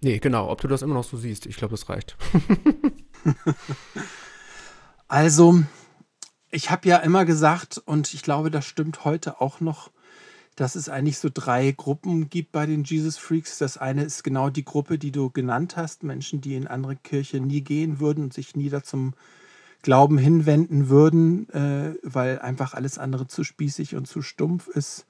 nee, 0.00 0.18
genau, 0.18 0.50
ob 0.50 0.60
du 0.60 0.68
das 0.68 0.82
immer 0.82 0.94
noch 0.94 1.04
so 1.04 1.16
siehst. 1.16 1.46
Ich 1.46 1.56
glaube, 1.56 1.72
das 1.72 1.88
reicht. 1.88 2.16
also, 5.08 5.62
ich 6.50 6.70
habe 6.70 6.88
ja 6.88 6.98
immer 6.98 7.24
gesagt, 7.24 7.80
und 7.84 8.12
ich 8.12 8.22
glaube, 8.22 8.50
das 8.50 8.66
stimmt 8.66 9.04
heute 9.04 9.40
auch 9.40 9.60
noch, 9.60 9.90
dass 10.60 10.74
es 10.74 10.90
eigentlich 10.90 11.18
so 11.18 11.30
drei 11.32 11.72
Gruppen 11.72 12.28
gibt 12.28 12.52
bei 12.52 12.66
den 12.66 12.84
Jesus 12.84 13.16
Freaks. 13.16 13.56
Das 13.56 13.78
eine 13.78 14.04
ist 14.04 14.22
genau 14.22 14.50
die 14.50 14.62
Gruppe, 14.62 14.98
die 14.98 15.10
du 15.10 15.30
genannt 15.30 15.78
hast, 15.78 16.02
Menschen, 16.02 16.42
die 16.42 16.54
in 16.54 16.66
andere 16.66 16.96
Kirche 16.96 17.40
nie 17.40 17.62
gehen 17.62 17.98
würden 17.98 18.24
und 18.24 18.34
sich 18.34 18.54
nie 18.54 18.68
da 18.68 18.82
zum 18.82 19.14
Glauben 19.80 20.18
hinwenden 20.18 20.90
würden, 20.90 21.48
äh, 21.48 21.94
weil 22.02 22.40
einfach 22.40 22.74
alles 22.74 22.98
andere 22.98 23.26
zu 23.26 23.42
spießig 23.42 23.96
und 23.96 24.06
zu 24.06 24.20
stumpf 24.20 24.68
ist. 24.68 25.06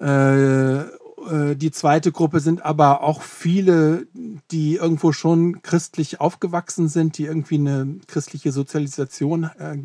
Äh, 0.00 0.82
äh, 0.82 1.56
die 1.56 1.72
zweite 1.72 2.12
Gruppe 2.12 2.38
sind 2.38 2.64
aber 2.64 3.02
auch 3.02 3.22
viele, 3.22 4.06
die 4.52 4.76
irgendwo 4.76 5.10
schon 5.10 5.62
christlich 5.62 6.20
aufgewachsen 6.20 6.86
sind, 6.86 7.18
die 7.18 7.24
irgendwie 7.24 7.56
eine 7.56 7.98
christliche 8.06 8.52
Sozialisation 8.52 9.50
äh, 9.58 9.78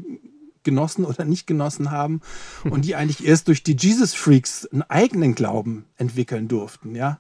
genossen 0.63 1.06
oder 1.06 1.26
nicht 1.26 1.48
genossen 1.48 1.91
haben 1.91 2.22
und 2.63 2.86
die 2.86 2.95
eigentlich 2.95 3.26
erst 3.26 3.48
durch 3.48 3.63
die 3.63 3.76
Jesus 3.78 4.13
Freaks 4.13 4.65
einen 4.67 4.84
eigenen 4.84 5.36
Glauben 5.36 5.86
entwickeln 5.98 6.48
durften, 6.48 6.95
ja. 6.95 7.19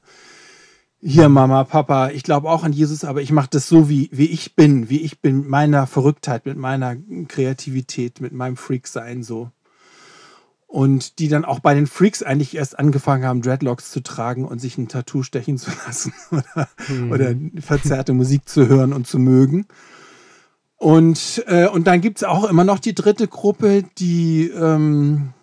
Hier, 1.01 1.29
Mama, 1.29 1.63
Papa, 1.63 2.09
ich 2.09 2.23
glaube 2.23 2.49
auch 2.49 2.65
an 2.65 2.73
Jesus, 2.73 3.05
aber 3.05 3.21
ich 3.21 3.31
mache 3.31 3.47
das 3.51 3.69
so, 3.69 3.87
wie, 3.87 4.09
wie 4.11 4.25
ich 4.25 4.57
bin, 4.57 4.89
wie 4.89 4.99
ich 4.99 5.21
bin, 5.21 5.39
mit 5.39 5.47
meiner 5.47 5.87
Verrücktheit, 5.87 6.45
mit 6.45 6.57
meiner 6.57 6.97
Kreativität, 7.29 8.19
mit 8.19 8.33
meinem 8.33 8.57
Freak-Sein 8.57 9.23
so. 9.23 9.49
Und 10.67 11.17
die 11.19 11.29
dann 11.29 11.45
auch 11.45 11.61
bei 11.61 11.73
den 11.73 11.87
Freaks 11.87 12.21
eigentlich 12.21 12.53
erst 12.53 12.77
angefangen 12.77 13.23
haben, 13.23 13.41
Dreadlocks 13.41 13.91
zu 13.91 14.01
tragen 14.01 14.43
und 14.43 14.59
sich 14.59 14.77
ein 14.77 14.89
Tattoo 14.89 15.23
stechen 15.23 15.57
zu 15.57 15.71
lassen 15.87 16.13
oder, 16.31 16.67
mhm. 16.89 17.11
oder 17.13 17.33
verzerrte 17.61 18.13
Musik 18.13 18.49
zu 18.49 18.67
hören 18.67 18.91
und 18.91 19.07
zu 19.07 19.19
mögen. 19.19 19.67
Und, 20.79 21.43
äh, 21.47 21.67
und 21.67 21.87
dann 21.87 21.99
gibt 21.99 22.19
es 22.19 22.23
auch 22.23 22.45
immer 22.45 22.63
noch 22.63 22.79
die 22.79 22.95
dritte 22.95 23.27
Gruppe, 23.27 23.83
die, 23.97 24.47
ähm, 24.47 25.33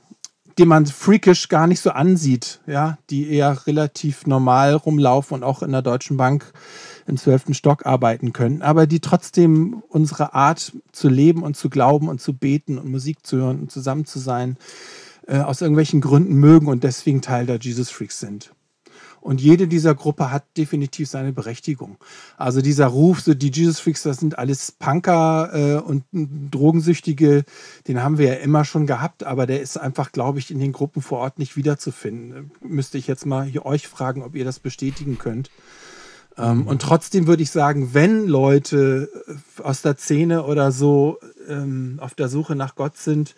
die 0.57 0.65
man 0.65 0.87
freakisch 0.87 1.49
gar 1.49 1.67
nicht 1.67 1.81
so 1.81 1.91
ansieht, 1.91 2.61
ja, 2.67 2.97
die 3.11 3.29
eher 3.29 3.67
relativ 3.67 4.27
normal 4.27 4.75
rumlaufen 4.75 5.37
und 5.37 5.45
auch 5.45 5.63
in 5.63 5.73
der 5.73 5.83
Deutschen 5.83 6.17
Bank 6.17 6.53
im 7.07 7.19
zwölften 7.19 7.53
Stock 7.53 7.85
arbeiten 7.85 8.33
können, 8.33 8.63
aber 8.63 8.87
die 8.87 9.01
trotzdem 9.01 9.83
unsere 9.89 10.33
Art 10.33 10.73
zu 10.93 11.11
leben 11.11 11.43
und 11.43 11.55
zu 11.55 11.69
glauben 11.69 12.09
und 12.09 12.21
zu 12.21 12.33
beten 12.33 12.79
und 12.79 12.91
Musik 12.91 13.25
zu 13.27 13.37
hören 13.37 13.61
und 13.61 13.71
zusammen 13.71 14.07
zu 14.07 14.19
sein, 14.19 14.57
äh, 15.27 15.41
aus 15.41 15.61
irgendwelchen 15.61 16.01
Gründen 16.01 16.35
mögen 16.35 16.67
und 16.67 16.83
deswegen 16.83 17.21
Teil 17.21 17.45
der 17.45 17.59
Jesus 17.59 17.91
Freaks 17.91 18.21
sind. 18.21 18.56
Und 19.27 19.41
jede 19.41 19.67
dieser 19.67 19.97
Gruppe 19.97 20.31
hat 20.31 20.45
definitiv 20.57 21.09
seine 21.09 21.33
Berechtigung. 21.33 21.97
Also 22.37 22.63
dieser 22.63 22.87
Ruf, 22.87 23.23
so 23.23 23.35
die 23.35 23.51
Jesus 23.51 23.81
Freaks, 23.81 24.05
das 24.05 24.19
sind 24.19 24.39
alles 24.39 24.71
Punker 24.71 25.51
äh, 25.53 25.83
und 25.83 26.05
Drogensüchtige, 26.13 27.43
den 27.89 28.05
haben 28.05 28.19
wir 28.19 28.29
ja 28.29 28.35
immer 28.35 28.65
schon 28.65 28.87
gehabt, 28.87 29.25
aber 29.25 29.47
der 29.47 29.61
ist 29.61 29.79
einfach, 29.79 30.13
glaube 30.13 30.39
ich, 30.39 30.53
in 30.53 30.61
den 30.61 30.71
Gruppen 30.71 31.03
vor 31.03 31.19
Ort 31.19 31.41
nicht 31.41 31.57
wiederzufinden. 31.57 32.53
Müsste 32.63 32.99
ich 32.99 33.09
jetzt 33.09 33.27
mal 33.27 33.51
euch 33.65 33.89
fragen, 33.89 34.23
ob 34.23 34.37
ihr 34.37 34.45
das 34.45 34.61
bestätigen 34.61 35.19
könnt. 35.19 35.51
Ähm, 36.39 36.69
und 36.69 36.81
trotzdem 36.81 37.27
würde 37.27 37.43
ich 37.43 37.51
sagen, 37.51 37.95
wenn 37.95 38.29
Leute 38.29 39.11
äh, 39.27 39.63
aus 39.63 39.83
der 39.83 39.97
Szene 39.97 40.45
oder 40.45 40.71
so 40.71 41.19
ähm, 41.49 41.99
auf 42.01 42.15
der 42.15 42.29
Suche 42.29 42.55
nach 42.55 42.77
Gott 42.77 42.97
sind, 42.97 43.35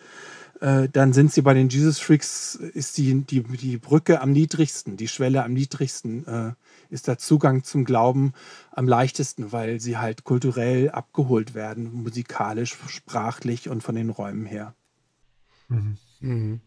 äh, 0.61 0.89
dann 0.89 1.13
sind 1.13 1.31
sie 1.31 1.41
bei 1.41 1.53
den 1.53 1.69
Jesus 1.69 1.99
Freaks, 1.99 2.55
ist 2.55 2.97
die, 2.97 3.23
die, 3.23 3.43
die 3.43 3.77
Brücke 3.77 4.21
am 4.21 4.31
niedrigsten, 4.31 4.97
die 4.97 5.07
Schwelle 5.07 5.43
am 5.43 5.53
niedrigsten, 5.53 6.27
äh, 6.27 6.53
ist 6.89 7.07
der 7.07 7.17
Zugang 7.17 7.63
zum 7.63 7.85
Glauben 7.85 8.33
am 8.71 8.87
leichtesten, 8.87 9.51
weil 9.51 9.79
sie 9.79 9.97
halt 9.97 10.23
kulturell 10.23 10.89
abgeholt 10.89 11.53
werden, 11.53 11.93
musikalisch, 11.93 12.77
sprachlich 12.87 13.69
und 13.69 13.83
von 13.83 13.95
den 13.95 14.09
Räumen 14.09 14.45
her. 14.45 14.75
Mhm. 15.69 15.97
Mhm. 16.19 16.61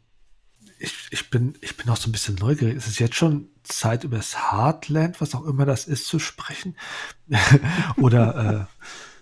Ich, 0.78 1.08
ich, 1.10 1.30
bin, 1.30 1.54
ich 1.60 1.76
bin 1.76 1.88
auch 1.90 1.96
so 1.96 2.08
ein 2.08 2.12
bisschen 2.12 2.36
neugierig. 2.36 2.76
Ist 2.76 2.88
es 2.88 2.98
jetzt 2.98 3.16
schon 3.16 3.48
Zeit, 3.62 4.04
über 4.04 4.16
das 4.16 4.50
Heartland, 4.50 5.20
was 5.20 5.34
auch 5.34 5.44
immer 5.44 5.66
das 5.66 5.86
ist, 5.86 6.06
zu 6.06 6.18
sprechen? 6.18 6.76
Oder 7.96 8.68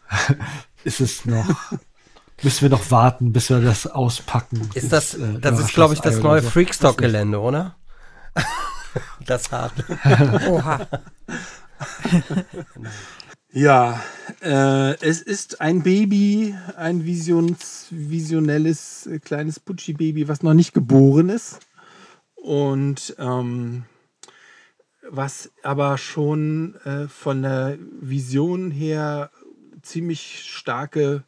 äh, 0.08 0.34
ist 0.84 1.00
es 1.00 1.24
noch 1.24 1.72
müssen 2.42 2.62
wir 2.62 2.70
noch 2.70 2.90
warten, 2.90 3.32
bis 3.32 3.50
wir 3.50 3.60
das 3.60 3.86
auspacken. 3.86 4.70
Ist 4.74 4.92
das, 4.92 5.14
äh, 5.14 5.38
das 5.40 5.58
ist, 5.58 5.74
glaube 5.74 5.94
ich, 5.94 6.00
das 6.00 6.18
neue 6.18 6.42
so. 6.42 6.50
Freakstock-Gelände, 6.50 7.38
oder? 7.40 7.76
das 9.26 9.50
hart. 9.50 9.72
Oha. 10.48 10.86
Ja, 13.52 14.00
äh, 14.42 14.94
es 15.00 15.20
ist 15.22 15.60
ein 15.60 15.82
Baby, 15.82 16.54
ein 16.76 17.04
Visions, 17.04 17.88
visionelles 17.90 19.08
äh, 19.08 19.18
kleines 19.18 19.58
Putschi-Baby, 19.58 20.28
was 20.28 20.44
noch 20.44 20.54
nicht 20.54 20.72
geboren 20.72 21.30
ist. 21.30 21.58
Und 22.36 23.16
ähm, 23.18 23.86
was 25.02 25.50
aber 25.64 25.98
schon 25.98 26.76
äh, 26.84 27.08
von 27.08 27.42
der 27.42 27.76
Vision 28.00 28.70
her 28.70 29.32
ziemlich 29.82 30.44
starke 30.46 31.24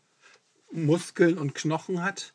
Muskeln 0.73 1.39
und 1.39 1.55
Knochen 1.55 2.03
hat. 2.03 2.33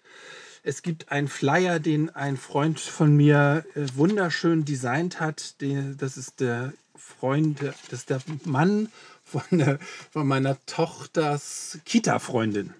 Es 0.63 0.81
gibt 0.81 1.11
einen 1.11 1.27
Flyer, 1.27 1.79
den 1.79 2.09
ein 2.09 2.37
Freund 2.37 2.79
von 2.79 3.15
mir 3.15 3.65
äh, 3.75 3.85
wunderschön 3.95 4.65
designt 4.65 5.19
hat. 5.19 5.55
Das 5.97 6.17
ist 6.17 6.39
der 6.39 6.73
Freund, 6.95 7.61
das 7.61 7.99
ist 7.99 8.09
der 8.09 8.21
Mann 8.43 8.89
von, 9.23 9.43
der, 9.51 9.79
von 10.11 10.27
meiner 10.27 10.57
Tochters 10.65 11.79
Kita-Freundin. 11.85 12.73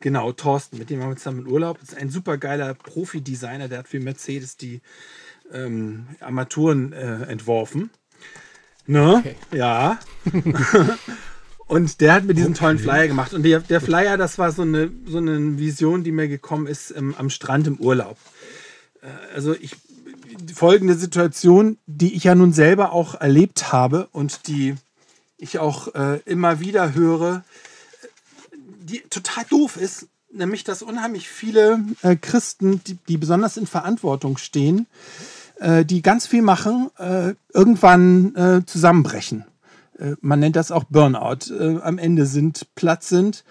Genau, 0.00 0.32
Thorsten, 0.32 0.78
mit 0.78 0.88
dem 0.88 1.02
haben 1.02 1.10
wir 1.10 1.16
zusammen 1.16 1.46
Urlaub. 1.46 1.78
Das 1.80 1.90
ist 1.90 1.98
ein 1.98 2.08
super 2.08 2.38
geiler 2.38 2.72
Profi-Designer, 2.72 3.68
der 3.68 3.80
hat 3.80 3.88
für 3.88 4.00
Mercedes 4.00 4.56
die 4.56 4.80
ähm, 5.52 6.06
Armaturen 6.20 6.92
äh, 6.92 7.24
entworfen. 7.24 7.90
Ne? 8.86 9.16
Okay. 9.18 9.36
Ja. 9.52 9.98
Und 11.70 12.00
der 12.00 12.14
hat 12.14 12.24
mir 12.24 12.34
diesen 12.34 12.54
tollen 12.54 12.80
Flyer 12.80 13.06
gemacht. 13.06 13.32
Und 13.32 13.44
der, 13.44 13.60
der 13.60 13.80
Flyer, 13.80 14.16
das 14.16 14.38
war 14.38 14.50
so 14.50 14.62
eine, 14.62 14.90
so 15.06 15.18
eine 15.18 15.56
Vision, 15.56 16.02
die 16.02 16.10
mir 16.10 16.26
gekommen 16.26 16.66
ist 16.66 16.92
ähm, 16.96 17.14
am 17.16 17.30
Strand 17.30 17.68
im 17.68 17.76
Urlaub. 17.76 18.18
Äh, 19.02 19.06
also 19.36 19.54
ich 19.54 19.76
folgende 20.52 20.96
Situation, 20.96 21.78
die 21.86 22.14
ich 22.14 22.24
ja 22.24 22.34
nun 22.34 22.52
selber 22.52 22.92
auch 22.92 23.14
erlebt 23.14 23.70
habe 23.70 24.08
und 24.10 24.48
die 24.48 24.74
ich 25.38 25.60
auch 25.60 25.94
äh, 25.94 26.18
immer 26.24 26.58
wieder 26.58 26.92
höre, 26.94 27.44
die 28.80 29.02
total 29.08 29.44
doof 29.48 29.76
ist, 29.76 30.08
nämlich 30.32 30.64
dass 30.64 30.82
unheimlich 30.82 31.28
viele 31.28 31.84
äh, 32.02 32.16
Christen, 32.16 32.82
die, 32.84 32.98
die 33.06 33.16
besonders 33.16 33.56
in 33.56 33.68
Verantwortung 33.68 34.38
stehen, 34.38 34.88
äh, 35.60 35.84
die 35.84 36.02
ganz 36.02 36.26
viel 36.26 36.42
machen, 36.42 36.90
äh, 36.98 37.34
irgendwann 37.54 38.34
äh, 38.34 38.66
zusammenbrechen. 38.66 39.44
Äh, 40.00 40.16
man 40.20 40.40
nennt 40.40 40.56
das 40.56 40.70
auch 40.70 40.84
Burnout, 40.84 41.52
äh, 41.52 41.80
am 41.82 41.98
Ende 41.98 42.26
sind, 42.26 42.74
platt 42.74 43.04
sind 43.04 43.44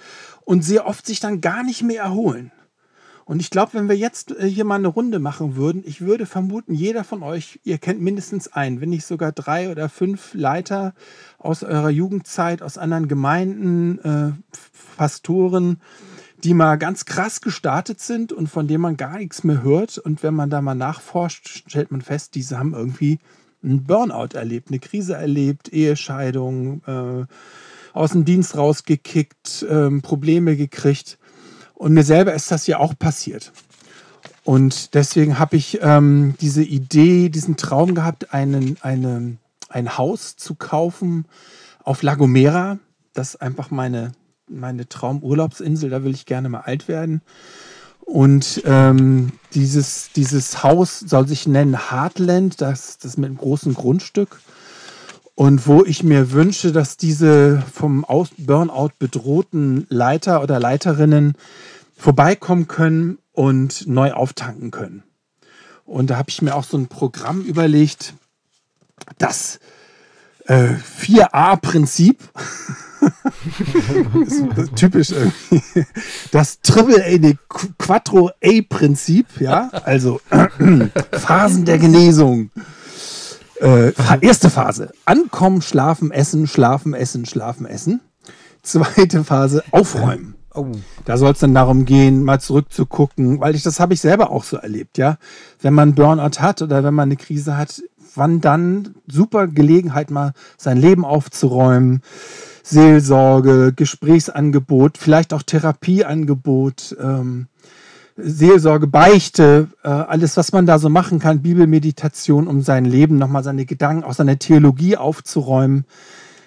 und 0.46 0.64
sehr 0.64 0.86
oft 0.88 1.06
sich 1.06 1.20
dann 1.20 1.42
gar 1.42 1.64
nicht 1.64 1.84
mehr 1.84 2.02
erholen. 2.02 2.52
Und 3.30 3.42
ich 3.42 3.52
glaube, 3.52 3.76
wenn 3.76 3.88
wir 3.88 3.96
jetzt 3.96 4.32
äh, 4.32 4.50
hier 4.50 4.66
mal 4.66 4.76
eine 4.76 4.88
Runde 4.88 5.20
machen 5.20 5.56
würden, 5.56 5.84
ich 5.86 6.02
würde 6.02 6.26
vermuten, 6.26 6.74
jeder 6.74 7.04
von 7.04 7.22
euch, 7.22 7.60
ihr 7.64 7.78
kennt 7.78 8.02
mindestens 8.02 8.48
einen, 8.48 8.82
wenn 8.82 8.90
nicht 8.90 9.06
sogar 9.06 9.32
drei 9.32 9.70
oder 9.70 9.88
fünf 9.88 10.34
Leiter 10.34 10.96
aus 11.38 11.62
eurer 11.62 11.92
Jugendzeit, 11.92 12.64
aus 12.64 12.80
anderen 12.80 13.08
Gemeinden, 13.08 14.00
äh, 14.00 14.32
Pastoren, 14.98 15.80
die 16.44 16.56
mal 16.56 16.78
ganz 16.78 17.06
krass 17.06 17.42
gestartet 17.42 18.00
sind 18.00 18.34
und 18.34 18.48
von 18.48 18.68
denen 18.68 18.82
man 18.82 18.98
gar 18.98 19.20
nichts 19.20 19.44
mehr 19.44 19.62
hört. 19.62 20.00
Und 20.00 20.24
wenn 20.24 20.34
man 20.34 20.50
da 20.50 20.62
mal 20.62 20.74
nachforscht, 20.74 21.66
stellt 21.68 21.92
man 21.92 22.02
fest, 22.02 22.34
diese 22.34 22.58
haben 22.58 22.74
irgendwie 22.74 23.20
einen 23.64 23.84
Burnout 23.84 24.36
erlebt, 24.36 24.70
eine 24.70 24.80
Krise 24.80 25.16
erlebt, 25.16 25.72
Ehescheidung, 25.72 26.82
äh, 26.88 27.26
aus 27.94 28.12
dem 28.12 28.26
Dienst 28.26 28.56
rausgekickt, 28.56 29.66
ähm, 29.70 30.02
Probleme 30.02 30.56
gekriegt. 30.56 31.18
Und 31.74 31.94
mir 31.94 32.04
selber 32.04 32.34
ist 32.34 32.52
das 32.52 32.68
ja 32.68 32.80
auch 32.80 32.98
passiert. 32.98 33.52
Und 34.44 34.94
deswegen 34.96 35.38
habe 35.40 35.58
ich 35.58 35.80
ähm, 35.82 36.36
diese 36.42 36.64
Idee, 36.64 37.30
diesen 37.30 37.58
Traum 37.58 37.96
gehabt, 37.96 38.34
einen, 38.34 38.78
eine, 38.82 39.38
ein 39.70 39.98
Haus 39.98 40.36
zu 40.38 40.56
kaufen 40.56 41.26
auf 41.84 42.02
La 42.02 42.16
Gomera. 42.16 42.80
Das 43.14 43.36
ist 43.36 43.42
einfach 43.42 43.72
meine, 43.72 44.14
meine 44.48 44.88
Traumurlaubsinsel, 44.88 45.90
da 45.90 46.04
will 46.04 46.14
ich 46.14 46.26
gerne 46.26 46.50
mal 46.50 46.62
alt 46.62 46.88
werden. 46.88 47.22
Und 48.10 48.64
ähm, 48.66 49.34
dieses, 49.54 50.10
dieses 50.16 50.64
Haus 50.64 51.00
soll 51.00 51.28
sich 51.28 51.48
nennen 51.48 51.92
Heartland, 51.92 52.60
das, 52.60 52.98
das 52.98 53.18
mit 53.18 53.28
einem 53.28 53.38
großen 53.38 53.76
Grundstück. 53.76 54.42
Und 55.36 55.68
wo 55.68 55.86
ich 55.86 56.02
mir 56.02 56.32
wünsche, 56.32 56.72
dass 56.72 56.98
diese 56.98 57.62
vom 57.72 58.04
Aus 58.04 58.30
Burnout 58.36 58.94
bedrohten 58.98 59.86
Leiter 59.90 60.42
oder 60.42 60.60
Leiterinnen 60.60 61.36
vorbeikommen 61.96 62.68
können 62.68 63.20
und 63.32 63.86
neu 63.86 64.12
auftanken 64.12 64.72
können. 64.72 65.04
Und 65.86 66.10
da 66.10 66.18
habe 66.18 66.32
ich 66.32 66.42
mir 66.42 66.56
auch 66.56 66.64
so 66.64 66.78
ein 66.78 66.88
Programm 66.88 67.44
überlegt, 67.44 68.16
das 69.20 69.60
äh, 70.50 70.76
4a-Prinzip, 71.02 72.18
ist 74.26 74.76
typisch 74.76 75.12
irgendwie, 75.12 75.86
das 76.32 76.60
Triple 76.62 77.04
A, 77.06 77.34
Quattro 77.78 78.32
A-Prinzip, 78.44 79.28
ja, 79.40 79.70
also 79.84 80.20
Phasen 81.12 81.66
der 81.66 81.78
Genesung. 81.78 82.50
Äh, 83.62 83.92
erste 84.22 84.50
Phase, 84.50 84.92
ankommen, 85.06 85.62
schlafen, 85.62 86.12
essen, 86.12 86.48
schlafen, 86.48 86.94
essen, 86.94 87.26
schlafen, 87.26 87.66
essen. 87.66 88.02
Zweite 88.64 89.24
Phase, 89.24 89.64
aufräumen. 89.72 90.36
Oh. 90.54 90.68
Da 91.06 91.18
soll 91.18 91.34
es 91.34 91.40
dann 91.40 91.54
darum 91.54 91.86
gehen, 91.86 92.24
mal 92.24 92.40
zurückzugucken, 92.40 93.40
weil 93.40 93.56
ich 93.56 93.64
das 93.64 93.80
habe 93.80 93.94
ich 93.94 94.02
selber 94.02 94.32
auch 94.32 94.44
so 94.44 94.58
erlebt, 94.58 94.98
ja. 94.98 95.18
Wenn 95.62 95.74
man 95.74 95.94
Burnout 95.94 96.40
hat 96.40 96.62
oder 96.62 96.84
wenn 96.84 96.94
man 96.94 97.10
eine 97.10 97.18
Krise 97.18 97.56
hat, 97.56 97.82
wann 98.20 98.42
dann 98.42 98.96
super 99.08 99.48
Gelegenheit 99.48 100.12
mal 100.12 100.34
sein 100.58 100.78
Leben 100.78 101.04
aufzuräumen, 101.06 102.02
Seelsorge, 102.64 103.74
Gesprächsangebot, 103.76 104.98
vielleicht 104.98 105.34
auch 105.34 105.42
Therapieangebot, 105.42 106.96
ähm, 107.02 107.48
Seelsorge, 108.16 108.88
Beichte, 108.88 109.70
äh, 109.84 109.88
alles, 109.88 110.38
was 110.38 110.52
man 110.52 110.66
da 110.66 110.78
so 110.78 110.90
machen 110.90 111.20
kann, 111.20 111.42
Bibelmeditation, 111.42 112.48
um 112.48 112.62
sein 112.62 112.86
Leben, 112.86 113.18
nochmal 113.18 113.44
seine 113.44 113.66
Gedanken, 113.66 114.04
auch 114.04 114.14
seine 114.14 114.38
Theologie 114.38 114.98
aufzuräumen. 114.98 115.86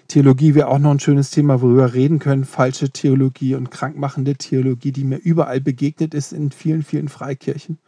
Theologie 0.09 0.55
wäre 0.55 0.69
auch 0.69 0.79
noch 0.79 0.91
ein 0.91 1.01
schönes 1.01 1.31
Thema, 1.31 1.63
worüber 1.63 1.87
wir 1.87 1.95
reden 1.95 2.19
können. 2.19 2.45
Falsche 2.45 2.91
Theologie 2.91 3.55
und 3.55 3.71
krankmachende 3.71 4.35
Theologie, 4.35 4.93
die 4.93 5.05
mir 5.05 5.17
überall 5.17 5.61
begegnet 5.61 6.13
ist 6.13 6.33
in 6.33 6.51
vielen, 6.51 6.83
vielen 6.83 7.09
Freikirchen. 7.09 7.79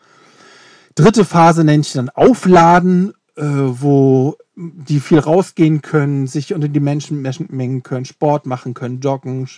Dritte 0.94 1.24
Phase 1.24 1.64
nenne 1.64 1.82
ich 1.82 1.92
dann 1.92 2.08
Aufladen, 2.08 3.12
wo 3.36 4.36
die 4.56 5.00
viel 5.00 5.18
rausgehen 5.18 5.82
können, 5.82 6.26
sich 6.26 6.54
unter 6.54 6.68
die 6.68 6.80
Menschen 6.80 7.22
mengen 7.22 7.82
können, 7.82 8.04
Sport 8.04 8.46
machen 8.46 8.74
können, 8.74 9.00
joggen, 9.00 9.48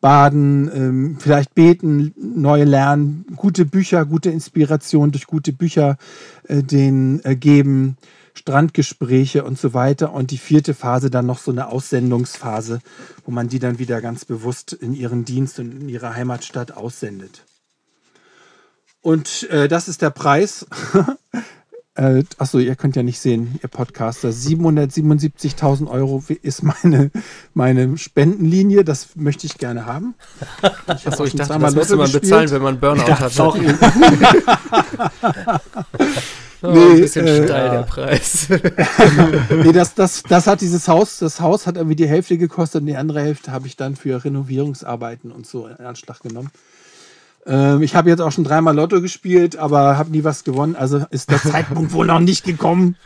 baden, 0.00 0.70
ähm, 0.74 1.16
vielleicht 1.18 1.54
beten, 1.54 2.12
neue 2.16 2.64
lernen, 2.64 3.24
gute 3.36 3.64
Bücher, 3.64 4.04
gute 4.04 4.30
Inspiration 4.30 5.12
durch 5.12 5.26
gute 5.26 5.52
Bücher 5.52 5.96
äh, 6.48 6.62
denen 6.62 7.24
äh, 7.24 7.36
geben, 7.36 7.96
Strandgespräche 8.34 9.44
und 9.44 9.58
so 9.58 9.72
weiter. 9.72 10.12
Und 10.12 10.30
die 10.30 10.38
vierte 10.38 10.74
Phase 10.74 11.08
dann 11.08 11.26
noch 11.26 11.38
so 11.38 11.52
eine 11.52 11.68
Aussendungsphase, 11.68 12.80
wo 13.24 13.30
man 13.30 13.48
die 13.48 13.60
dann 13.60 13.78
wieder 13.78 14.00
ganz 14.00 14.24
bewusst 14.24 14.72
in 14.72 14.92
ihren 14.92 15.24
Dienst 15.24 15.58
und 15.60 15.72
in 15.72 15.88
ihre 15.88 16.14
Heimatstadt 16.14 16.72
aussendet. 16.72 17.44
Und 19.00 19.48
äh, 19.50 19.68
das 19.68 19.88
ist 19.88 20.02
der 20.02 20.10
Preis. 20.10 20.66
äh, 21.96 22.24
achso, 22.38 22.58
ihr 22.58 22.74
könnt 22.76 22.96
ja 22.96 23.02
nicht 23.02 23.20
sehen, 23.20 23.58
ihr 23.62 23.68
Podcaster. 23.68 24.30
777.000 24.30 25.88
Euro 25.88 26.22
ist 26.42 26.62
meine, 26.62 27.10
meine 27.54 27.96
Spendenlinie. 27.96 28.84
Das 28.84 29.10
möchte 29.14 29.46
ich 29.46 29.58
gerne 29.58 29.86
haben. 29.86 30.14
Ich, 30.96 31.06
Achso, 31.06 31.24
ich 31.24 31.36
dachte, 31.36 31.58
das 31.58 31.74
müsste 31.74 31.96
man 31.96 32.06
gespielt. 32.06 32.22
bezahlen, 32.22 32.50
wenn 32.50 32.62
man 32.62 32.80
Burnout 32.80 33.06
hat. 33.06 33.30
es 33.30 33.40
auch. 33.40 33.56
Oh, 36.64 36.70
Nee, 36.70 36.92
ein 36.92 37.00
bisschen 37.00 37.26
äh, 37.26 37.44
steil, 37.44 37.70
der 37.70 37.82
Preis. 37.82 38.48
nee, 39.50 39.72
das, 39.72 39.94
das, 39.94 40.22
das 40.22 40.46
hat 40.46 40.62
dieses 40.62 40.88
Haus, 40.88 41.18
das 41.18 41.38
Haus 41.38 41.66
hat 41.66 41.76
irgendwie 41.76 41.96
die 41.96 42.08
Hälfte 42.08 42.38
gekostet 42.38 42.80
und 42.80 42.86
die 42.86 42.96
andere 42.96 43.20
Hälfte 43.20 43.52
habe 43.52 43.66
ich 43.66 43.76
dann 43.76 43.96
für 43.96 44.24
Renovierungsarbeiten 44.24 45.30
und 45.30 45.46
so 45.46 45.66
in 45.66 45.76
Anschlag 45.84 46.20
genommen. 46.20 46.50
Ähm, 47.46 47.82
ich 47.82 47.94
habe 47.94 48.10
jetzt 48.10 48.20
auch 48.20 48.32
schon 48.32 48.44
dreimal 48.44 48.74
Lotto 48.74 49.00
gespielt, 49.00 49.56
aber 49.56 49.98
habe 49.98 50.10
nie 50.10 50.24
was 50.24 50.44
gewonnen. 50.44 50.76
Also 50.76 51.04
ist 51.10 51.30
der 51.30 51.42
Zeitpunkt 51.42 51.92
wohl 51.92 52.06
noch 52.06 52.20
nicht 52.20 52.44
gekommen. 52.44 52.96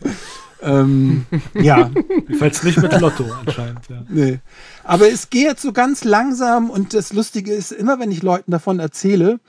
Ähm, 0.60 1.26
ja, 1.54 1.90
Jedenfalls 1.94 2.62
nicht 2.62 2.80
mit 2.80 2.98
Lotto 3.00 3.24
anscheinend. 3.46 3.88
Ja. 3.88 4.04
nee. 4.08 4.40
Aber 4.84 5.10
es 5.10 5.30
geht 5.30 5.44
jetzt 5.44 5.62
so 5.62 5.72
ganz 5.72 6.04
langsam 6.04 6.70
und 6.70 6.94
das 6.94 7.12
Lustige 7.12 7.52
ist, 7.52 7.72
immer 7.72 7.98
wenn 8.00 8.10
ich 8.10 8.22
Leuten 8.22 8.50
davon 8.50 8.78
erzähle, 8.80 9.40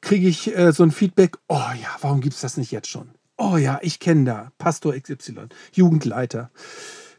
kriege 0.00 0.28
ich 0.28 0.56
äh, 0.56 0.72
so 0.72 0.82
ein 0.82 0.90
Feedback, 0.90 1.36
oh 1.48 1.56
ja, 1.56 1.88
warum 2.00 2.20
gibt 2.20 2.34
es 2.34 2.40
das 2.40 2.56
nicht 2.56 2.72
jetzt 2.72 2.88
schon? 2.88 3.08
Oh 3.38 3.56
ja, 3.56 3.78
ich 3.82 3.98
kenne 3.98 4.24
da 4.24 4.52
Pastor 4.58 4.94
XY, 4.94 5.48
Jugendleiter. 5.72 6.50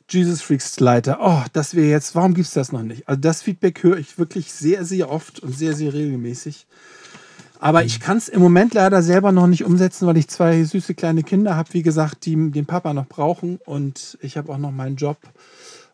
Jesus 0.09 0.41
Freaks 0.41 0.79
Leiter, 0.79 1.19
oh, 1.21 1.43
das 1.53 1.75
wäre 1.75 1.87
jetzt, 1.87 2.13
warum 2.13 2.33
gibt 2.33 2.47
es 2.47 2.53
das 2.53 2.71
noch 2.71 2.83
nicht? 2.83 3.07
Also 3.07 3.21
das 3.21 3.41
Feedback 3.41 3.81
höre 3.83 3.97
ich 3.97 4.19
wirklich 4.19 4.51
sehr, 4.51 4.85
sehr 4.85 5.09
oft 5.09 5.39
und 5.39 5.57
sehr, 5.57 5.73
sehr 5.73 5.93
regelmäßig. 5.93 6.67
Aber 7.63 7.85
ich 7.85 8.01
kann 8.01 8.17
es 8.17 8.27
im 8.27 8.41
Moment 8.41 8.73
leider 8.73 9.01
selber 9.01 9.31
noch 9.31 9.47
nicht 9.47 9.63
umsetzen, 9.63 10.05
weil 10.05 10.17
ich 10.17 10.27
zwei 10.27 10.65
süße 10.65 10.95
kleine 10.95 11.23
Kinder 11.23 11.55
habe, 11.55 11.73
wie 11.73 11.81
gesagt, 11.81 12.25
die 12.25 12.51
den 12.51 12.65
Papa 12.65 12.93
noch 12.93 13.07
brauchen. 13.07 13.55
Und 13.63 14.17
ich 14.21 14.35
habe 14.35 14.51
auch 14.51 14.57
noch 14.57 14.71
meinen 14.71 14.97
Job, 14.97 15.15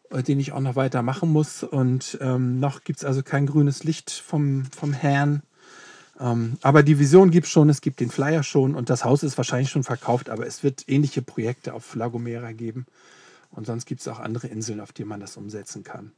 äh, 0.09 0.23
den 0.23 0.39
ich 0.39 0.51
auch 0.51 0.61
noch 0.61 0.75
weiter 0.75 1.03
machen 1.03 1.31
muss. 1.31 1.61
Und 1.61 2.17
ähm, 2.21 2.59
noch 2.59 2.83
gibt 2.83 2.97
es 2.97 3.05
also 3.05 3.21
kein 3.21 3.45
grünes 3.45 3.83
Licht 3.83 4.09
vom, 4.09 4.65
vom 4.75 4.93
Herrn. 4.93 5.43
Ähm, 6.19 6.57
aber 6.63 6.81
die 6.81 6.97
Vision 6.97 7.29
gibt 7.29 7.45
es 7.45 7.51
schon, 7.51 7.69
es 7.69 7.81
gibt 7.81 7.99
den 7.99 8.09
Flyer 8.09 8.41
schon 8.41 8.73
und 8.73 8.89
das 8.89 9.05
Haus 9.05 9.21
ist 9.21 9.37
wahrscheinlich 9.37 9.69
schon 9.69 9.83
verkauft, 9.83 10.31
aber 10.31 10.47
es 10.47 10.63
wird 10.63 10.89
ähnliche 10.89 11.21
Projekte 11.21 11.75
auf 11.75 11.93
La 11.93 12.07
Gomera 12.07 12.51
geben. 12.51 12.87
Und 13.51 13.67
sonst 13.67 13.85
gibt 13.85 14.01
es 14.01 14.07
auch 14.07 14.19
andere 14.19 14.47
Inseln, 14.47 14.79
auf 14.79 14.91
denen 14.91 15.09
man 15.09 15.19
das 15.19 15.37
umsetzen 15.37 15.83
kann. 15.83 16.13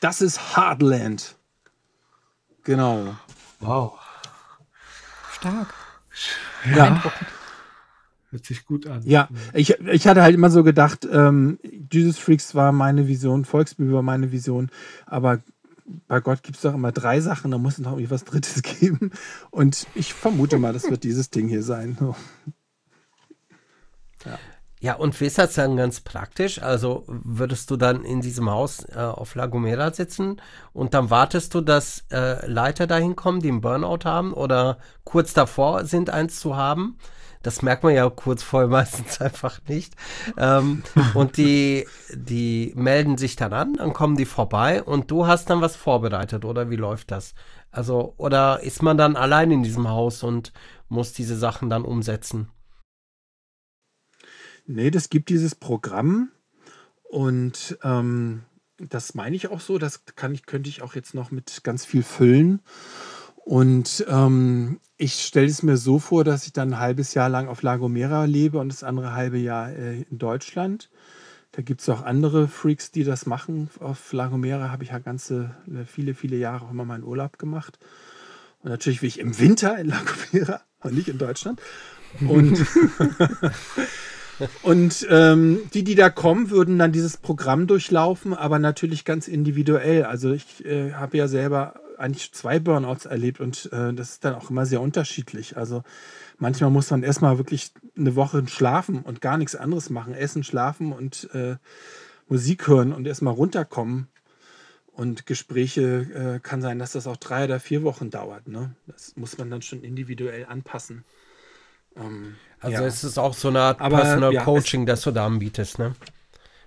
Das 0.00 0.20
ist 0.20 0.56
Hardland. 0.56 1.36
Genau. 2.64 3.14
Wow. 3.60 4.07
Stark. 5.38 5.74
Ja. 6.74 7.02
Hört 8.30 8.44
sich 8.44 8.66
gut 8.66 8.86
an. 8.86 9.02
Ja, 9.04 9.28
ich, 9.54 9.70
ich 9.80 10.06
hatte 10.06 10.22
halt 10.22 10.34
immer 10.34 10.50
so 10.50 10.62
gedacht, 10.62 11.08
ähm, 11.10 11.58
Jesus 11.90 12.18
Freaks 12.18 12.54
war 12.54 12.72
meine 12.72 13.08
Vision, 13.08 13.44
Volksbühne 13.44 13.92
war 13.92 14.02
meine 14.02 14.32
Vision, 14.32 14.70
aber 15.06 15.40
bei 16.06 16.20
Gott 16.20 16.42
gibt 16.42 16.56
es 16.56 16.62
doch 16.62 16.74
immer 16.74 16.92
drei 16.92 17.20
Sachen, 17.20 17.50
da 17.50 17.58
muss 17.58 17.74
es 17.74 17.78
noch 17.78 17.92
irgendwie 17.92 18.10
was 18.10 18.24
Drittes 18.24 18.62
geben. 18.80 19.12
Und 19.50 19.86
ich 19.94 20.12
vermute 20.12 20.58
mal, 20.58 20.74
das 20.74 20.90
wird 20.90 21.04
dieses 21.04 21.30
Ding 21.30 21.48
hier 21.48 21.62
sein. 21.62 21.96
Ja, 24.80 24.94
und 24.94 25.20
wie 25.20 25.26
ist 25.26 25.38
das 25.38 25.54
dann 25.54 25.76
ganz 25.76 26.00
praktisch? 26.00 26.62
Also 26.62 27.04
würdest 27.06 27.70
du 27.70 27.76
dann 27.76 28.04
in 28.04 28.20
diesem 28.20 28.48
Haus 28.48 28.84
äh, 28.84 28.98
auf 28.98 29.34
La 29.34 29.46
Gomera 29.46 29.92
sitzen 29.92 30.40
und 30.72 30.94
dann 30.94 31.10
wartest 31.10 31.54
du, 31.54 31.60
dass 31.60 32.04
äh, 32.12 32.46
Leiter 32.46 32.86
dahin 32.86 33.16
kommen, 33.16 33.40
die 33.40 33.48
einen 33.48 33.60
Burnout 33.60 34.04
haben 34.04 34.32
oder 34.32 34.78
kurz 35.04 35.34
davor 35.34 35.84
sind, 35.84 36.10
eins 36.10 36.38
zu 36.38 36.56
haben? 36.56 36.96
Das 37.42 37.62
merkt 37.62 37.82
man 37.82 37.94
ja 37.94 38.08
kurz 38.08 38.42
vorher 38.42 38.68
meistens 38.80 39.20
einfach 39.20 39.60
nicht. 39.66 39.94
Ähm, 40.36 40.84
und 41.14 41.36
die, 41.38 41.86
die 42.14 42.72
melden 42.76 43.18
sich 43.18 43.34
dann 43.34 43.52
an, 43.52 43.74
dann 43.74 43.92
kommen 43.92 44.16
die 44.16 44.26
vorbei 44.26 44.82
und 44.82 45.10
du 45.10 45.26
hast 45.26 45.50
dann 45.50 45.60
was 45.60 45.74
vorbereitet, 45.74 46.44
oder 46.44 46.70
wie 46.70 46.76
läuft 46.76 47.10
das? 47.10 47.34
Also, 47.70 48.14
oder 48.16 48.60
ist 48.60 48.82
man 48.82 48.96
dann 48.96 49.16
allein 49.16 49.50
in 49.50 49.62
diesem 49.62 49.88
Haus 49.88 50.22
und 50.22 50.52
muss 50.88 51.12
diese 51.12 51.36
Sachen 51.36 51.68
dann 51.68 51.84
umsetzen? 51.84 52.48
Nee, 54.70 54.90
das 54.90 55.08
gibt 55.08 55.30
dieses 55.30 55.54
Programm 55.54 56.30
und 57.02 57.78
ähm, 57.82 58.42
das 58.76 59.14
meine 59.14 59.34
ich 59.34 59.48
auch 59.48 59.60
so. 59.60 59.78
Das 59.78 60.04
kann 60.14 60.34
ich, 60.34 60.44
könnte 60.44 60.68
ich 60.68 60.82
auch 60.82 60.94
jetzt 60.94 61.14
noch 61.14 61.30
mit 61.30 61.64
ganz 61.64 61.86
viel 61.86 62.02
füllen. 62.02 62.60
Und 63.46 64.04
ähm, 64.08 64.78
ich 64.98 65.24
stelle 65.24 65.46
es 65.46 65.62
mir 65.62 65.78
so 65.78 65.98
vor, 65.98 66.22
dass 66.22 66.44
ich 66.44 66.52
dann 66.52 66.74
ein 66.74 66.78
halbes 66.80 67.14
Jahr 67.14 67.30
lang 67.30 67.48
auf 67.48 67.62
La 67.62 67.76
Gomera 67.76 68.26
lebe 68.26 68.58
und 68.58 68.68
das 68.68 68.84
andere 68.84 69.14
halbe 69.14 69.38
Jahr 69.38 69.70
äh, 69.70 70.02
in 70.02 70.18
Deutschland. 70.18 70.90
Da 71.52 71.62
gibt 71.62 71.80
es 71.80 71.88
auch 71.88 72.02
andere 72.02 72.46
Freaks, 72.46 72.90
die 72.90 73.04
das 73.04 73.24
machen. 73.24 73.70
Auf 73.80 74.12
La 74.12 74.26
Gomera 74.26 74.70
habe 74.70 74.84
ich 74.84 74.90
ja 74.90 74.98
ganze, 74.98 75.56
äh, 75.66 75.86
viele, 75.86 76.12
viele 76.12 76.36
Jahre 76.36 76.66
auch 76.66 76.70
immer 76.70 76.84
meinen 76.84 77.04
Urlaub 77.04 77.38
gemacht. 77.38 77.78
Und 78.62 78.68
natürlich 78.68 79.00
will 79.00 79.08
ich 79.08 79.18
im 79.18 79.38
Winter 79.38 79.78
in 79.78 79.88
La 79.88 80.02
Gomera 80.02 80.60
und 80.80 80.92
nicht 80.92 81.08
in 81.08 81.16
Deutschland. 81.16 81.58
Und 82.20 82.58
Und 84.62 85.06
ähm, 85.10 85.60
die, 85.74 85.84
die 85.84 85.94
da 85.94 86.10
kommen, 86.10 86.50
würden 86.50 86.78
dann 86.78 86.92
dieses 86.92 87.16
Programm 87.16 87.66
durchlaufen, 87.66 88.34
aber 88.34 88.58
natürlich 88.58 89.04
ganz 89.04 89.28
individuell. 89.28 90.04
Also 90.04 90.32
ich 90.32 90.64
äh, 90.64 90.92
habe 90.92 91.16
ja 91.16 91.28
selber 91.28 91.80
eigentlich 91.98 92.32
zwei 92.32 92.58
Burnouts 92.60 93.06
erlebt 93.06 93.40
und 93.40 93.70
äh, 93.72 93.92
das 93.92 94.10
ist 94.10 94.24
dann 94.24 94.34
auch 94.34 94.50
immer 94.50 94.66
sehr 94.66 94.80
unterschiedlich. 94.80 95.56
Also 95.56 95.82
manchmal 96.38 96.70
muss 96.70 96.90
man 96.90 97.02
erstmal 97.02 97.38
wirklich 97.38 97.72
eine 97.96 98.14
Woche 98.14 98.46
schlafen 98.46 99.02
und 99.02 99.20
gar 99.20 99.36
nichts 99.36 99.56
anderes 99.56 99.90
machen. 99.90 100.14
Essen, 100.14 100.44
schlafen 100.44 100.92
und 100.92 101.28
äh, 101.34 101.56
Musik 102.28 102.68
hören 102.68 102.92
und 102.92 103.06
erstmal 103.06 103.34
runterkommen. 103.34 104.08
Und 104.92 105.26
Gespräche 105.26 105.82
äh, 106.12 106.40
kann 106.40 106.60
sein, 106.60 106.80
dass 106.80 106.92
das 106.92 107.06
auch 107.06 107.16
drei 107.16 107.44
oder 107.44 107.60
vier 107.60 107.84
Wochen 107.84 108.10
dauert. 108.10 108.48
Ne? 108.48 108.74
Das 108.88 109.16
muss 109.16 109.38
man 109.38 109.48
dann 109.48 109.62
schon 109.62 109.82
individuell 109.84 110.46
anpassen. 110.46 111.04
Ähm, 111.98 112.36
also 112.60 112.82
ja. 112.82 112.86
es 112.86 113.04
ist 113.04 113.18
auch 113.18 113.34
so 113.34 113.48
eine 113.48 113.60
Art 113.60 113.80
Aber, 113.80 113.98
Personal 113.98 114.32
ja, 114.32 114.44
Coaching, 114.44 114.86
das 114.86 115.02
du 115.02 115.10
da 115.10 115.26
anbietest, 115.26 115.78
ne? 115.78 115.94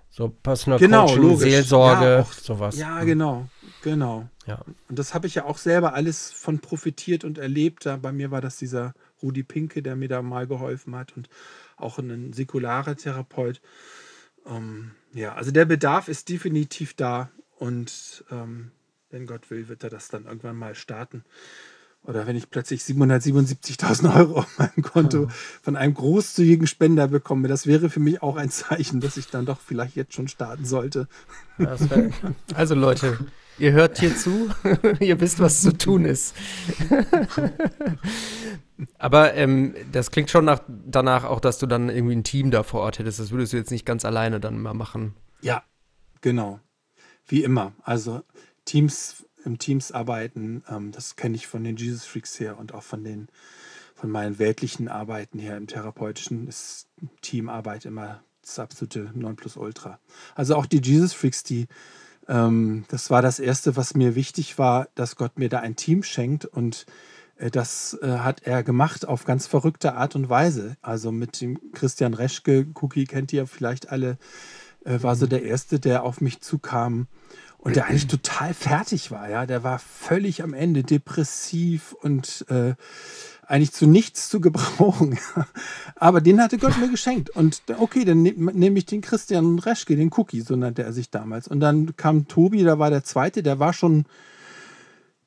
So 0.09 0.29
Personal 0.29 0.79
genau, 0.79 1.05
Coaching, 1.05 1.21
logisch. 1.21 1.49
Seelsorge, 1.49 2.05
ja, 2.05 2.19
auch, 2.19 2.33
sowas. 2.33 2.77
Ja, 2.77 2.99
hm. 2.99 3.05
genau, 3.05 3.47
genau. 3.81 4.29
Ja. 4.45 4.59
Und 4.89 4.99
das 4.99 5.13
habe 5.13 5.27
ich 5.27 5.35
ja 5.35 5.45
auch 5.45 5.57
selber 5.57 5.93
alles 5.93 6.31
von 6.31 6.59
profitiert 6.59 7.23
und 7.23 7.37
erlebt. 7.37 7.85
Da 7.85 7.97
bei 7.97 8.11
mir 8.11 8.31
war 8.31 8.41
das 8.41 8.57
dieser 8.57 8.93
Rudi 9.21 9.43
Pinke, 9.43 9.81
der 9.81 9.95
mir 9.95 10.09
da 10.09 10.21
mal 10.21 10.47
geholfen 10.47 10.95
hat 10.95 11.15
und 11.15 11.29
auch 11.77 11.97
ein 11.97 12.33
säkularer 12.33 12.95
Therapeut. 12.95 13.61
Ähm, 14.45 14.91
ja, 15.13 15.35
also 15.35 15.51
der 15.51 15.65
Bedarf 15.65 16.07
ist 16.07 16.29
definitiv 16.29 16.93
da 16.95 17.29
und 17.57 18.25
ähm, 18.31 18.71
wenn 19.11 19.27
Gott 19.27 19.49
will, 19.49 19.67
wird 19.67 19.83
er 19.83 19.89
das 19.89 20.07
dann 20.07 20.25
irgendwann 20.25 20.55
mal 20.55 20.75
starten 20.75 21.23
oder 22.03 22.25
wenn 22.25 22.35
ich 22.35 22.49
plötzlich 22.49 22.81
777.000 22.81 24.15
Euro 24.15 24.39
auf 24.39 24.57
meinem 24.57 24.81
Konto 24.81 25.27
von 25.61 25.75
einem 25.75 25.93
großzügigen 25.93 26.65
Spender 26.65 27.07
bekomme, 27.07 27.47
das 27.47 27.67
wäre 27.67 27.89
für 27.89 27.99
mich 27.99 28.23
auch 28.23 28.37
ein 28.37 28.49
Zeichen, 28.49 29.01
dass 29.01 29.17
ich 29.17 29.27
dann 29.27 29.45
doch 29.45 29.59
vielleicht 29.59 29.95
jetzt 29.95 30.13
schon 30.13 30.27
starten 30.27 30.65
sollte. 30.65 31.07
also 32.55 32.75
Leute, 32.75 33.19
ihr 33.59 33.71
hört 33.73 33.99
hier 33.99 34.15
zu, 34.15 34.49
ihr 34.99 35.19
wisst, 35.19 35.39
was 35.39 35.61
zu 35.61 35.77
tun 35.77 36.05
ist. 36.05 36.35
Aber 38.97 39.35
ähm, 39.35 39.75
das 39.91 40.09
klingt 40.09 40.31
schon 40.31 40.45
nach, 40.45 40.61
danach 40.67 41.23
auch, 41.23 41.39
dass 41.39 41.59
du 41.59 41.67
dann 41.67 41.89
irgendwie 41.89 42.15
ein 42.15 42.23
Team 42.23 42.49
da 42.49 42.63
vor 42.63 42.81
Ort 42.81 42.97
hättest. 42.97 43.19
Das 43.19 43.29
würdest 43.29 43.53
du 43.53 43.57
jetzt 43.57 43.69
nicht 43.69 43.85
ganz 43.85 44.05
alleine 44.05 44.39
dann 44.39 44.59
mal 44.59 44.73
machen. 44.73 45.13
Ja, 45.41 45.63
genau. 46.21 46.59
Wie 47.27 47.43
immer. 47.43 47.73
Also 47.83 48.23
Teams 48.65 49.23
im 49.45 49.57
Teams 49.57 49.91
arbeiten. 49.91 50.63
Ähm, 50.69 50.91
das 50.91 51.15
kenne 51.15 51.35
ich 51.35 51.47
von 51.47 51.63
den 51.63 51.77
Jesus 51.77 52.05
Freaks 52.05 52.39
her 52.39 52.57
und 52.57 52.73
auch 52.73 52.83
von 52.83 53.03
den 53.03 53.27
von 53.95 54.09
meinen 54.09 54.39
weltlichen 54.39 54.87
Arbeiten 54.87 55.37
her 55.37 55.57
im 55.57 55.67
therapeutischen 55.67 56.47
ist 56.47 56.87
Teamarbeit 57.21 57.85
immer 57.85 58.23
das 58.41 58.57
absolute 58.57 59.11
Nonplusultra. 59.13 59.99
Also 60.33 60.55
auch 60.55 60.65
die 60.65 60.81
Jesus 60.81 61.13
Freaks, 61.13 61.43
die 61.43 61.67
ähm, 62.27 62.85
das 62.87 63.09
war 63.09 63.21
das 63.21 63.39
erste, 63.39 63.75
was 63.75 63.93
mir 63.93 64.15
wichtig 64.15 64.57
war, 64.57 64.87
dass 64.95 65.15
Gott 65.15 65.37
mir 65.37 65.49
da 65.49 65.59
ein 65.59 65.75
Team 65.75 66.01
schenkt 66.01 66.45
und 66.45 66.85
äh, 67.37 67.51
das 67.51 67.97
äh, 68.01 68.07
hat 68.07 68.43
er 68.43 68.63
gemacht 68.63 69.07
auf 69.07 69.25
ganz 69.25 69.47
verrückte 69.47 69.95
Art 69.95 70.15
und 70.15 70.29
Weise. 70.29 70.77
Also 70.81 71.11
mit 71.11 71.41
dem 71.41 71.71
Christian 71.73 72.13
Reschke, 72.13 72.67
Cookie 72.75 73.05
kennt 73.05 73.33
ihr 73.33 73.47
vielleicht 73.47 73.89
alle, 73.89 74.17
äh, 74.85 75.01
war 75.01 75.15
so 75.15 75.27
der 75.27 75.43
erste, 75.43 75.79
der 75.79 76.03
auf 76.03 76.21
mich 76.21 76.41
zukam 76.41 77.07
und 77.61 77.75
der 77.75 77.85
eigentlich 77.85 78.07
total 78.07 78.53
fertig 78.53 79.11
war, 79.11 79.29
ja. 79.29 79.45
Der 79.45 79.63
war 79.63 79.79
völlig 79.79 80.43
am 80.43 80.53
Ende, 80.53 80.83
depressiv 80.83 81.93
und 81.93 82.45
äh, 82.49 82.73
eigentlich 83.47 83.71
zu 83.71 83.85
nichts 83.85 84.29
zu 84.29 84.41
gebrauchen. 84.41 85.19
Aber 85.95 86.21
den 86.21 86.41
hatte 86.41 86.57
Gott 86.57 86.77
mir 86.79 86.89
geschenkt. 86.89 87.29
Und 87.29 87.61
okay, 87.77 88.03
dann 88.03 88.23
nehme 88.23 88.51
nehm 88.53 88.75
ich 88.77 88.87
den 88.87 89.01
Christian 89.01 89.59
Reschke, 89.59 89.95
den 89.95 90.11
Cookie, 90.15 90.41
so 90.41 90.55
nannte 90.55 90.83
er 90.83 90.91
sich 90.91 91.11
damals. 91.11 91.47
Und 91.47 91.59
dann 91.59 91.95
kam 91.95 92.27
Tobi, 92.27 92.63
da 92.63 92.79
war 92.79 92.89
der 92.89 93.03
zweite, 93.03 93.43
der 93.43 93.59
war 93.59 93.73
schon 93.73 94.05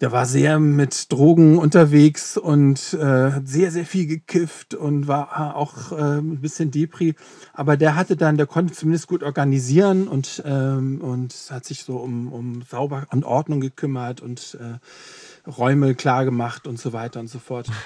der 0.01 0.11
war 0.11 0.26
sehr 0.26 0.59
mit 0.59 1.12
Drogen 1.12 1.57
unterwegs 1.57 2.36
und 2.36 2.95
äh, 2.95 3.40
sehr, 3.45 3.70
sehr 3.70 3.86
viel 3.86 4.07
gekifft 4.07 4.74
und 4.74 5.07
war 5.07 5.57
auch 5.57 5.92
äh, 5.92 6.18
ein 6.18 6.40
bisschen 6.40 6.70
Depri. 6.70 7.14
Aber 7.53 7.76
der 7.76 7.95
hatte 7.95 8.16
dann, 8.16 8.36
der 8.36 8.47
konnte 8.47 8.74
zumindest 8.74 9.07
gut 9.07 9.22
organisieren 9.22 10.09
und, 10.09 10.42
ähm, 10.45 11.01
und 11.01 11.34
hat 11.51 11.64
sich 11.64 11.84
so 11.84 11.97
um, 11.97 12.32
um 12.32 12.62
Sauber 12.62 13.07
und 13.12 13.24
Ordnung 13.24 13.61
gekümmert 13.61 14.20
und 14.20 14.59
äh, 14.61 15.49
Räume 15.49 15.95
klar 15.95 16.24
gemacht 16.24 16.66
und 16.66 16.78
so 16.78 16.92
weiter 16.92 17.20
und 17.20 17.28
so 17.28 17.38
fort. 17.38 17.68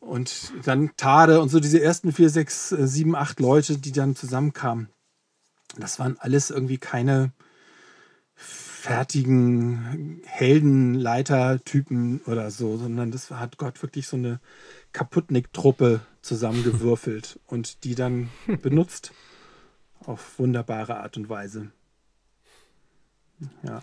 Und 0.00 0.52
dann 0.64 0.92
Tade 0.96 1.38
und 1.38 1.50
so 1.50 1.60
diese 1.60 1.82
ersten 1.82 2.12
vier, 2.12 2.30
sechs, 2.30 2.72
äh, 2.72 2.86
sieben, 2.86 3.14
acht 3.14 3.40
Leute, 3.40 3.76
die 3.76 3.92
dann 3.92 4.16
zusammenkamen. 4.16 4.88
Das 5.76 5.98
waren 5.98 6.16
alles 6.18 6.48
irgendwie 6.48 6.78
keine 6.78 7.32
fertigen 8.78 10.22
Heldenleiter-Typen 10.24 12.20
oder 12.26 12.52
so, 12.52 12.76
sondern 12.76 13.10
das 13.10 13.30
hat 13.32 13.58
Gott 13.58 13.82
wirklich 13.82 14.06
so 14.06 14.16
eine 14.16 14.38
Kaputnik-Truppe 14.92 16.00
zusammengewürfelt 16.22 17.40
und 17.46 17.82
die 17.82 17.96
dann 17.96 18.30
benutzt 18.62 19.12
auf 20.06 20.38
wunderbare 20.38 21.00
Art 21.00 21.16
und 21.16 21.28
Weise. 21.28 21.72
Ja. 23.64 23.80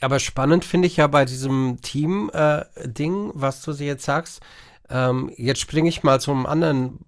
Aber 0.00 0.18
spannend 0.18 0.64
finde 0.64 0.88
ich 0.88 0.96
ja 0.96 1.06
bei 1.06 1.24
diesem 1.24 1.78
Team-Ding, 1.80 3.28
äh, 3.28 3.32
was 3.34 3.62
du 3.62 3.70
sie 3.72 3.86
jetzt 3.86 4.04
sagst, 4.04 4.40
Ähm, 4.92 5.32
jetzt 5.38 5.60
springe 5.60 5.88
ich 5.88 6.02
mal 6.02 6.20
zum 6.20 6.44
anderen 6.44 6.98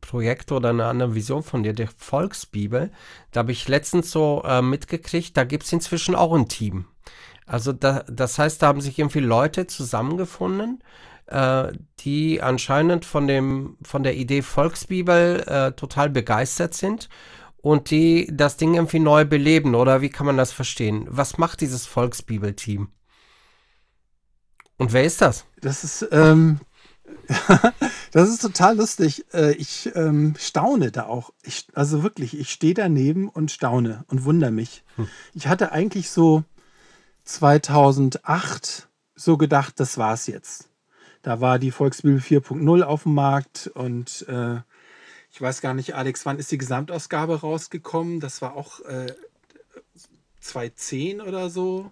Projekt 0.00 0.50
oder 0.50 0.70
einer 0.70 0.86
anderen 0.86 1.14
Vision 1.14 1.44
von 1.44 1.62
dir, 1.62 1.72
der 1.72 1.88
Volksbibel. 1.96 2.90
Da 3.30 3.40
habe 3.40 3.52
ich 3.52 3.68
letztens 3.68 4.10
so 4.10 4.42
äh, 4.44 4.60
mitgekriegt, 4.60 5.36
da 5.36 5.44
gibt 5.44 5.62
es 5.62 5.72
inzwischen 5.72 6.16
auch 6.16 6.34
ein 6.34 6.48
Team. 6.48 6.86
Also 7.46 7.72
da, 7.72 8.04
das 8.10 8.38
heißt, 8.38 8.60
da 8.60 8.66
haben 8.66 8.80
sich 8.80 8.98
irgendwie 8.98 9.20
Leute 9.20 9.68
zusammengefunden, 9.68 10.82
äh, 11.26 11.72
die 12.00 12.42
anscheinend 12.42 13.04
von 13.04 13.28
dem 13.28 13.76
von 13.82 14.02
der 14.02 14.16
Idee 14.16 14.42
Volksbibel 14.42 15.44
äh, 15.46 15.72
total 15.72 16.10
begeistert 16.10 16.74
sind 16.74 17.08
und 17.58 17.90
die 17.90 18.28
das 18.32 18.56
Ding 18.56 18.74
irgendwie 18.74 18.98
neu 18.98 19.24
beleben 19.24 19.76
oder 19.76 20.00
wie 20.02 20.10
kann 20.10 20.26
man 20.26 20.36
das 20.36 20.52
verstehen? 20.52 21.06
Was 21.08 21.38
macht 21.38 21.60
dieses 21.60 21.86
Volksbibel-Team? 21.86 22.88
Und 24.76 24.92
wer 24.92 25.04
ist 25.04 25.22
das? 25.22 25.44
Das 25.60 25.84
ist 25.84 26.08
ähm, 26.12 26.60
das 28.12 28.28
ist 28.28 28.42
total 28.42 28.76
lustig. 28.76 29.24
Äh, 29.32 29.52
ich 29.52 29.90
ähm, 29.94 30.34
staune 30.38 30.90
da 30.90 31.06
auch. 31.06 31.32
Ich, 31.42 31.66
also 31.74 32.02
wirklich, 32.02 32.38
ich 32.38 32.50
stehe 32.50 32.74
daneben 32.74 33.28
und 33.28 33.50
staune 33.50 34.04
und 34.08 34.24
wundere 34.24 34.50
mich. 34.50 34.84
Hm. 34.96 35.08
Ich 35.34 35.46
hatte 35.46 35.72
eigentlich 35.72 36.10
so 36.10 36.44
2008 37.24 38.88
so 39.14 39.36
gedacht, 39.36 39.80
das 39.80 39.98
war's 39.98 40.26
jetzt. 40.26 40.68
Da 41.22 41.40
war 41.40 41.58
die 41.58 41.70
Volksbibel 41.70 42.20
4.0 42.20 42.82
auf 42.82 43.02
dem 43.02 43.14
Markt 43.14 43.70
und 43.74 44.26
äh, 44.28 44.60
ich 45.30 45.42
weiß 45.42 45.60
gar 45.60 45.74
nicht, 45.74 45.94
Alex, 45.94 46.24
wann 46.24 46.38
ist 46.38 46.50
die 46.50 46.58
Gesamtausgabe 46.58 47.40
rausgekommen? 47.40 48.20
Das 48.20 48.40
war 48.40 48.56
auch 48.56 48.80
äh, 48.80 49.12
2010 50.40 51.20
oder 51.20 51.50
so. 51.50 51.90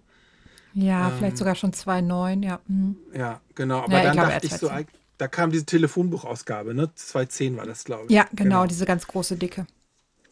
Ja, 0.72 1.08
ähm, 1.08 1.14
vielleicht 1.18 1.36
sogar 1.38 1.54
schon 1.54 1.72
2.9, 1.72 2.44
ja. 2.44 2.60
Mhm. 2.66 2.96
Ja, 3.14 3.40
genau. 3.54 3.80
Aber 3.80 3.92
ja, 3.92 4.14
dann 4.14 4.16
ich 4.16 4.34
dachte 4.34 4.46
ich 4.46 4.54
so, 4.54 4.70
da 5.18 5.28
kam 5.28 5.50
diese 5.50 5.66
Telefonbuchausgabe, 5.66 6.74
ne? 6.74 6.90
2010 6.94 7.56
war 7.56 7.66
das, 7.66 7.84
glaube 7.84 8.06
ich. 8.06 8.10
Ja, 8.10 8.24
genau, 8.24 8.42
genau, 8.42 8.66
diese 8.66 8.86
ganz 8.86 9.06
große, 9.06 9.36
dicke. 9.36 9.66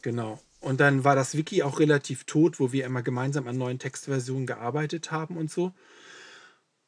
Genau. 0.03 0.41
Und 0.61 0.81
dann 0.81 1.05
war 1.05 1.15
das 1.15 1.37
Wiki 1.37 1.63
auch 1.63 1.79
relativ 1.79 2.25
tot, 2.25 2.59
wo 2.59 2.73
wir 2.73 2.87
immer 2.87 3.03
gemeinsam 3.03 3.47
an 3.49 3.59
neuen 3.59 3.79
Textversionen 3.79 4.47
gearbeitet 4.47 5.11
haben 5.11 5.37
und 5.37 5.51
so. 5.51 5.73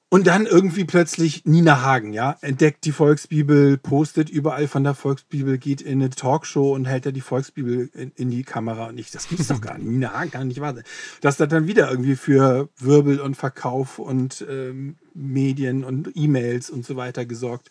Und 0.09 0.29
dann 0.29 0.47
irgendwie 0.47 0.85
plötzlich 0.85 1.45
Nina 1.47 1.83
Hagen, 1.83 2.13
ja, 2.13 2.37
entdeckt 2.41 2.85
die 2.85 2.93
Volksbibel, 2.93 3.77
postet 3.77 4.31
überall 4.31 4.69
von 4.69 4.85
der 4.85 4.95
Volksbibel, 4.95 5.59
geht 5.59 5.81
in 5.81 6.01
eine 6.01 6.11
Talkshow 6.11 6.73
und 6.75 6.85
hält 6.85 7.07
da 7.07 7.11
die 7.11 7.21
Volksbibel 7.21 7.91
in, 7.93 8.13
in 8.15 8.31
die 8.31 8.45
Kamera. 8.45 8.87
Und 8.87 8.99
ich, 8.99 9.11
das 9.11 9.29
gibt's 9.29 9.49
doch 9.49 9.61
gar 9.61 9.79
nicht. 9.79 9.89
Nina 9.89 10.13
Hagen 10.13 10.31
kann 10.31 10.47
nicht 10.47 10.61
warten. 10.61 10.85
Das 11.23 11.41
hat 11.41 11.51
dann 11.51 11.67
wieder 11.67 11.91
irgendwie 11.91 12.15
für 12.15 12.69
Wirbel 12.79 13.19
und 13.21 13.37
Verkauf 13.37 13.99
und 13.99 14.47
ähm, 14.49 14.95
Medien 15.13 15.83
und 15.83 16.13
E-Mails 16.15 16.71
und 16.71 16.87
so 16.87 16.95
weiter 16.95 17.27
gesorgt. 17.27 17.71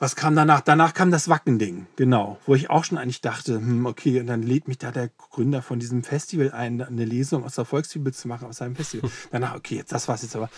Was 0.00 0.16
kam 0.16 0.34
danach? 0.34 0.62
Danach 0.62 0.94
kam 0.94 1.10
das 1.10 1.28
Wackending, 1.28 1.86
genau, 1.96 2.38
wo 2.46 2.54
ich 2.54 2.70
auch 2.70 2.84
schon 2.84 2.96
eigentlich 2.96 3.20
dachte, 3.20 3.56
hm, 3.56 3.84
okay, 3.84 4.18
und 4.18 4.28
dann 4.28 4.42
lädt 4.42 4.66
mich 4.66 4.78
da 4.78 4.90
der 4.90 5.08
Gründer 5.08 5.60
von 5.60 5.78
diesem 5.78 6.02
Festival 6.02 6.52
ein, 6.52 6.80
eine 6.80 7.04
Lesung 7.04 7.44
aus 7.44 7.56
der 7.56 7.66
Volksbibel 7.66 8.14
zu 8.14 8.26
machen, 8.26 8.48
aus 8.48 8.56
seinem 8.56 8.76
Festival. 8.76 9.10
Danach, 9.30 9.54
okay, 9.54 9.76
jetzt, 9.76 9.92
das 9.92 10.08
war's 10.08 10.22
jetzt 10.22 10.34
aber. 10.34 10.48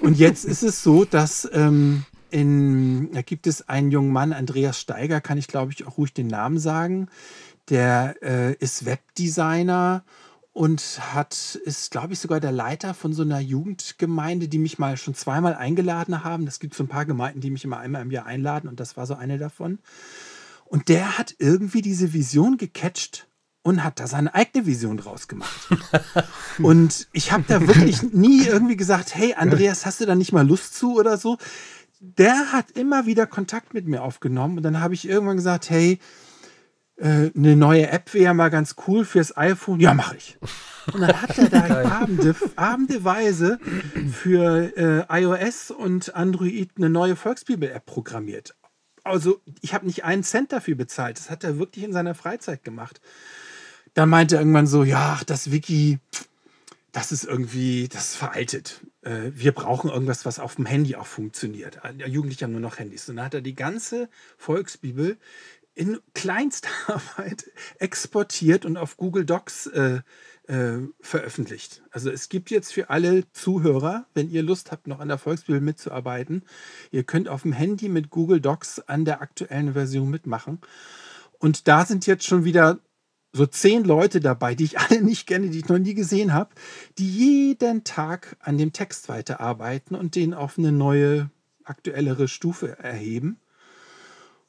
Und 0.00 0.16
jetzt 0.16 0.44
ist 0.44 0.62
es 0.62 0.84
so, 0.84 1.04
dass 1.04 1.50
ähm, 1.52 2.04
in, 2.30 3.10
da 3.12 3.22
gibt 3.22 3.48
es 3.48 3.68
einen 3.68 3.90
jungen 3.90 4.12
Mann, 4.12 4.32
Andreas 4.32 4.80
Steiger, 4.80 5.20
kann 5.20 5.36
ich 5.36 5.48
glaube 5.48 5.72
ich 5.72 5.84
auch 5.84 5.98
ruhig 5.98 6.14
den 6.14 6.28
Namen 6.28 6.60
sagen, 6.60 7.08
der 7.68 8.14
äh, 8.22 8.54
ist 8.54 8.86
Webdesigner 8.86 10.04
und 10.56 11.12
hat, 11.12 11.60
ist, 11.66 11.90
glaube 11.90 12.14
ich, 12.14 12.18
sogar 12.18 12.40
der 12.40 12.50
Leiter 12.50 12.94
von 12.94 13.12
so 13.12 13.20
einer 13.20 13.40
Jugendgemeinde, 13.40 14.48
die 14.48 14.56
mich 14.56 14.78
mal 14.78 14.96
schon 14.96 15.14
zweimal 15.14 15.54
eingeladen 15.54 16.24
haben. 16.24 16.46
Das 16.46 16.60
gibt 16.60 16.74
so 16.74 16.82
ein 16.82 16.88
paar 16.88 17.04
Gemeinden, 17.04 17.42
die 17.42 17.50
mich 17.50 17.62
immer 17.64 17.76
einmal 17.76 18.00
im 18.00 18.10
Jahr 18.10 18.24
einladen 18.24 18.66
und 18.66 18.80
das 18.80 18.96
war 18.96 19.04
so 19.04 19.12
eine 19.12 19.36
davon. 19.36 19.80
Und 20.64 20.88
der 20.88 21.18
hat 21.18 21.34
irgendwie 21.38 21.82
diese 21.82 22.14
Vision 22.14 22.56
gecatcht 22.56 23.28
und 23.64 23.84
hat 23.84 24.00
da 24.00 24.06
seine 24.06 24.34
eigene 24.34 24.64
Vision 24.64 24.96
draus 24.96 25.28
gemacht. 25.28 25.68
und 26.62 27.06
ich 27.12 27.32
habe 27.32 27.44
da 27.46 27.60
wirklich 27.60 28.02
nie 28.14 28.46
irgendwie 28.46 28.78
gesagt, 28.78 29.14
hey 29.14 29.34
Andreas, 29.34 29.84
hast 29.84 30.00
du 30.00 30.06
da 30.06 30.14
nicht 30.14 30.32
mal 30.32 30.48
Lust 30.48 30.74
zu 30.74 30.96
oder 30.96 31.18
so? 31.18 31.36
Der 32.00 32.52
hat 32.52 32.70
immer 32.70 33.04
wieder 33.04 33.26
Kontakt 33.26 33.74
mit 33.74 33.86
mir 33.86 34.02
aufgenommen 34.02 34.56
und 34.56 34.62
dann 34.62 34.80
habe 34.80 34.94
ich 34.94 35.06
irgendwann 35.06 35.36
gesagt, 35.36 35.68
hey, 35.68 35.98
äh, 36.96 37.30
eine 37.34 37.56
neue 37.56 37.88
App 37.90 38.14
wäre 38.14 38.34
mal 38.34 38.48
ganz 38.48 38.74
cool 38.86 39.04
fürs 39.04 39.36
iPhone. 39.36 39.80
Ja, 39.80 39.94
mache 39.94 40.16
ich. 40.16 40.38
Und 40.92 41.00
dann 41.00 41.20
hat 41.20 41.36
er 41.36 41.48
da 41.50 41.90
abende, 42.00 42.34
abendeweise 42.56 43.58
für 44.12 44.76
äh, 44.76 45.22
iOS 45.22 45.70
und 45.70 46.14
Android 46.14 46.70
eine 46.76 46.88
neue 46.88 47.16
Volksbibel-App 47.16 47.84
programmiert. 47.86 48.54
Also 49.04 49.40
ich 49.60 49.74
habe 49.74 49.86
nicht 49.86 50.04
einen 50.04 50.24
Cent 50.24 50.52
dafür 50.52 50.74
bezahlt. 50.74 51.18
Das 51.18 51.30
hat 51.30 51.44
er 51.44 51.58
wirklich 51.58 51.84
in 51.84 51.92
seiner 51.92 52.14
Freizeit 52.14 52.64
gemacht. 52.64 53.00
Dann 53.94 54.08
meinte 54.08 54.36
er 54.36 54.40
irgendwann 54.40 54.66
so, 54.66 54.82
ja, 54.82 55.20
das 55.26 55.52
Wiki, 55.52 55.98
das 56.92 57.12
ist 57.12 57.24
irgendwie, 57.24 57.88
das 57.88 58.10
ist 58.10 58.16
veraltet. 58.16 58.80
Äh, 59.02 59.30
wir 59.34 59.52
brauchen 59.52 59.90
irgendwas, 59.90 60.24
was 60.24 60.38
auf 60.38 60.56
dem 60.56 60.66
Handy 60.66 60.96
auch 60.96 61.06
funktioniert. 61.06 61.78
Jugendliche 62.06 62.44
haben 62.44 62.52
nur 62.52 62.60
noch 62.60 62.78
Handys. 62.78 63.08
Und 63.08 63.16
dann 63.16 63.26
hat 63.26 63.34
er 63.34 63.42
die 63.42 63.54
ganze 63.54 64.08
Volksbibel 64.38 65.18
in 65.76 66.00
Kleinstarbeit 66.14 67.50
exportiert 67.78 68.64
und 68.64 68.76
auf 68.76 68.96
Google 68.96 69.24
Docs 69.24 69.68
äh, 69.68 70.00
äh, 70.48 70.78
veröffentlicht. 71.00 71.82
Also 71.90 72.10
es 72.10 72.28
gibt 72.28 72.50
jetzt 72.50 72.72
für 72.72 72.88
alle 72.88 73.30
Zuhörer, 73.32 74.06
wenn 74.14 74.30
ihr 74.30 74.42
Lust 74.42 74.72
habt, 74.72 74.86
noch 74.86 75.00
an 75.00 75.08
der 75.08 75.18
Volksbibel 75.18 75.60
mitzuarbeiten, 75.60 76.44
ihr 76.90 77.04
könnt 77.04 77.28
auf 77.28 77.42
dem 77.42 77.52
Handy 77.52 77.88
mit 77.88 78.10
Google 78.10 78.40
Docs 78.40 78.80
an 78.80 79.04
der 79.04 79.20
aktuellen 79.20 79.74
Version 79.74 80.10
mitmachen. 80.10 80.60
Und 81.38 81.68
da 81.68 81.84
sind 81.84 82.06
jetzt 82.06 82.24
schon 82.24 82.44
wieder 82.44 82.78
so 83.32 83.44
zehn 83.44 83.84
Leute 83.84 84.20
dabei, 84.20 84.54
die 84.54 84.64
ich 84.64 84.78
alle 84.80 85.02
nicht 85.02 85.26
kenne, 85.26 85.50
die 85.50 85.58
ich 85.58 85.68
noch 85.68 85.78
nie 85.78 85.94
gesehen 85.94 86.32
habe, 86.32 86.54
die 86.96 87.08
jeden 87.08 87.84
Tag 87.84 88.36
an 88.40 88.56
dem 88.56 88.72
Text 88.72 89.10
weiterarbeiten 89.10 89.94
und 89.94 90.14
den 90.14 90.32
auf 90.32 90.56
eine 90.56 90.72
neue, 90.72 91.30
aktuellere 91.64 92.28
Stufe 92.28 92.78
erheben. 92.78 93.40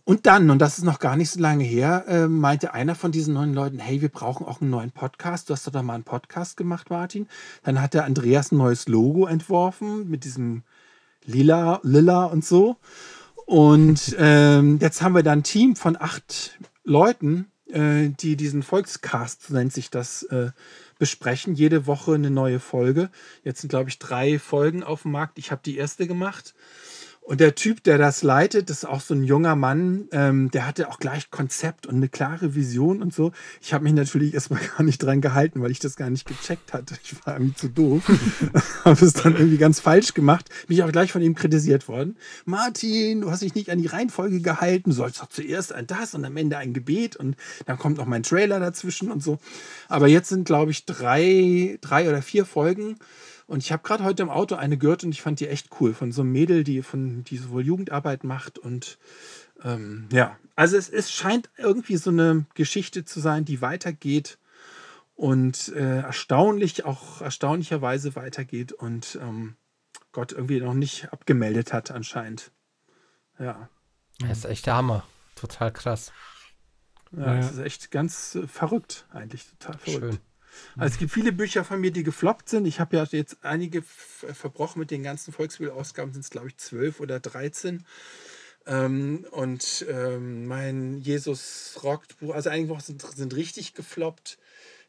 Und 0.07 0.25
dann, 0.25 0.49
und 0.49 0.59
das 0.59 0.77
ist 0.77 0.85
noch 0.85 0.99
gar 0.99 1.17
nicht 1.17 1.31
so 1.31 1.41
lange 1.41 1.65
her, 1.65 2.05
äh, 2.07 2.27
meinte 2.29 2.73
einer 2.73 2.95
von 2.95 3.11
diesen 3.11 3.33
neuen 3.33 3.53
Leuten, 3.53 3.77
hey, 3.77 3.99
wir 3.99 4.07
brauchen 4.07 4.47
auch 4.47 4.61
einen 4.61 4.69
neuen 4.69 4.91
Podcast. 4.91 5.49
Du 5.49 5.53
hast 5.53 5.67
doch 5.67 5.73
da 5.73 5.83
mal 5.83 5.95
einen 5.95 6.05
Podcast 6.05 6.55
gemacht, 6.55 6.89
Martin. 6.89 7.27
Dann 7.63 7.81
hat 7.81 7.93
der 7.93 8.05
Andreas 8.05 8.53
ein 8.53 8.57
neues 8.57 8.87
Logo 8.87 9.27
entworfen 9.27 10.09
mit 10.09 10.23
diesem 10.23 10.63
Lila, 11.25 11.81
Lila 11.83 12.23
und 12.23 12.45
so. 12.45 12.77
Und 13.45 14.15
ähm, 14.17 14.79
jetzt 14.79 15.01
haben 15.01 15.13
wir 15.13 15.23
da 15.23 15.33
ein 15.33 15.43
Team 15.43 15.75
von 15.75 15.97
acht 15.99 16.57
Leuten, 16.85 17.51
äh, 17.65 18.07
die 18.07 18.37
diesen 18.37 18.63
Volkscast, 18.63 19.47
so 19.47 19.55
nennt 19.55 19.73
sich 19.73 19.89
das, 19.89 20.23
äh, 20.23 20.51
besprechen. 20.99 21.53
Jede 21.53 21.85
Woche 21.85 22.13
eine 22.13 22.31
neue 22.31 22.61
Folge. 22.61 23.09
Jetzt 23.43 23.59
sind, 23.59 23.69
glaube 23.69 23.89
ich, 23.89 23.99
drei 23.99 24.39
Folgen 24.39 24.83
auf 24.83 25.01
dem 25.01 25.11
Markt. 25.11 25.37
Ich 25.37 25.51
habe 25.51 25.61
die 25.65 25.75
erste 25.75 26.07
gemacht. 26.07 26.55
Und 27.27 27.41
der 27.41 27.55
Typ, 27.55 27.83
der 27.83 27.97
das 27.97 28.23
leitet, 28.23 28.69
das 28.69 28.77
ist 28.77 28.85
auch 28.85 29.01
so 29.01 29.13
ein 29.13 29.21
junger 29.21 29.57
Mann, 29.57 30.07
ähm, 30.13 30.49
der 30.51 30.65
hatte 30.65 30.87
auch 30.87 30.97
gleich 30.97 31.29
Konzept 31.29 31.85
und 31.85 31.95
eine 31.95 32.07
klare 32.07 32.55
Vision 32.55 33.01
und 33.01 33.13
so. 33.13 33.33
Ich 33.61 33.73
habe 33.73 33.83
mich 33.83 33.91
natürlich 33.91 34.33
erstmal 34.33 34.61
gar 34.77 34.83
nicht 34.83 34.99
dran 34.99 35.19
gehalten, 35.19 35.61
weil 35.61 35.71
ich 35.71 35.79
das 35.79 35.97
gar 35.97 36.09
nicht 36.09 36.25
gecheckt 36.25 36.71
hatte. 36.71 36.95
Ich 37.03 37.13
war 37.25 37.33
irgendwie 37.33 37.55
zu 37.55 37.67
doof. 37.67 38.09
habe 38.85 39.05
es 39.05 39.11
dann 39.11 39.35
irgendwie 39.35 39.57
ganz 39.57 39.81
falsch 39.81 40.13
gemacht. 40.13 40.47
Bin 40.67 40.77
ich 40.77 40.83
auch 40.83 40.91
gleich 40.93 41.11
von 41.11 41.21
ihm 41.21 41.35
kritisiert 41.35 41.89
worden. 41.89 42.15
Martin, 42.45 43.19
du 43.19 43.29
hast 43.29 43.41
dich 43.41 43.55
nicht 43.55 43.71
an 43.71 43.79
die 43.79 43.87
Reihenfolge 43.87 44.39
gehalten. 44.39 44.91
Du 44.91 44.95
sollst 44.95 45.19
doch 45.19 45.27
zuerst 45.27 45.73
ein 45.73 45.85
das 45.85 46.15
und 46.15 46.23
am 46.23 46.37
Ende 46.37 46.57
ein 46.57 46.71
Gebet 46.71 47.17
und 47.17 47.35
dann 47.65 47.77
kommt 47.77 47.97
noch 47.97 48.05
mein 48.05 48.23
Trailer 48.23 48.61
dazwischen 48.61 49.11
und 49.11 49.21
so. 49.21 49.37
Aber 49.89 50.07
jetzt 50.07 50.29
sind, 50.29 50.45
glaube 50.45 50.71
ich, 50.71 50.85
drei, 50.85 51.77
drei 51.81 52.07
oder 52.07 52.21
vier 52.21 52.45
Folgen. 52.45 52.95
Und 53.47 53.63
ich 53.63 53.71
habe 53.71 53.81
gerade 53.81 54.03
heute 54.03 54.23
im 54.23 54.29
Auto 54.29 54.55
eine 54.55 54.77
gehört 54.77 55.05
und 55.05 55.11
ich 55.11 55.21
fand 55.21 55.39
die 55.39 55.47
echt 55.47 55.69
cool. 55.79 55.93
Von 55.93 56.11
so 56.11 56.21
einem 56.21 56.33
Mädel, 56.33 56.63
die 56.63 56.83
von 56.83 57.23
die 57.23 57.37
sowohl 57.37 57.65
Jugendarbeit 57.65 58.23
macht 58.23 58.59
und 58.59 58.99
ähm, 59.63 60.07
ja, 60.11 60.37
also 60.55 60.77
es, 60.77 60.89
es 60.89 61.11
scheint 61.11 61.49
irgendwie 61.57 61.97
so 61.97 62.09
eine 62.09 62.45
Geschichte 62.53 63.05
zu 63.05 63.19
sein, 63.19 63.45
die 63.45 63.61
weitergeht 63.61 64.37
und 65.15 65.69
äh, 65.69 66.01
erstaunlich, 66.01 66.85
auch 66.85 67.21
erstaunlicherweise 67.21 68.15
weitergeht 68.15 68.71
und 68.73 69.17
ähm, 69.21 69.55
Gott 70.11 70.31
irgendwie 70.31 70.59
noch 70.59 70.73
nicht 70.73 71.11
abgemeldet 71.11 71.73
hat 71.73 71.89
anscheinend. 71.91 72.51
Ja. 73.39 73.69
Das 74.19 74.39
ist 74.39 74.45
echt 74.45 74.65
der 74.65 74.75
Hammer. 74.75 75.03
Total 75.35 75.71
krass. 75.71 76.11
Ja, 77.11 77.19
ja. 77.19 77.35
das 77.37 77.51
ist 77.53 77.59
echt 77.59 77.91
ganz 77.91 78.35
äh, 78.35 78.47
verrückt, 78.47 79.07
eigentlich 79.11 79.45
total 79.47 79.77
verrückt. 79.77 80.13
Schön. 80.13 80.19
Also 80.75 80.93
es 80.93 80.99
gibt 80.99 81.11
viele 81.11 81.31
Bücher 81.31 81.63
von 81.63 81.79
mir, 81.81 81.91
die 81.91 82.03
gefloppt 82.03 82.49
sind. 82.49 82.65
Ich 82.65 82.79
habe 82.79 82.97
ja 82.97 83.03
jetzt 83.09 83.37
einige 83.41 83.81
verbrochen 83.81 84.79
mit 84.79 84.91
den 84.91 85.03
ganzen 85.03 85.33
Volksbibel-Ausgaben, 85.33 86.13
sind 86.13 86.21
es 86.21 86.29
glaube 86.29 86.47
ich 86.49 86.57
zwölf 86.57 86.99
oder 86.99 87.19
dreizehn. 87.19 87.85
Ähm, 88.65 89.25
und 89.31 89.85
ähm, 89.89 90.45
mein 90.45 90.97
Jesus 90.97 91.79
rockt 91.83 92.19
Buch, 92.19 92.35
also 92.35 92.49
einige 92.49 92.79
sind, 92.81 93.01
sind 93.01 93.35
richtig 93.35 93.73
gefloppt. 93.73 94.37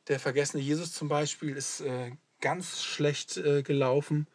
Der 0.09 0.19
vergessene 0.19 0.63
Jesus 0.63 0.93
zum 0.93 1.09
Beispiel 1.09 1.57
ist 1.57 1.81
äh, 1.81 2.11
ganz 2.41 2.83
schlecht 2.83 3.37
äh, 3.37 3.63
gelaufen. 3.63 4.27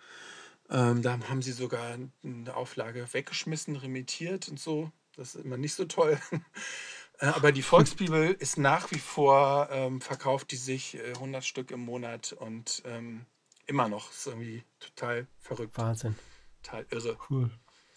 Ähm, 0.70 1.02
da 1.02 1.20
haben 1.30 1.42
sie 1.42 1.52
sogar 1.52 1.98
eine 2.24 2.56
Auflage 2.56 3.06
weggeschmissen, 3.12 3.76
remittiert 3.76 4.48
und 4.48 4.60
so. 4.60 4.92
Das 5.16 5.36
ist 5.36 5.46
immer 5.46 5.58
nicht 5.58 5.76
so 5.76 5.86
toll. 5.86 6.18
Äh, 7.24 7.28
aber 7.28 7.54
die 7.54 7.62
Volksbibel 7.62 8.32
ist 8.32 8.58
nach 8.58 8.92
wie 8.92 9.00
vor, 9.00 9.70
ähm, 9.72 10.02
verkauft 10.02 10.52
die 10.52 10.58
sich 10.58 10.96
äh, 10.96 11.14
100 11.14 11.46
Stück 11.46 11.72
im 11.72 11.80
Monat 11.80 12.34
und 12.34 12.84
ähm, 12.86 13.26
immer 13.66 13.88
noch. 13.88 14.12
Ist 14.12 14.28
irgendwie 14.28 14.64
total 14.80 15.28
verrückt. 15.40 15.78
Wahnsinn. 15.78 16.16
Total 16.62 16.86
irre. 16.92 17.18
Cool. 17.30 17.50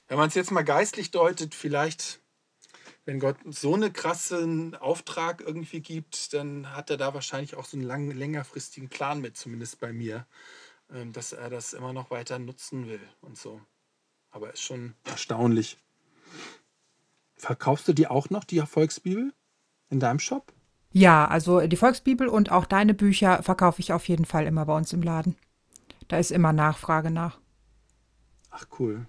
Wenn 0.07 0.19
man 0.19 0.29
es 0.29 0.35
jetzt 0.35 0.53
mal 0.53 0.63
geistlich 0.63 1.11
deutet, 1.11 1.57
vielleicht, 1.57 2.21
wenn 3.05 3.19
Gott 3.19 3.37
so 3.47 3.75
einen 3.75 3.93
krassen 3.93 4.77
Auftrag 4.77 5.41
irgendwie 5.41 5.81
gibt, 5.81 6.33
dann 6.33 6.73
hat 6.73 6.91
er 6.91 6.97
da 6.97 7.13
wahrscheinlich 7.13 7.57
auch 7.57 7.65
so 7.65 7.77
einen 7.77 7.87
lang, 7.87 8.13
längerfristigen 8.13 8.89
Plan 8.89 9.21
mit, 9.21 9.37
zumindest 9.37 9.81
bei 9.81 9.93
mir, 9.93 10.25
ähm, 10.93 11.13
dass 11.13 11.33
er 11.33 11.51
das 11.51 11.73
immer 11.73 11.93
noch 11.93 12.13
weiter 12.13 12.39
nutzen 12.39 12.87
will 12.87 13.03
und 13.23 13.37
so. 13.37 13.61
Aber 14.31 14.53
ist 14.53 14.63
schon 14.63 14.95
erstaunlich. 15.03 15.79
Verkaufst 17.37 17.87
du 17.89 17.93
die 17.93 18.09
auch 18.09 18.31
noch, 18.31 18.45
die 18.45 18.59
Erfolgsbibel, 18.59 19.33
in 19.91 20.01
deinem 20.01 20.19
Shop? 20.19 20.53
Ja, 20.93 21.27
also 21.29 21.61
die 21.67 21.77
Volksbibel 21.77 22.27
und 22.27 22.51
auch 22.51 22.65
deine 22.65 22.95
Bücher 22.95 23.43
verkaufe 23.43 23.81
ich 23.81 23.93
auf 23.93 24.09
jeden 24.09 24.25
Fall 24.25 24.47
immer 24.47 24.65
bei 24.65 24.75
uns 24.75 24.93
im 24.95 25.03
Laden. 25.03 25.37
Da 26.09 26.17
ist 26.19 26.31
immer 26.31 26.55
Nachfrage 26.55 27.11
nach. 27.11 27.39
Ach 28.51 28.67
cool. 28.79 29.07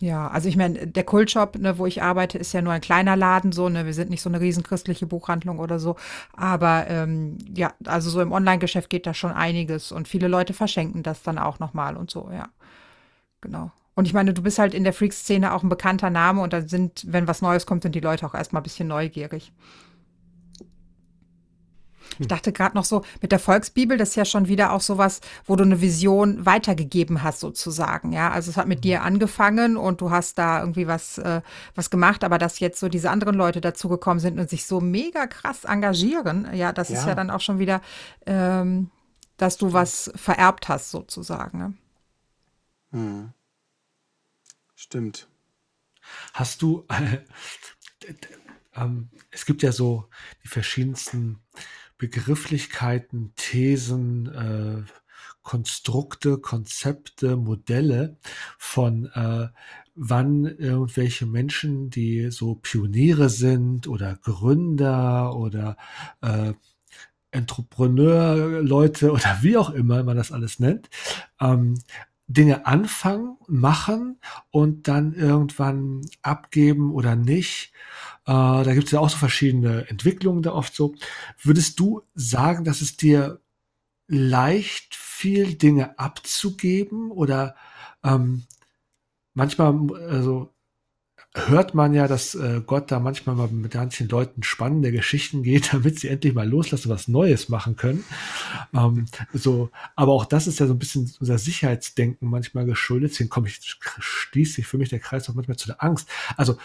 Ja, 0.00 0.28
also 0.28 0.48
ich 0.48 0.56
meine, 0.56 0.86
der 0.86 1.04
Kultshop, 1.04 1.58
ne, 1.58 1.76
wo 1.76 1.84
ich 1.84 2.02
arbeite, 2.02 2.38
ist 2.38 2.54
ja 2.54 2.62
nur 2.62 2.72
ein 2.72 2.80
kleiner 2.80 3.16
Laden, 3.16 3.52
so, 3.52 3.68
ne, 3.68 3.84
wir 3.84 3.92
sind 3.92 4.08
nicht 4.08 4.22
so 4.22 4.30
eine 4.30 4.40
riesen 4.40 4.62
christliche 4.62 5.06
Buchhandlung 5.06 5.58
oder 5.58 5.78
so. 5.78 5.96
Aber 6.32 6.86
ähm, 6.88 7.36
ja, 7.54 7.74
also 7.84 8.08
so 8.08 8.22
im 8.22 8.32
Online-Geschäft 8.32 8.88
geht 8.88 9.06
da 9.06 9.12
schon 9.12 9.32
einiges 9.32 9.92
und 9.92 10.08
viele 10.08 10.28
Leute 10.28 10.54
verschenken 10.54 11.02
das 11.02 11.22
dann 11.22 11.36
auch 11.36 11.58
nochmal 11.58 11.98
und 11.98 12.10
so, 12.10 12.30
ja. 12.32 12.48
Genau. 13.42 13.72
Und 13.94 14.06
ich 14.06 14.14
meine, 14.14 14.32
du 14.32 14.42
bist 14.42 14.58
halt 14.58 14.72
in 14.74 14.84
der 14.84 14.92
Freak-Szene 14.92 15.52
auch 15.52 15.62
ein 15.62 15.68
bekannter 15.68 16.10
Name 16.10 16.40
und 16.42 16.52
dann 16.52 16.68
sind, 16.68 17.04
wenn 17.08 17.26
was 17.28 17.42
Neues 17.42 17.66
kommt, 17.66 17.82
sind 17.82 17.94
die 17.94 18.00
Leute 18.00 18.26
auch 18.26 18.34
erstmal 18.34 18.60
ein 18.60 18.64
bisschen 18.64 18.88
neugierig. 18.88 19.52
Ich 22.18 22.28
dachte 22.28 22.52
gerade 22.52 22.76
noch 22.76 22.84
so, 22.84 23.02
mit 23.22 23.32
der 23.32 23.38
Volksbibel, 23.38 23.96
das 23.96 24.10
ist 24.10 24.16
ja 24.16 24.24
schon 24.24 24.46
wieder 24.48 24.72
auch 24.72 24.80
sowas, 24.80 25.20
wo 25.46 25.56
du 25.56 25.64
eine 25.64 25.80
Vision 25.80 26.44
weitergegeben 26.44 27.22
hast, 27.22 27.40
sozusagen. 27.40 28.12
Ja, 28.12 28.30
also 28.30 28.50
es 28.50 28.56
hat 28.56 28.68
mit 28.68 28.84
dir 28.84 29.02
angefangen 29.02 29.76
und 29.76 30.00
du 30.00 30.10
hast 30.10 30.36
da 30.36 30.60
irgendwie 30.60 30.86
was, 30.86 31.18
äh, 31.18 31.40
was 31.74 31.88
gemacht, 31.88 32.22
aber 32.24 32.36
dass 32.38 32.58
jetzt 32.58 32.78
so 32.80 32.88
diese 32.88 33.10
anderen 33.10 33.36
Leute 33.36 33.60
dazugekommen 33.60 34.18
sind 34.18 34.38
und 34.38 34.50
sich 34.50 34.66
so 34.66 34.80
mega 34.80 35.26
krass 35.26 35.64
engagieren, 35.64 36.48
ja, 36.52 36.72
das 36.72 36.90
ist 36.90 37.02
Ja. 37.02 37.10
ja 37.10 37.14
dann 37.14 37.30
auch 37.30 37.40
schon 37.40 37.58
wieder, 37.58 37.80
ähm, 38.26 38.90
dass 39.36 39.56
du 39.56 39.72
was 39.72 40.12
vererbt 40.14 40.68
hast, 40.68 40.90
sozusagen. 40.90 41.58
Ne? 41.58 41.74
Hm. 42.92 43.32
Stimmt. 44.82 45.28
Hast 46.32 46.62
du, 46.62 46.86
äh, 46.88 47.18
ähm, 48.74 49.10
es 49.30 49.44
gibt 49.44 49.62
ja 49.62 49.72
so 49.72 50.08
die 50.42 50.48
verschiedensten 50.48 51.40
Begrifflichkeiten, 51.98 53.34
Thesen, 53.36 54.26
äh, 54.32 54.90
Konstrukte, 55.42 56.38
Konzepte, 56.38 57.36
Modelle 57.36 58.16
von 58.56 59.04
äh, 59.12 59.48
wann 59.94 60.46
irgendwelche 60.46 61.26
Menschen, 61.26 61.90
die 61.90 62.30
so 62.30 62.54
Pioniere 62.54 63.28
sind 63.28 63.86
oder 63.86 64.16
Gründer 64.16 65.36
oder 65.36 65.76
äh, 66.22 66.54
Entrepreneur-Leute 67.32 69.12
oder 69.12 69.38
wie 69.42 69.58
auch 69.58 69.68
immer 69.68 70.02
man 70.04 70.16
das 70.16 70.32
alles 70.32 70.58
nennt, 70.58 70.88
ähm, 71.38 71.74
Dinge 72.32 72.66
anfangen, 72.66 73.36
machen 73.48 74.20
und 74.50 74.86
dann 74.88 75.14
irgendwann 75.14 76.02
abgeben 76.22 76.92
oder 76.92 77.16
nicht. 77.16 77.72
Äh, 78.26 78.32
da 78.32 78.72
gibt 78.74 78.86
es 78.86 78.92
ja 78.92 79.00
auch 79.00 79.10
so 79.10 79.16
verschiedene 79.18 79.88
Entwicklungen 79.88 80.42
da 80.42 80.52
oft 80.52 80.74
so. 80.74 80.94
Würdest 81.42 81.80
du 81.80 82.02
sagen, 82.14 82.64
dass 82.64 82.82
es 82.82 82.96
dir 82.96 83.40
leicht 84.08 84.94
fiel, 84.94 85.56
Dinge 85.56 85.98
abzugeben 85.98 87.10
oder 87.10 87.56
ähm, 88.04 88.44
manchmal, 89.34 89.74
also 90.08 90.54
hört 91.34 91.74
man 91.74 91.94
ja, 91.94 92.08
dass 92.08 92.34
äh, 92.34 92.60
Gott 92.66 92.90
da 92.90 92.98
manchmal 92.98 93.36
mal 93.36 93.48
mit 93.48 93.74
manchen 93.74 94.08
Leuten 94.08 94.42
spannende 94.42 94.90
Geschichten 94.90 95.42
geht, 95.42 95.72
damit 95.72 96.00
sie 96.00 96.08
endlich 96.08 96.34
mal 96.34 96.48
loslassen, 96.48 96.88
was 96.88 97.08
Neues 97.08 97.48
machen 97.48 97.76
können. 97.76 98.04
Ähm, 98.74 99.06
so, 99.32 99.70
aber 99.94 100.12
auch 100.12 100.24
das 100.24 100.46
ist 100.46 100.58
ja 100.58 100.66
so 100.66 100.74
ein 100.74 100.78
bisschen 100.78 101.12
unser 101.20 101.38
Sicherheitsdenken 101.38 102.28
manchmal 102.28 102.66
geschuldet. 102.66 103.12
Deswegen 103.12 103.30
komme 103.30 103.48
ich, 103.48 103.60
schließt 104.00 104.54
sich 104.54 104.66
für 104.66 104.78
mich 104.78 104.88
der 104.88 104.98
Kreis 104.98 105.28
auch 105.28 105.34
manchmal 105.34 105.56
zu 105.56 105.68
der 105.68 105.82
Angst. 105.82 106.08
Also 106.36 106.58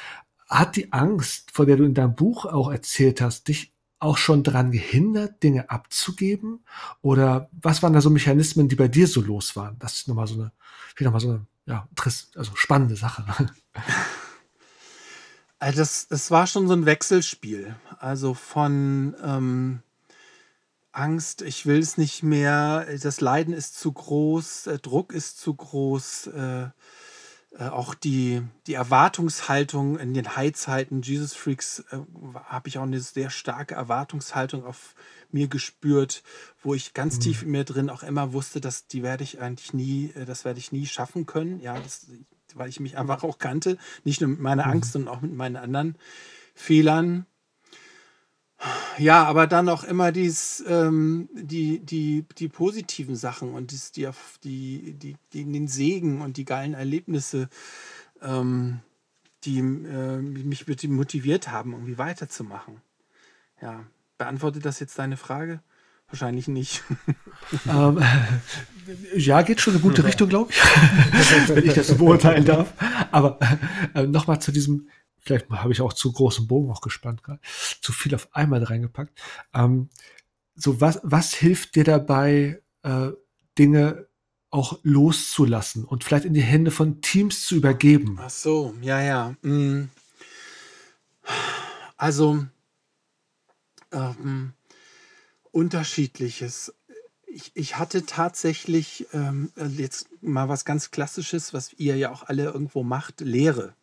hat 0.49 0.75
die 0.75 0.91
Angst, 0.93 1.51
vor 1.51 1.65
der 1.65 1.77
du 1.77 1.83
in 1.83 1.93
deinem 1.93 2.15
Buch 2.15 2.45
auch 2.45 2.71
erzählt 2.71 3.21
hast, 3.21 3.47
dich 3.47 3.73
auch 3.99 4.17
schon 4.17 4.43
daran 4.43 4.71
gehindert, 4.71 5.41
Dinge 5.43 5.69
abzugeben? 5.69 6.65
Oder 7.01 7.49
was 7.61 7.81
waren 7.83 7.93
da 7.93 8.01
so 8.01 8.09
Mechanismen, 8.09 8.67
die 8.67 8.75
bei 8.75 8.87
dir 8.87 9.07
so 9.07 9.21
los 9.21 9.55
waren? 9.55 9.77
Das 9.79 9.93
ist 9.93 10.07
nochmal 10.07 10.27
so 10.27 10.35
eine, 10.35 10.51
noch 10.99 11.11
mal 11.11 11.19
so 11.19 11.29
eine, 11.29 11.45
ja, 11.65 11.87
also 12.35 12.55
spannende 12.55 12.95
Sache. 12.95 13.25
Also 15.59 15.79
das, 15.79 16.07
das 16.07 16.31
war 16.31 16.47
schon 16.47 16.67
so 16.67 16.73
ein 16.73 16.85
Wechselspiel. 16.85 17.75
Also 17.99 18.33
von 18.33 19.15
ähm, 19.23 19.81
Angst, 20.91 21.41
ich 21.41 21.65
will 21.65 21.79
es 21.79 21.97
nicht 21.97 22.23
mehr, 22.23 22.85
das 23.01 23.21
Leiden 23.21 23.53
ist 23.53 23.77
zu 23.77 23.91
groß, 23.91 24.63
der 24.63 24.77
Druck 24.77 25.13
ist 25.13 25.39
zu 25.39 25.53
groß, 25.53 26.27
äh, 26.27 26.69
äh, 27.57 27.69
auch 27.69 27.93
die, 27.93 28.41
die 28.67 28.73
Erwartungshaltung 28.73 29.97
in 29.97 30.13
den 30.13 30.35
Highzeiten 30.35 31.01
Jesus 31.01 31.33
Freaks 31.33 31.79
äh, 31.91 31.99
habe 32.45 32.67
ich 32.67 32.77
auch 32.77 32.83
eine 32.83 32.99
sehr 32.99 33.29
starke 33.29 33.75
Erwartungshaltung 33.75 34.65
auf 34.65 34.95
mir 35.31 35.47
gespürt, 35.47 36.23
wo 36.63 36.73
ich 36.73 36.93
ganz 36.93 37.19
tief 37.19 37.43
in 37.43 37.51
mir 37.51 37.63
drin 37.63 37.89
auch 37.89 38.03
immer 38.03 38.33
wusste, 38.33 38.61
dass 38.61 38.87
die 38.87 39.03
werde 39.03 39.23
ich 39.23 39.39
eigentlich 39.39 39.73
nie, 39.73 40.11
äh, 40.15 40.25
das 40.25 40.43
werde 40.43 40.59
ich 40.59 40.71
nie 40.71 40.85
schaffen 40.85 41.25
können. 41.25 41.61
Ja, 41.61 41.79
das, 41.79 42.07
weil 42.55 42.69
ich 42.69 42.79
mich 42.79 42.97
einfach 42.97 43.23
auch 43.23 43.37
kannte, 43.37 43.77
nicht 44.03 44.21
nur 44.21 44.31
mit 44.31 44.39
meiner 44.39 44.65
Angst, 44.65 44.93
sondern 44.93 45.13
auch 45.13 45.21
mit 45.21 45.33
meinen 45.33 45.57
anderen 45.57 45.95
Fehlern. 46.55 47.25
Ja, 48.97 49.25
aber 49.25 49.47
dann 49.47 49.69
auch 49.69 49.83
immer 49.83 50.11
dies, 50.11 50.63
ähm, 50.67 51.29
die, 51.33 51.79
die, 51.79 52.25
die 52.37 52.47
positiven 52.47 53.15
Sachen 53.15 53.53
und 53.53 53.71
dies, 53.71 53.91
die, 53.91 54.09
die, 54.43 54.93
die, 54.93 55.17
die, 55.33 55.51
den 55.51 55.67
Segen 55.67 56.21
und 56.21 56.37
die 56.37 56.45
geilen 56.45 56.73
Erlebnisse, 56.73 57.49
ähm, 58.21 58.79
die 59.43 59.59
äh, 59.59 60.17
mich 60.21 60.65
motiviert 60.87 61.49
haben, 61.49 61.73
irgendwie 61.73 61.97
weiterzumachen. 61.97 62.81
Ja, 63.61 63.85
beantwortet 64.17 64.65
das 64.65 64.79
jetzt 64.79 64.97
deine 64.97 65.17
Frage? 65.17 65.61
Wahrscheinlich 66.07 66.47
nicht. 66.47 66.83
ähm, 67.67 68.01
ja, 69.15 69.41
geht 69.41 69.61
schon 69.61 69.73
in 69.73 69.79
eine 69.79 69.89
gute 69.89 70.03
Richtung, 70.03 70.29
glaube 70.29 70.51
ich, 70.51 70.57
wenn 71.49 71.65
ich 71.65 71.73
das 71.73 71.87
so 71.87 71.95
beurteilen 71.95 72.45
darf. 72.45 72.73
Aber 73.11 73.39
äh, 73.93 74.05
nochmal 74.05 74.41
zu 74.41 74.51
diesem, 74.51 74.89
vielleicht 75.19 75.49
habe 75.49 75.73
ich 75.73 75.81
auch 75.81 75.93
zu 75.93 76.11
großen 76.11 76.47
Bogen 76.47 76.71
auch 76.71 76.81
gespannt 76.81 77.23
gerade, 77.23 77.39
zu 77.81 77.91
viel 77.91 78.13
auf 78.13 78.29
einmal 78.33 78.63
reingepackt. 78.63 79.17
Ähm, 79.53 79.89
so 80.55 80.79
was, 80.79 80.99
was 81.03 81.33
hilft 81.33 81.75
dir 81.75 81.83
dabei, 81.83 82.61
äh, 82.83 83.09
Dinge 83.57 84.07
auch 84.51 84.79
loszulassen 84.83 85.83
und 85.83 86.03
vielleicht 86.03 86.25
in 86.25 86.33
die 86.33 86.41
Hände 86.41 86.71
von 86.71 87.01
Teams 87.01 87.45
zu 87.45 87.55
übergeben? 87.55 88.17
Ach 88.21 88.29
so, 88.29 88.73
ja, 88.81 89.01
ja. 89.01 89.35
Mm. 89.41 89.89
Also, 91.97 92.45
ähm, 93.91 94.53
unterschiedliches. 95.55 96.73
Ich, 97.25 97.51
ich 97.55 97.77
hatte 97.77 98.05
tatsächlich 98.05 99.07
ähm, 99.13 99.51
jetzt 99.77 100.09
mal 100.21 100.49
was 100.49 100.65
ganz 100.65 100.91
Klassisches, 100.91 101.53
was 101.53 101.71
ihr 101.73 101.95
ja 101.95 102.11
auch 102.11 102.23
alle 102.23 102.43
irgendwo 102.43 102.83
macht, 102.83 103.21
Lehre. 103.21 103.73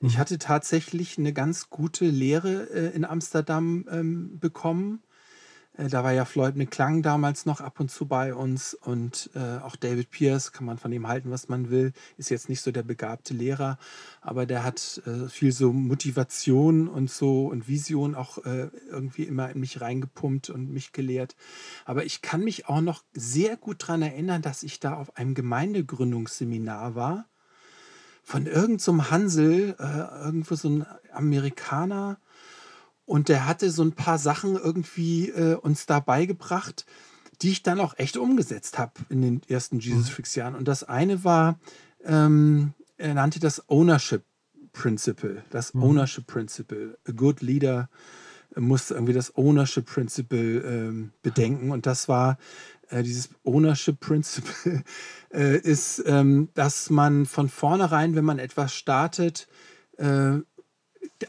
Ich 0.00 0.18
hatte 0.18 0.38
tatsächlich 0.38 1.16
eine 1.16 1.32
ganz 1.32 1.70
gute 1.70 2.04
Lehre 2.04 2.68
äh, 2.68 2.94
in 2.94 3.06
Amsterdam 3.06 3.86
ähm, 3.90 4.38
bekommen. 4.38 5.02
Äh, 5.76 5.88
da 5.88 6.04
war 6.04 6.12
ja 6.12 6.24
Floyd 6.24 6.56
McClung 6.56 7.02
damals 7.02 7.46
noch 7.46 7.60
ab 7.60 7.80
und 7.80 7.90
zu 7.90 8.06
bei 8.06 8.34
uns 8.34 8.74
und 8.74 9.30
äh, 9.34 9.58
auch 9.58 9.76
David 9.76 10.10
Pierce, 10.10 10.52
kann 10.52 10.66
man 10.66 10.78
von 10.78 10.92
ihm 10.92 11.08
halten, 11.08 11.30
was 11.30 11.48
man 11.48 11.70
will, 11.70 11.92
ist 12.16 12.30
jetzt 12.30 12.48
nicht 12.48 12.60
so 12.60 12.72
der 12.72 12.82
begabte 12.82 13.34
Lehrer, 13.34 13.78
aber 14.20 14.46
der 14.46 14.64
hat 14.64 15.02
äh, 15.06 15.28
viel 15.28 15.52
so 15.52 15.72
Motivation 15.72 16.88
und 16.88 17.10
so 17.10 17.46
und 17.46 17.68
Vision 17.68 18.14
auch 18.14 18.38
äh, 18.44 18.68
irgendwie 18.90 19.24
immer 19.24 19.50
in 19.50 19.60
mich 19.60 19.80
reingepumpt 19.80 20.50
und 20.50 20.70
mich 20.70 20.92
gelehrt. 20.92 21.36
Aber 21.84 22.04
ich 22.04 22.22
kann 22.22 22.42
mich 22.42 22.68
auch 22.68 22.80
noch 22.80 23.02
sehr 23.12 23.56
gut 23.56 23.82
daran 23.82 24.02
erinnern, 24.02 24.42
dass 24.42 24.62
ich 24.62 24.80
da 24.80 24.94
auf 24.94 25.16
einem 25.16 25.34
Gemeindegründungsseminar 25.34 26.94
war 26.94 27.26
von 28.26 28.46
irgendeinem 28.46 28.78
so 28.78 29.10
Hansel, 29.10 29.76
äh, 29.78 30.24
irgendwo 30.24 30.56
so 30.56 30.68
ein 30.68 30.86
Amerikaner, 31.12 32.18
und 33.06 33.28
der 33.28 33.46
hatte 33.46 33.70
so 33.70 33.82
ein 33.82 33.92
paar 33.92 34.18
Sachen 34.18 34.56
irgendwie 34.56 35.30
äh, 35.30 35.54
uns 35.54 35.86
da 35.86 36.00
beigebracht, 36.00 36.84
die 37.40 37.50
ich 37.50 37.62
dann 37.62 37.80
auch 37.80 37.94
echt 37.98 38.16
umgesetzt 38.16 38.78
habe 38.78 38.92
in 39.08 39.22
den 39.22 39.40
ersten 39.48 39.78
Jesus 39.78 40.10
Freaks 40.10 40.34
Jahren. 40.34 40.54
Und 40.54 40.66
das 40.68 40.84
eine 40.84 41.24
war, 41.24 41.58
ähm, 42.04 42.74
er 42.98 43.14
nannte 43.14 43.40
das 43.40 43.68
Ownership 43.68 44.24
Principle, 44.72 45.42
das 45.50 45.72
Mhm. 45.72 45.82
Ownership 45.82 46.26
Principle. 46.26 46.98
A 47.06 47.12
good 47.12 47.40
leader 47.40 47.88
muss 48.56 48.90
irgendwie 48.90 49.12
das 49.12 49.36
Ownership 49.36 49.86
Principle 49.86 50.60
ähm, 50.60 51.12
bedenken. 51.22 51.70
Und 51.70 51.86
das 51.86 52.08
war 52.08 52.38
äh, 52.88 53.02
dieses 53.02 53.30
Ownership 53.44 54.00
Principle 54.00 54.82
äh, 55.32 55.58
ist, 55.58 56.02
ähm, 56.06 56.48
dass 56.54 56.90
man 56.90 57.26
von 57.26 57.48
vornherein, 57.48 58.14
wenn 58.14 58.24
man 58.24 58.38
etwas 58.38 58.74
startet, 58.74 59.46
äh, 59.98 60.38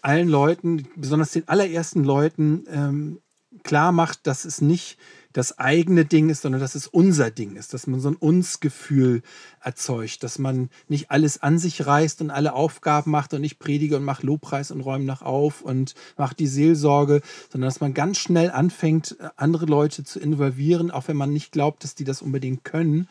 allen 0.01 0.27
Leuten, 0.27 0.87
besonders 0.95 1.31
den 1.31 1.47
allerersten 1.47 2.03
Leuten, 2.03 2.65
ähm, 2.69 3.19
klar 3.63 3.91
macht, 3.91 4.27
dass 4.27 4.45
es 4.45 4.61
nicht 4.61 4.97
das 5.33 5.59
eigene 5.59 6.03
Ding 6.03 6.29
ist, 6.29 6.41
sondern 6.41 6.61
dass 6.61 6.73
es 6.73 6.87
unser 6.87 7.29
Ding 7.29 7.57
ist, 7.57 7.73
dass 7.73 7.85
man 7.85 7.99
so 7.99 8.09
ein 8.09 8.15
Uns-Gefühl 8.15 9.21
erzeugt, 9.61 10.23
dass 10.23 10.39
man 10.39 10.69
nicht 10.87 11.11
alles 11.11 11.43
an 11.43 11.59
sich 11.59 11.85
reißt 11.85 12.21
und 12.21 12.31
alle 12.31 12.53
Aufgaben 12.53 13.11
macht 13.11 13.35
und 13.35 13.43
ich 13.43 13.59
predige 13.59 13.97
und 13.97 14.03
mache 14.03 14.25
Lobpreis 14.25 14.71
und 14.71 14.81
räume 14.81 15.05
nach 15.05 15.21
auf 15.21 15.61
und 15.61 15.93
mache 16.17 16.33
die 16.33 16.47
Seelsorge, 16.47 17.21
sondern 17.51 17.67
dass 17.67 17.81
man 17.81 17.93
ganz 17.93 18.17
schnell 18.17 18.49
anfängt, 18.49 19.15
andere 19.35 19.67
Leute 19.67 20.03
zu 20.03 20.19
involvieren, 20.19 20.89
auch 20.89 21.07
wenn 21.07 21.17
man 21.17 21.31
nicht 21.31 21.51
glaubt, 21.51 21.83
dass 21.83 21.93
die 21.93 22.03
das 22.03 22.23
unbedingt 22.23 22.63
können, 22.63 23.07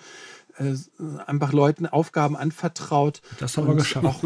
äh, 0.58 0.74
einfach 1.26 1.52
Leuten 1.52 1.86
Aufgaben 1.86 2.36
anvertraut. 2.36 3.20
Das 3.38 3.56
haben 3.56 3.68
wir 3.68 3.74
geschafft. 3.74 4.04
auch 4.04 4.24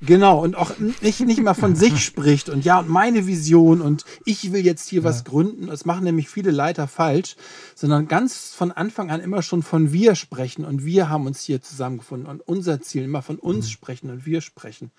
Genau, 0.00 0.42
und 0.42 0.56
auch 0.56 0.78
nicht, 0.78 1.20
nicht 1.20 1.40
mal 1.40 1.54
von 1.54 1.76
sich 1.76 2.04
spricht 2.04 2.48
und 2.48 2.64
ja, 2.64 2.80
und 2.80 2.88
meine 2.88 3.26
Vision 3.26 3.80
und 3.80 4.04
ich 4.24 4.52
will 4.52 4.64
jetzt 4.64 4.88
hier 4.88 5.04
was 5.04 5.24
gründen. 5.24 5.68
Das 5.68 5.84
machen 5.84 6.04
nämlich 6.04 6.28
viele 6.28 6.50
Leiter 6.50 6.88
falsch, 6.88 7.36
sondern 7.74 8.08
ganz 8.08 8.52
von 8.54 8.72
Anfang 8.72 9.10
an 9.10 9.20
immer 9.20 9.42
schon 9.42 9.62
von 9.62 9.92
wir 9.92 10.14
sprechen 10.14 10.64
und 10.64 10.84
wir 10.84 11.08
haben 11.08 11.26
uns 11.26 11.42
hier 11.42 11.62
zusammengefunden 11.62 12.28
und 12.28 12.40
unser 12.46 12.80
Ziel 12.80 13.04
immer 13.04 13.22
von 13.22 13.38
uns 13.38 13.70
sprechen 13.70 14.10
und 14.10 14.26
wir 14.26 14.40
sprechen. 14.40 14.90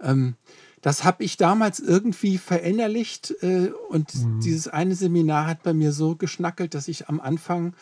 Ähm, 0.00 0.34
das 0.80 1.02
habe 1.02 1.24
ich 1.24 1.36
damals 1.36 1.80
irgendwie 1.80 2.38
verinnerlicht 2.38 3.34
äh, 3.42 3.72
und 3.88 4.12
dieses 4.44 4.68
eine 4.68 4.94
Seminar 4.94 5.46
hat 5.46 5.64
bei 5.64 5.74
mir 5.74 5.90
so 5.90 6.14
geschnackelt, 6.14 6.74
dass 6.74 6.86
ich 6.86 7.08
am 7.08 7.20
Anfang 7.20 7.74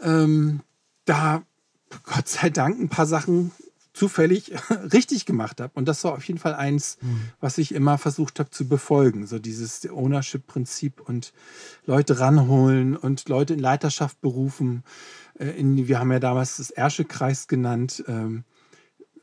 ähm, 0.00 0.60
da 1.04 1.42
Gott 2.02 2.28
sei 2.28 2.50
Dank 2.50 2.80
ein 2.80 2.88
paar 2.88 3.06
Sachen 3.06 3.52
zufällig 3.94 4.52
richtig 4.92 5.24
gemacht 5.24 5.60
habe. 5.60 5.72
Und 5.74 5.86
das 5.86 6.04
war 6.04 6.12
auf 6.12 6.24
jeden 6.24 6.40
Fall 6.40 6.54
eins, 6.54 6.98
was 7.40 7.56
ich 7.56 7.74
immer 7.74 7.96
versucht 7.96 8.38
habe 8.40 8.50
zu 8.50 8.68
befolgen. 8.68 9.26
So 9.26 9.38
dieses 9.38 9.88
Ownership-Prinzip 9.88 11.00
und 11.00 11.32
Leute 11.86 12.20
ranholen 12.20 12.96
und 12.96 13.28
Leute 13.28 13.54
in 13.54 13.60
Leiterschaft 13.60 14.20
berufen. 14.20 14.82
Äh, 15.38 15.50
In, 15.50 15.88
wir 15.88 15.98
haben 15.98 16.12
ja 16.12 16.20
damals 16.20 16.58
das 16.58 16.70
Erschekreis 16.70 17.46
genannt. 17.46 18.04
Ähm, 18.08 18.44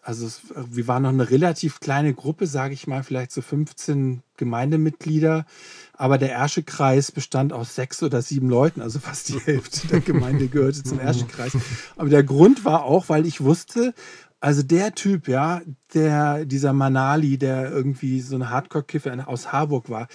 also 0.03 0.25
es, 0.25 0.41
wir 0.55 0.87
waren 0.87 1.03
noch 1.03 1.09
eine 1.09 1.29
relativ 1.29 1.79
kleine 1.79 2.13
Gruppe, 2.13 2.47
sage 2.47 2.73
ich 2.73 2.87
mal, 2.87 3.03
vielleicht 3.03 3.31
so 3.31 3.41
15 3.41 4.23
Gemeindemitglieder. 4.37 5.45
Aber 5.93 6.17
der 6.17 6.33
Erschekreis 6.33 7.11
bestand 7.11 7.53
aus 7.53 7.75
sechs 7.75 8.01
oder 8.01 8.21
sieben 8.21 8.49
Leuten, 8.49 8.81
also 8.81 8.99
fast 8.99 9.29
die 9.29 9.39
Hälfte 9.39 9.87
der 9.87 9.99
Gemeinde 9.99 10.47
gehörte 10.47 10.81
zum 10.81 10.99
Erschekreis. 11.01 11.55
Aber 11.97 12.09
der 12.09 12.23
Grund 12.23 12.65
war 12.65 12.85
auch, 12.85 13.09
weil 13.09 13.27
ich 13.27 13.41
wusste, 13.41 13.93
also 14.41 14.63
der 14.63 14.93
Typ, 14.95 15.27
ja, 15.27 15.61
der, 15.93 16.45
dieser 16.45 16.73
Manali, 16.73 17.37
der 17.37 17.71
irgendwie 17.71 18.19
so 18.21 18.35
ein 18.35 18.49
Hardcore-Kiffer 18.49 19.27
aus 19.27 19.51
Harburg 19.51 19.89
war, 19.89 20.07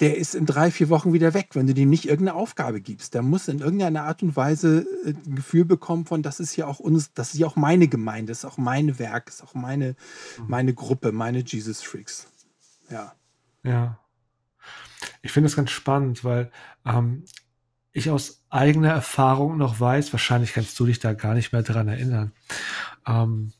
der 0.00 0.16
ist 0.16 0.34
in 0.34 0.46
drei, 0.46 0.70
vier 0.70 0.88
Wochen 0.88 1.12
wieder 1.12 1.34
weg, 1.34 1.50
wenn 1.52 1.66
du 1.66 1.74
dem 1.74 1.90
nicht 1.90 2.06
irgendeine 2.06 2.38
Aufgabe 2.38 2.80
gibst. 2.80 3.12
Der 3.12 3.20
muss 3.20 3.48
in 3.48 3.58
irgendeiner 3.58 4.04
Art 4.04 4.22
und 4.22 4.34
Weise 4.34 4.86
äh, 5.04 5.10
ein 5.10 5.36
Gefühl 5.36 5.66
bekommen 5.66 6.06
von, 6.06 6.22
das 6.22 6.40
ist 6.40 6.56
ja 6.56 6.66
auch 6.66 6.80
uns, 6.80 7.12
das 7.12 7.34
ist 7.34 7.38
ja 7.38 7.46
auch 7.46 7.56
meine 7.56 7.86
Gemeinde, 7.86 8.30
das 8.30 8.38
ist 8.38 8.44
auch 8.46 8.56
mein 8.56 8.98
Werk, 8.98 9.26
das 9.26 9.36
ist 9.36 9.42
auch 9.42 9.54
meine, 9.54 9.94
meine 10.46 10.72
Gruppe, 10.72 11.12
meine 11.12 11.40
Jesus 11.40 11.82
Freaks. 11.82 12.28
Ja. 12.88 13.14
Ja. 13.62 13.98
Ich 15.20 15.32
finde 15.32 15.48
das 15.48 15.56
ganz 15.56 15.70
spannend, 15.70 16.24
weil 16.24 16.50
ähm, 16.86 17.24
ich 17.92 18.10
aus 18.10 18.39
eigener 18.50 18.90
Erfahrung 18.90 19.56
noch 19.56 19.80
weiß, 19.80 20.12
wahrscheinlich 20.12 20.52
kannst 20.52 20.78
du 20.78 20.86
dich 20.86 20.98
da 20.98 21.12
gar 21.14 21.34
nicht 21.34 21.52
mehr 21.52 21.62
dran 21.62 21.88
erinnern. 21.88 22.32
Ähm, 23.06 23.52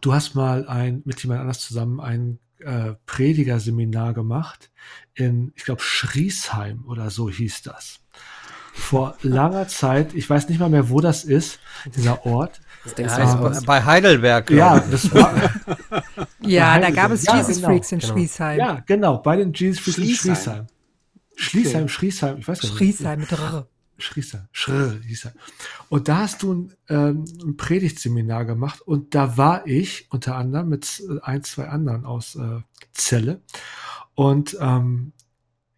du 0.00 0.12
hast 0.14 0.34
mal 0.34 0.68
ein, 0.68 1.02
mit 1.04 1.22
jemand 1.22 1.40
anders 1.40 1.60
zusammen 1.60 2.00
ein 2.00 2.38
äh, 2.60 2.94
Predigerseminar 3.06 4.12
gemacht 4.14 4.70
in, 5.14 5.52
ich 5.56 5.64
glaube, 5.64 5.82
Schriesheim 5.82 6.84
oder 6.86 7.10
so 7.10 7.28
hieß 7.28 7.62
das. 7.62 8.00
Vor 8.74 9.16
langer 9.22 9.68
Zeit, 9.68 10.14
ich 10.14 10.28
weiß 10.30 10.48
nicht 10.48 10.58
mal 10.58 10.70
mehr, 10.70 10.88
wo 10.88 11.00
das 11.00 11.24
ist, 11.24 11.58
dieser 11.94 12.24
Ort. 12.24 12.60
Was 12.84 12.94
denkst 12.94 13.12
Ja, 13.18 13.34
du, 13.50 13.66
bei, 13.66 13.84
Heidelberg. 13.84 14.50
Ja, 14.50 14.80
das 14.80 15.12
war, 15.14 15.34
Ja, 16.40 16.78
da 16.78 16.90
gab 16.90 17.10
es 17.10 17.24
Ja, 17.24 17.36
Jesus 17.36 17.56
genau, 17.56 17.68
Freaks 17.68 17.92
in 17.92 17.98
genau. 17.98 18.12
Schriesheim. 18.14 18.58
ja, 18.58 18.82
genau, 18.86 19.18
bei 19.18 19.36
den 19.36 19.52
Jesus 19.52 19.80
Freaks 19.80 19.98
in 19.98 20.04
Schriesheim. 20.14 20.34
Schriesheim. 20.36 20.66
Schriesheim, 21.36 21.88
Schriesheim, 21.88 22.38
ich 22.38 22.48
weiß 22.48 22.60
gar 22.60 22.68
nicht. 22.68 22.78
Schriesheim 22.78 23.20
mit 23.20 23.32
R. 23.32 23.66
Schrießer, 24.02 24.48
Schrr 24.52 25.00
hieß 25.00 25.26
er. 25.26 25.34
Und 25.88 26.08
da 26.08 26.18
hast 26.18 26.42
du 26.42 26.52
ein, 26.52 26.74
ähm, 26.88 27.24
ein 27.42 27.56
Predigtseminar 27.56 28.44
gemacht 28.44 28.80
und 28.80 29.14
da 29.14 29.36
war 29.36 29.66
ich 29.66 30.06
unter 30.10 30.36
anderem 30.36 30.68
mit 30.68 31.02
äh, 31.08 31.20
ein, 31.22 31.42
zwei 31.42 31.68
anderen 31.68 32.04
aus 32.04 32.36
äh, 32.36 32.60
Celle. 32.92 33.40
Und 34.14 34.56
ähm, 34.60 35.12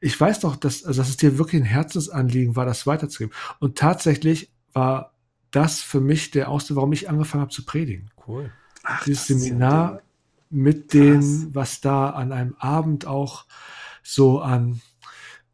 ich 0.01 0.21
weiß 0.21 0.41
doch, 0.41 0.57
dass, 0.57 0.85
also 0.85 1.01
dass 1.01 1.09
es 1.09 1.17
dir 1.17 1.39
wirklich 1.39 1.63
ein 1.63 1.67
Herzensanliegen 1.67 2.57
war, 2.57 2.67
das 2.67 2.87
weiterzugeben. 2.87 3.35
Und 3.59 3.79
tatsächlich 3.79 4.51
war 4.73 5.15
das 5.51 5.81
für 5.81 6.01
mich 6.01 6.31
der 6.31 6.49
Auslöser, 6.49 6.77
warum 6.77 6.93
ich 6.93 7.09
angefangen 7.09 7.43
habe 7.43 7.53
zu 7.53 7.65
predigen. 7.65 8.11
Cool. 8.27 8.53
Ach, 8.83 9.05
Dieses 9.05 9.29
Seminar 9.29 10.03
mit 10.51 10.93
dem, 10.93 11.55
was 11.55 11.81
da 11.81 12.11
an 12.11 12.33
einem 12.33 12.55
Abend 12.59 13.07
auch 13.07 13.47
so 14.03 14.41
an 14.41 14.83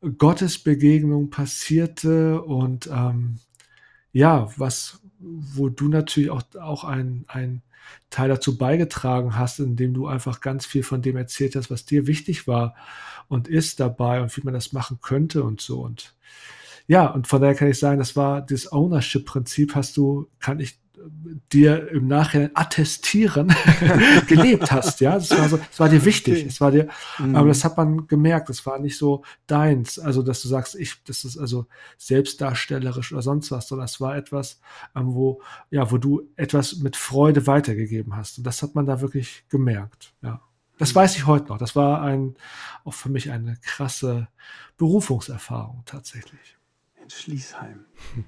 Gottesbegegnung 0.00 1.30
passierte 1.30 2.42
und 2.42 2.88
ähm, 2.92 3.38
ja, 4.12 4.50
was, 4.56 5.00
wo 5.18 5.68
du 5.68 5.88
natürlich 5.88 6.30
auch, 6.30 6.42
auch 6.60 6.84
ein, 6.84 7.24
ein 7.28 7.62
Teil 8.08 8.28
dazu 8.28 8.56
beigetragen 8.56 9.36
hast, 9.36 9.60
indem 9.60 9.94
du 9.94 10.06
einfach 10.06 10.40
ganz 10.40 10.66
viel 10.66 10.82
von 10.82 11.02
dem 11.02 11.16
erzählt 11.16 11.54
hast, 11.54 11.70
was 11.70 11.84
dir 11.84 12.06
wichtig 12.06 12.46
war 12.46 12.74
und 13.28 13.46
ist 13.46 13.80
dabei 13.80 14.20
und 14.20 14.36
wie 14.36 14.42
man 14.42 14.54
das 14.54 14.72
machen 14.72 14.98
könnte 15.02 15.44
und 15.44 15.60
so. 15.60 15.80
Und 15.80 16.14
ja, 16.86 17.06
und 17.06 17.28
von 17.28 17.40
daher 17.40 17.54
kann 17.54 17.68
ich 17.68 17.78
sagen, 17.78 17.98
das 17.98 18.16
war 18.16 18.42
das 18.42 18.72
Ownership-Prinzip, 18.72 19.74
hast 19.74 19.96
du, 19.96 20.28
kann 20.40 20.60
ich 20.60 20.78
dir 21.52 21.90
im 21.90 22.06
Nachhinein 22.08 22.50
attestieren, 22.54 23.54
gelebt 24.26 24.70
hast, 24.72 25.00
ja. 25.00 25.14
Das 25.14 25.30
war 25.30 25.48
so, 25.48 25.56
das 25.56 25.80
war 25.80 25.88
dir 25.88 26.04
wichtig. 26.04 26.38
Okay. 26.38 26.46
Es 26.48 26.60
war 26.60 26.70
dir, 26.70 26.88
Mhm. 27.18 27.36
aber 27.36 27.48
das 27.48 27.64
hat 27.64 27.76
man 27.76 28.06
gemerkt, 28.06 28.48
das 28.48 28.64
war 28.66 28.78
nicht 28.78 28.96
so 28.98 29.24
deins, 29.46 29.98
also 29.98 30.22
dass 30.22 30.42
du 30.42 30.48
sagst, 30.48 30.74
ich, 30.74 31.02
das 31.04 31.24
ist 31.24 31.38
also 31.38 31.66
selbstdarstellerisch 31.98 33.12
oder 33.12 33.22
sonst 33.22 33.50
was, 33.50 33.68
sondern 33.68 33.86
es 33.86 34.00
war 34.00 34.16
etwas, 34.16 34.60
ähm, 34.94 35.14
wo, 35.14 35.40
ja, 35.70 35.90
wo 35.90 35.98
du 35.98 36.28
etwas 36.36 36.76
mit 36.78 36.96
Freude 36.96 37.46
weitergegeben 37.46 38.16
hast. 38.16 38.38
Und 38.38 38.44
das 38.44 38.62
hat 38.62 38.74
man 38.74 38.86
da 38.86 39.00
wirklich 39.00 39.44
gemerkt, 39.48 40.12
ja. 40.22 40.40
Das 40.78 40.94
weiß 40.94 41.16
ich 41.16 41.26
heute 41.26 41.48
noch. 41.48 41.58
Das 41.58 41.76
war 41.76 42.00
ein, 42.00 42.36
auch 42.84 42.94
für 42.94 43.10
mich 43.10 43.30
eine 43.30 43.58
krasse 43.62 44.28
Berufungserfahrung 44.78 45.82
tatsächlich. 45.84 46.56
in 47.02 47.10
Schließheim. 47.10 47.84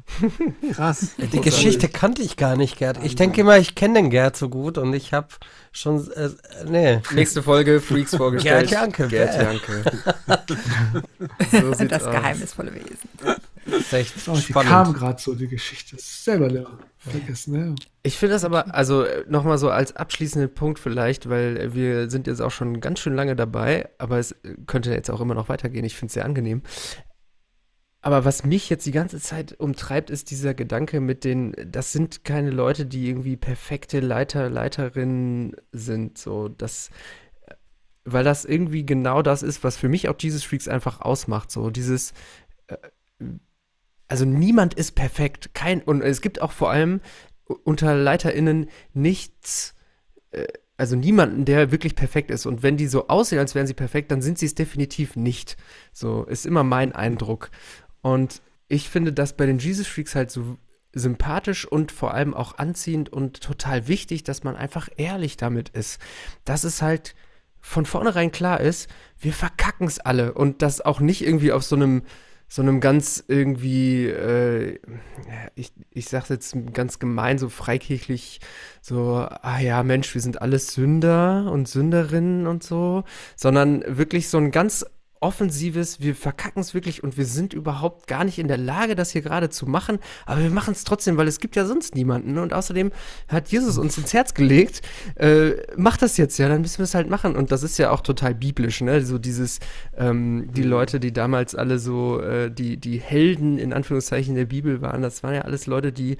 Krass. 0.72 1.14
Die 1.18 1.40
Geschichte 1.40 1.88
kannte 1.88 2.22
ich 2.22 2.36
gar 2.36 2.56
nicht, 2.56 2.78
Gerd. 2.78 2.98
Ich 3.04 3.14
denke 3.14 3.40
immer, 3.42 3.58
ich 3.58 3.74
kenne 3.74 3.94
den 3.94 4.10
Gerd 4.10 4.36
so 4.36 4.48
gut 4.48 4.78
und 4.78 4.92
ich 4.94 5.12
habe 5.12 5.28
schon, 5.72 6.10
äh, 6.12 6.30
nee. 6.66 7.00
Nächste 7.14 7.42
Folge 7.42 7.80
Freaks 7.80 8.14
vorgestellt. 8.16 8.68
Gerd 8.68 8.82
Janke, 8.82 9.08
Gerd. 9.08 9.34
Janke. 9.40 9.84
so 11.50 11.72
sieht's 11.74 11.90
Das 11.90 12.04
aus. 12.04 12.10
geheimnisvolle 12.14 12.74
Wesen. 12.74 12.98
Das 13.64 13.80
ist 13.80 13.92
echt 13.92 14.14
Oh, 14.28 14.34
die 14.34 14.40
spannend. 14.42 14.70
kam 14.70 14.92
gerade 14.92 15.20
so, 15.20 15.34
die 15.34 15.46
Geschichte. 15.48 15.96
Das 15.96 16.04
ist 16.04 16.24
selber 16.24 16.48
leer. 16.48 16.66
Vergessen, 16.98 17.52
ne? 17.52 17.74
Ich 18.02 18.16
finde 18.16 18.34
das 18.34 18.44
aber, 18.44 18.74
also 18.74 19.04
nochmal 19.28 19.58
so 19.58 19.70
als 19.70 19.94
abschließenden 19.96 20.54
Punkt 20.54 20.78
vielleicht, 20.78 21.28
weil 21.28 21.56
äh, 21.56 21.74
wir 21.74 22.10
sind 22.10 22.26
jetzt 22.28 22.40
auch 22.40 22.50
schon 22.50 22.80
ganz 22.80 23.00
schön 23.00 23.14
lange 23.14 23.34
dabei, 23.36 23.88
aber 23.98 24.18
es 24.18 24.32
äh, 24.32 24.54
könnte 24.66 24.90
jetzt 24.92 25.10
auch 25.10 25.20
immer 25.20 25.34
noch 25.34 25.48
weitergehen. 25.48 25.84
Ich 25.84 25.96
finde 25.96 26.08
es 26.10 26.14
sehr 26.14 26.24
angenehm. 26.24 26.62
Aber 28.04 28.24
was 28.24 28.44
mich 28.44 28.68
jetzt 28.68 28.84
die 28.84 28.90
ganze 28.92 29.20
Zeit 29.20 29.58
umtreibt, 29.60 30.10
ist 30.10 30.32
dieser 30.32 30.54
Gedanke 30.54 31.00
mit 31.00 31.22
den, 31.22 31.54
das 31.64 31.92
sind 31.92 32.24
keine 32.24 32.50
Leute, 32.50 32.84
die 32.84 33.08
irgendwie 33.08 33.36
perfekte 33.36 34.00
Leiter, 34.00 34.50
Leiterinnen 34.50 35.54
sind. 35.70 36.18
So, 36.18 36.48
das, 36.48 36.90
weil 38.04 38.24
das 38.24 38.44
irgendwie 38.44 38.84
genau 38.84 39.22
das 39.22 39.44
ist, 39.44 39.62
was 39.62 39.76
für 39.76 39.88
mich 39.88 40.08
auch 40.08 40.16
Jesus 40.18 40.42
Freaks 40.42 40.66
einfach 40.66 41.00
ausmacht. 41.00 41.52
So, 41.52 41.70
dieses, 41.70 42.12
äh, 42.66 42.76
also 44.08 44.24
niemand 44.24 44.74
ist 44.74 44.96
perfekt. 44.96 45.54
Kein, 45.54 45.80
und 45.80 46.02
es 46.02 46.20
gibt 46.20 46.42
auch 46.42 46.52
vor 46.52 46.70
allem 46.70 47.00
unter 47.62 47.94
LeiterInnen 47.94 48.68
nichts, 48.94 49.74
äh, 50.32 50.46
also 50.76 50.96
niemanden, 50.96 51.44
der 51.44 51.70
wirklich 51.70 51.94
perfekt 51.94 52.30
ist. 52.30 52.46
Und 52.46 52.64
wenn 52.64 52.76
die 52.76 52.88
so 52.88 53.06
aussehen, 53.06 53.38
als 53.38 53.54
wären 53.54 53.68
sie 53.68 53.74
perfekt, 53.74 54.10
dann 54.10 54.22
sind 54.22 54.38
sie 54.38 54.46
es 54.46 54.56
definitiv 54.56 55.14
nicht. 55.14 55.56
So 55.92 56.24
ist 56.24 56.44
immer 56.44 56.64
mein 56.64 56.92
Eindruck. 56.92 57.50
Und 58.02 58.42
ich 58.68 58.88
finde 58.88 59.12
das 59.12 59.36
bei 59.36 59.46
den 59.46 59.58
Jesus 59.58 59.86
Freaks 59.86 60.14
halt 60.14 60.30
so 60.30 60.58
sympathisch 60.92 61.64
und 61.64 61.90
vor 61.90 62.12
allem 62.14 62.34
auch 62.34 62.58
anziehend 62.58 63.08
und 63.10 63.40
total 63.40 63.88
wichtig, 63.88 64.24
dass 64.24 64.44
man 64.44 64.56
einfach 64.56 64.88
ehrlich 64.96 65.36
damit 65.36 65.70
ist. 65.70 66.00
Dass 66.44 66.64
es 66.64 66.82
halt 66.82 67.14
von 67.60 67.86
vornherein 67.86 68.32
klar 68.32 68.60
ist, 68.60 68.90
wir 69.18 69.32
verkacken 69.32 69.86
es 69.86 70.00
alle 70.00 70.34
und 70.34 70.62
das 70.62 70.80
auch 70.80 71.00
nicht 71.00 71.24
irgendwie 71.24 71.52
auf 71.52 71.62
so 71.62 71.76
einem 71.76 72.02
so 72.52 72.60
einem 72.60 72.80
ganz 72.80 73.24
irgendwie, 73.28 74.08
äh, 74.08 74.78
ich, 75.54 75.72
ich 75.88 76.10
sag's 76.10 76.28
jetzt 76.28 76.54
ganz 76.74 76.98
gemein, 76.98 77.38
so 77.38 77.48
freikirchlich, 77.48 78.40
so, 78.82 79.26
ah 79.26 79.58
ja, 79.58 79.82
Mensch, 79.82 80.12
wir 80.12 80.20
sind 80.20 80.42
alles 80.42 80.74
Sünder 80.74 81.50
und 81.50 81.66
Sünderinnen 81.66 82.46
und 82.46 82.62
so, 82.62 83.04
sondern 83.36 83.82
wirklich 83.86 84.28
so 84.28 84.36
ein 84.36 84.50
ganz 84.50 84.84
offensives, 85.22 86.00
wir 86.00 86.14
verkacken 86.14 86.60
es 86.60 86.74
wirklich 86.74 87.02
und 87.02 87.16
wir 87.16 87.24
sind 87.24 87.54
überhaupt 87.54 88.06
gar 88.06 88.24
nicht 88.24 88.38
in 88.38 88.48
der 88.48 88.58
Lage, 88.58 88.94
das 88.94 89.10
hier 89.10 89.22
gerade 89.22 89.50
zu 89.50 89.66
machen, 89.66 89.98
aber 90.26 90.42
wir 90.42 90.50
machen 90.50 90.72
es 90.72 90.84
trotzdem, 90.84 91.16
weil 91.16 91.28
es 91.28 91.38
gibt 91.38 91.56
ja 91.56 91.64
sonst 91.64 91.94
niemanden. 91.94 92.38
Und 92.38 92.52
außerdem 92.52 92.90
hat 93.28 93.48
Jesus 93.48 93.78
uns 93.78 93.96
ins 93.98 94.12
Herz 94.12 94.34
gelegt, 94.34 94.82
äh, 95.16 95.52
mach 95.76 95.96
das 95.96 96.16
jetzt 96.16 96.38
ja, 96.38 96.48
dann 96.48 96.62
müssen 96.62 96.78
wir 96.78 96.84
es 96.84 96.94
halt 96.94 97.08
machen. 97.08 97.36
Und 97.36 97.52
das 97.52 97.62
ist 97.62 97.78
ja 97.78 97.90
auch 97.90 98.00
total 98.00 98.34
biblisch, 98.34 98.80
ne, 98.80 99.00
so 99.02 99.18
dieses, 99.18 99.60
ähm, 99.96 100.48
die 100.52 100.62
mhm. 100.62 100.70
Leute, 100.70 101.00
die 101.00 101.12
damals 101.12 101.54
alle 101.54 101.78
so, 101.78 102.20
äh, 102.20 102.50
die, 102.50 102.76
die 102.76 103.00
Helden 103.00 103.58
in 103.58 103.72
Anführungszeichen 103.72 104.34
der 104.34 104.46
Bibel 104.46 104.82
waren, 104.82 105.02
das 105.02 105.22
waren 105.22 105.34
ja 105.34 105.42
alles 105.42 105.66
Leute, 105.66 105.92
die 105.92 106.16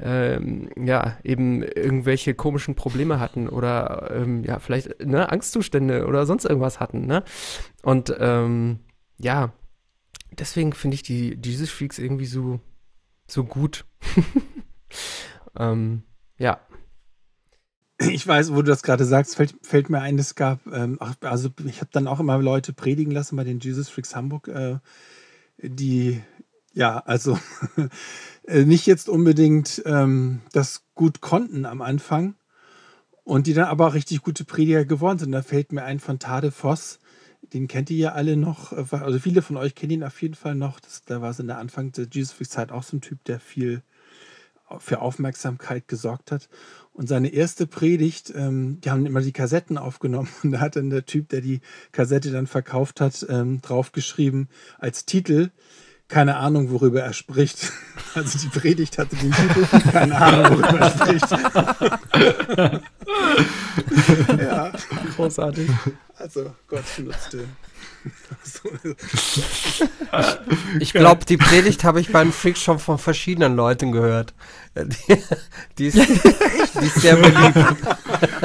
ähm, 0.00 0.70
ja, 0.76 1.18
eben 1.22 1.62
irgendwelche 1.62 2.34
komischen 2.34 2.74
Probleme 2.74 3.20
hatten 3.20 3.48
oder 3.48 4.10
ähm, 4.14 4.44
ja, 4.44 4.58
vielleicht 4.58 5.04
ne, 5.04 5.30
Angstzustände 5.30 6.06
oder 6.06 6.26
sonst 6.26 6.44
irgendwas 6.44 6.80
hatten, 6.80 7.06
ne? 7.06 7.24
Und 7.82 8.14
ähm, 8.44 8.78
ja, 9.18 9.52
deswegen 10.30 10.72
finde 10.72 10.94
ich 10.94 11.02
die 11.02 11.38
Jesus 11.42 11.70
Freaks 11.70 11.98
irgendwie 11.98 12.26
so, 12.26 12.60
so 13.26 13.44
gut. 13.44 13.84
ähm, 15.58 16.02
ja. 16.38 16.60
Ich 18.00 18.26
weiß, 18.26 18.52
wo 18.52 18.56
du 18.56 18.70
das 18.70 18.82
gerade 18.82 19.04
sagst, 19.04 19.34
fällt, 19.34 19.56
fällt, 19.62 19.90
mir 19.90 20.00
ein, 20.00 20.18
es 20.18 20.36
gab, 20.36 20.64
ähm, 20.68 21.00
also 21.20 21.50
ich 21.64 21.80
habe 21.80 21.90
dann 21.92 22.06
auch 22.06 22.20
immer 22.20 22.38
Leute 22.38 22.72
predigen 22.72 23.12
lassen 23.12 23.34
bei 23.34 23.42
den 23.42 23.58
Jesus 23.58 23.88
Freaks 23.88 24.14
Hamburg, 24.14 24.46
äh, 24.46 24.78
die, 25.60 26.22
ja, 26.72 26.98
also 26.98 27.38
äh, 28.46 28.64
nicht 28.64 28.86
jetzt 28.86 29.08
unbedingt 29.08 29.82
ähm, 29.84 30.42
das 30.52 30.84
gut 30.94 31.20
konnten 31.20 31.66
am 31.66 31.82
Anfang 31.82 32.36
und 33.24 33.48
die 33.48 33.54
dann 33.54 33.66
aber 33.66 33.88
auch 33.88 33.94
richtig 33.94 34.22
gute 34.22 34.44
Prediger 34.44 34.84
geworden 34.84 35.18
sind. 35.18 35.32
Da 35.32 35.42
fällt 35.42 35.72
mir 35.72 35.82
ein 35.82 35.98
von 35.98 36.20
Tade 36.20 36.52
Voss, 36.52 37.00
den 37.42 37.68
kennt 37.68 37.90
ihr 37.90 37.96
ja 37.96 38.12
alle 38.12 38.36
noch. 38.36 38.72
Äh, 38.72 38.84
also 38.90 39.18
viele 39.18 39.42
von 39.42 39.56
euch 39.56 39.74
kennen 39.74 39.92
ihn 39.92 40.04
auf 40.04 40.20
jeden 40.22 40.34
Fall 40.34 40.54
noch. 40.54 40.80
Das, 40.80 41.04
da 41.04 41.20
war 41.20 41.30
es 41.30 41.38
in 41.38 41.46
der 41.46 41.58
Anfang 41.58 41.92
der 41.92 42.06
Jesus 42.10 42.32
Freak 42.32 42.50
Zeit 42.50 42.72
auch 42.72 42.82
so 42.82 42.96
ein 42.96 43.00
Typ, 43.00 43.24
der 43.24 43.40
viel 43.40 43.82
für 44.78 45.00
Aufmerksamkeit 45.00 45.88
gesorgt 45.88 46.30
hat. 46.30 46.48
Und 46.92 47.08
seine 47.08 47.28
erste 47.28 47.66
Predigt, 47.66 48.32
ähm, 48.34 48.80
die 48.82 48.90
haben 48.90 49.06
immer 49.06 49.20
die 49.20 49.32
Kassetten 49.32 49.78
aufgenommen 49.78 50.28
und 50.42 50.52
da 50.52 50.60
hat 50.60 50.76
dann 50.76 50.90
der 50.90 51.06
Typ, 51.06 51.28
der 51.30 51.40
die 51.40 51.60
Kassette 51.92 52.30
dann 52.30 52.46
verkauft 52.46 53.00
hat, 53.00 53.24
ähm, 53.28 53.62
draufgeschrieben 53.62 54.48
als 54.78 55.06
Titel, 55.06 55.50
keine 56.08 56.36
Ahnung, 56.36 56.70
worüber 56.70 57.02
er 57.02 57.12
spricht. 57.12 57.72
Also 58.14 58.38
die 58.38 58.48
Predigt 58.48 58.96
hatte 58.96 59.16
den 59.16 59.30
Titel, 59.30 59.66
keine 59.92 60.16
Ahnung, 60.16 60.62
worüber 60.62 60.80
er 60.80 60.90
spricht. 60.90 61.30
ja. 64.40 64.72
Großartig. 65.14 65.68
Also 66.16 66.54
Gott 66.66 66.84
nutzte. 66.98 67.44
ich 70.80 70.92
glaube, 70.92 71.24
die 71.26 71.36
Predigt 71.36 71.84
habe 71.84 72.00
ich 72.00 72.10
beim 72.10 72.32
Freak 72.32 72.56
schon 72.56 72.78
von 72.78 72.96
verschiedenen 72.98 73.54
Leuten 73.56 73.92
gehört. 73.92 74.32
Die, 74.74 75.22
die, 75.78 75.88
ist, 75.88 75.96
die 75.96 76.86
ist, 76.86 77.00
sehr 77.00 77.16
beliebt. 77.16 77.58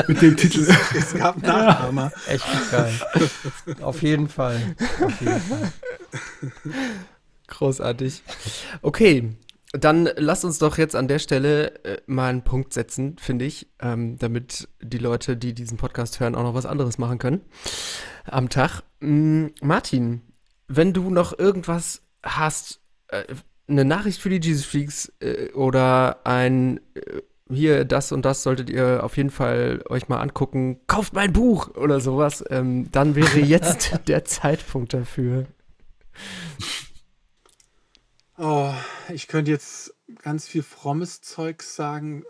Mit 0.08 0.22
dem 0.22 0.36
Titel. 0.36 0.68
Es 0.98 1.14
gab 1.14 1.42
Nachahmer. 1.42 2.12
Echt 2.28 2.46
geil. 2.72 2.94
Auf 3.82 4.02
jeden 4.02 4.28
Fall. 4.28 4.76
Auf 5.00 5.22
jeden 5.22 5.42
Fall. 5.42 5.72
Großartig. 7.48 8.22
Okay, 8.82 9.36
dann 9.74 10.08
lasst 10.18 10.46
uns 10.46 10.60
doch 10.60 10.78
jetzt 10.78 10.96
an 10.96 11.08
der 11.08 11.20
Stelle 11.20 11.84
äh, 11.84 12.02
mal 12.06 12.30
einen 12.30 12.44
Punkt 12.44 12.74
setzen, 12.74 13.18
finde 13.18 13.46
ich, 13.46 13.68
ähm, 13.80 14.20
damit 14.20 14.68
die 14.82 15.00
Leute, 15.00 15.36
die 15.36 15.54
diesen 15.54 15.78
Podcast 15.78 16.20
hören, 16.20 16.36
auch 16.36 16.44
noch 16.44 16.54
was 16.54 16.68
anderes 16.68 16.98
machen 16.98 17.18
können 17.18 17.42
am 18.26 18.50
Tag. 18.50 18.84
Mm, 19.00 19.48
Martin, 19.62 20.22
wenn 20.68 20.94
du 20.94 21.10
noch 21.10 21.38
irgendwas 21.38 22.02
hast, 22.24 22.82
äh, 23.08 23.24
eine 23.68 23.86
Nachricht 23.86 24.22
für 24.22 24.30
die 24.30 24.46
Jesus 24.46 24.66
Freaks 24.66 25.12
äh, 25.20 25.52
oder 25.54 26.26
ein 26.26 26.80
äh, 26.96 27.22
hier 27.50 27.86
das 27.86 28.12
und 28.12 28.26
das 28.26 28.44
solltet 28.44 28.70
ihr 28.70 29.04
auf 29.04 29.18
jeden 29.18 29.30
Fall 29.30 29.84
euch 29.90 30.08
mal 30.08 30.22
angucken, 30.22 30.80
kauft 30.88 31.14
mein 31.14 31.34
Buch 31.34 31.76
oder 31.76 32.00
sowas, 32.00 32.44
ähm, 32.50 32.90
dann 32.92 33.16
wäre 33.16 33.40
jetzt 33.40 34.00
der 34.08 34.24
Zeitpunkt 34.26 34.94
dafür. 34.94 35.46
Oh, 38.38 38.74
ich 39.14 39.28
könnte 39.28 39.52
jetzt 39.52 39.94
ganz 40.24 40.48
viel 40.48 40.64
frommes 40.64 41.22
Zeug 41.22 41.62
sagen, 41.62 42.24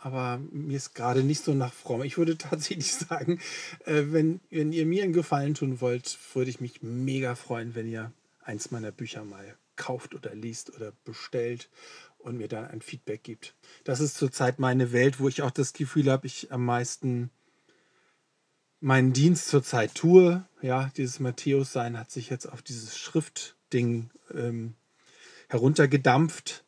aber 0.00 0.38
mir 0.50 0.78
ist 0.78 0.94
gerade 0.94 1.22
nicht 1.22 1.44
so 1.44 1.52
nach 1.52 1.74
fromm. 1.74 2.02
Ich 2.04 2.16
würde 2.16 2.38
tatsächlich 2.38 2.94
sagen, 2.94 3.40
äh, 3.84 4.04
wenn, 4.06 4.40
wenn 4.50 4.72
ihr 4.72 4.86
mir 4.86 5.04
einen 5.04 5.12
Gefallen 5.12 5.52
tun 5.52 5.82
wollt, 5.82 6.18
würde 6.32 6.48
ich 6.48 6.60
mich 6.60 6.82
mega 6.82 7.34
freuen, 7.34 7.74
wenn 7.74 7.86
ihr 7.86 8.12
eins 8.42 8.70
meiner 8.70 8.92
Bücher 8.92 9.24
mal 9.24 9.56
kauft 9.76 10.14
oder 10.14 10.34
liest 10.34 10.74
oder 10.74 10.92
bestellt 11.04 11.68
und 12.16 12.38
mir 12.38 12.48
dann 12.48 12.64
ein 12.64 12.80
Feedback 12.80 13.22
gibt. 13.22 13.54
Das 13.84 14.00
ist 14.00 14.16
zurzeit 14.16 14.58
meine 14.58 14.92
Welt, 14.92 15.20
wo 15.20 15.28
ich 15.28 15.42
auch 15.42 15.50
das 15.50 15.74
Gefühl 15.74 16.10
habe, 16.10 16.26
ich 16.26 16.50
am 16.50 16.64
meisten 16.64 17.30
meinen 18.80 19.12
Dienst 19.12 19.48
zurzeit 19.48 19.94
tue. 19.94 20.46
Ja, 20.62 20.90
dieses 20.96 21.20
Matthäus-Sein 21.20 21.98
hat 21.98 22.10
sich 22.10 22.30
jetzt 22.30 22.46
auf 22.46 22.62
dieses 22.62 22.96
Schriftding 22.96 24.10
ähm, 24.32 24.74
heruntergedampft. 25.48 26.64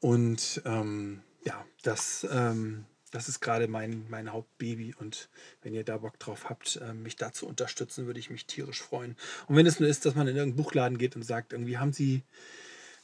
Und 0.00 0.62
ähm, 0.64 1.22
ja, 1.44 1.64
das, 1.82 2.26
ähm, 2.30 2.84
das 3.10 3.28
ist 3.28 3.40
gerade 3.40 3.68
mein, 3.68 4.06
mein 4.10 4.32
Hauptbaby. 4.32 4.94
Und 4.98 5.28
wenn 5.62 5.74
ihr 5.74 5.84
da 5.84 5.98
Bock 5.98 6.18
drauf 6.18 6.48
habt, 6.48 6.76
äh, 6.76 6.92
mich 6.92 7.16
da 7.16 7.32
zu 7.32 7.46
unterstützen, 7.46 8.06
würde 8.06 8.20
ich 8.20 8.30
mich 8.30 8.46
tierisch 8.46 8.82
freuen. 8.82 9.16
Und 9.46 9.56
wenn 9.56 9.66
es 9.66 9.80
nur 9.80 9.88
ist, 9.88 10.04
dass 10.04 10.14
man 10.14 10.26
in 10.28 10.36
irgendeinen 10.36 10.62
Buchladen 10.62 10.98
geht 10.98 11.16
und 11.16 11.22
sagt, 11.22 11.52
irgendwie 11.52 11.78
haben 11.78 11.92
sie 11.92 12.22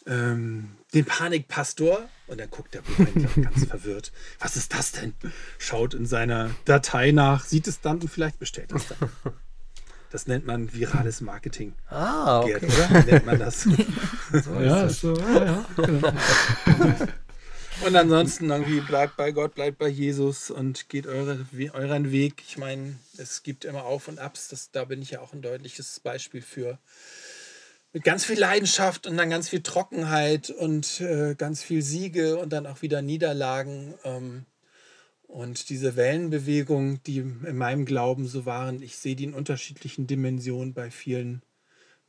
ähm, 0.07 0.77
den 0.95 1.05
Panikpastor 1.05 2.09
und 2.27 2.41
dann 2.41 2.51
guckt 2.51 2.75
der 2.75 2.83
Buchhändler 2.83 3.31
ganz 3.43 3.67
verwirrt. 3.67 4.13
Was 4.39 4.57
ist 4.57 4.75
das 4.75 4.93
denn? 4.93 5.15
Schaut 5.59 5.95
in 5.95 6.07
seiner 6.07 6.51
Datei 6.65 7.13
nach, 7.13 7.45
sieht 7.45 7.69
es 7.69 7.81
dann 7.81 8.01
und 8.01 8.09
vielleicht 8.09 8.39
bestellt 8.39 8.73
es 8.73 8.89
dann. 8.89 9.11
Das 10.11 10.27
nennt 10.27 10.45
man 10.45 10.73
virales 10.73 11.21
Marketing. 11.21 11.75
Ah, 11.89 12.41
okay. 12.41 12.59
Gerd, 12.59 12.65
oder? 12.65 13.05
Nennt 13.05 13.27
man 13.27 13.39
das. 13.39 13.63
so 14.33 14.55
ja, 14.61 14.89
so, 14.89 15.17
ja, 15.17 15.45
ja. 15.45 15.67
Genau. 15.77 16.13
Und 17.87 17.97
ansonsten 17.97 18.51
irgendwie 18.51 18.81
bleibt 18.81 19.17
bei 19.17 19.33
Gott, 19.33 19.55
bleibt 19.55 19.79
bei 19.79 19.89
Jesus 19.89 20.51
und 20.51 20.89
geht 20.89 21.07
eure, 21.07 21.47
euren 21.73 22.13
Weg. 22.13 22.43
Ich 22.47 22.59
meine, 22.59 22.97
es 23.17 23.43
gibt 23.43 23.65
immer 23.65 23.85
Auf 23.85 24.09
und 24.09 24.19
Abs. 24.19 24.49
Das, 24.49 24.71
da 24.71 24.85
bin 24.85 25.01
ich 25.01 25.13
ja 25.13 25.21
auch 25.21 25.33
ein 25.33 25.41
deutliches 25.41 26.01
Beispiel 26.01 26.43
für. 26.43 26.79
Mit 27.93 28.05
ganz 28.05 28.25
viel 28.25 28.39
Leidenschaft 28.39 29.07
und 29.07 29.17
dann 29.17 29.31
ganz 29.31 29.49
viel 29.49 29.63
Trockenheit 29.63 30.51
und 30.51 31.01
äh, 31.01 31.35
ganz 31.35 31.63
viel 31.63 31.83
Siege 31.83 32.37
und 32.37 32.53
dann 32.53 32.67
auch 32.67 32.83
wieder 32.83 33.01
Niederlagen. 33.03 33.95
Ähm, 34.05 34.45
und 35.31 35.69
diese 35.69 35.95
Wellenbewegungen, 35.95 37.03
die 37.05 37.19
in 37.19 37.57
meinem 37.57 37.85
Glauben 37.85 38.27
so 38.27 38.47
waren, 38.47 38.83
ich 38.83 38.97
sehe 38.97 39.15
die 39.15 39.25
in 39.25 39.35
unterschiedlichen 39.35 40.09
Dimensionen 40.09 40.75
bei 40.75 40.91
vielen 40.91 41.43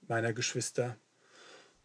meiner 0.08 0.34
Geschwister. 0.34 0.98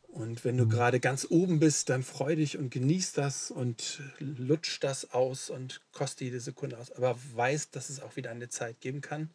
Und 0.08 0.46
wenn 0.46 0.56
du 0.56 0.64
mhm. 0.64 0.70
gerade 0.70 0.98
ganz 0.98 1.26
oben 1.28 1.60
bist, 1.60 1.90
dann 1.90 2.02
freu 2.02 2.36
dich 2.36 2.56
und 2.56 2.70
genieß 2.70 3.12
das 3.12 3.50
und 3.50 4.00
lutsch 4.18 4.78
das 4.80 5.12
aus 5.12 5.50
und 5.50 5.82
koste 5.92 6.24
jede 6.24 6.40
Sekunde 6.40 6.78
aus. 6.78 6.90
Aber 6.92 7.18
weiß, 7.34 7.70
dass 7.70 7.90
es 7.90 8.00
auch 8.00 8.16
wieder 8.16 8.30
eine 8.30 8.48
Zeit 8.48 8.80
geben 8.80 9.02
kann, 9.02 9.28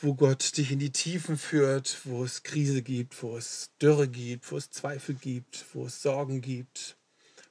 wo 0.00 0.14
Gott 0.14 0.56
dich 0.56 0.72
in 0.72 0.80
die 0.80 0.90
Tiefen 0.90 1.38
führt, 1.38 2.00
wo 2.04 2.24
es 2.24 2.42
Krise 2.42 2.82
gibt, 2.82 3.22
wo 3.22 3.36
es 3.36 3.70
Dürre 3.80 4.08
gibt, 4.08 4.50
wo 4.50 4.56
es 4.56 4.70
Zweifel 4.70 5.14
gibt, 5.14 5.66
wo 5.72 5.86
es 5.86 6.02
Sorgen 6.02 6.40
gibt, 6.40 6.96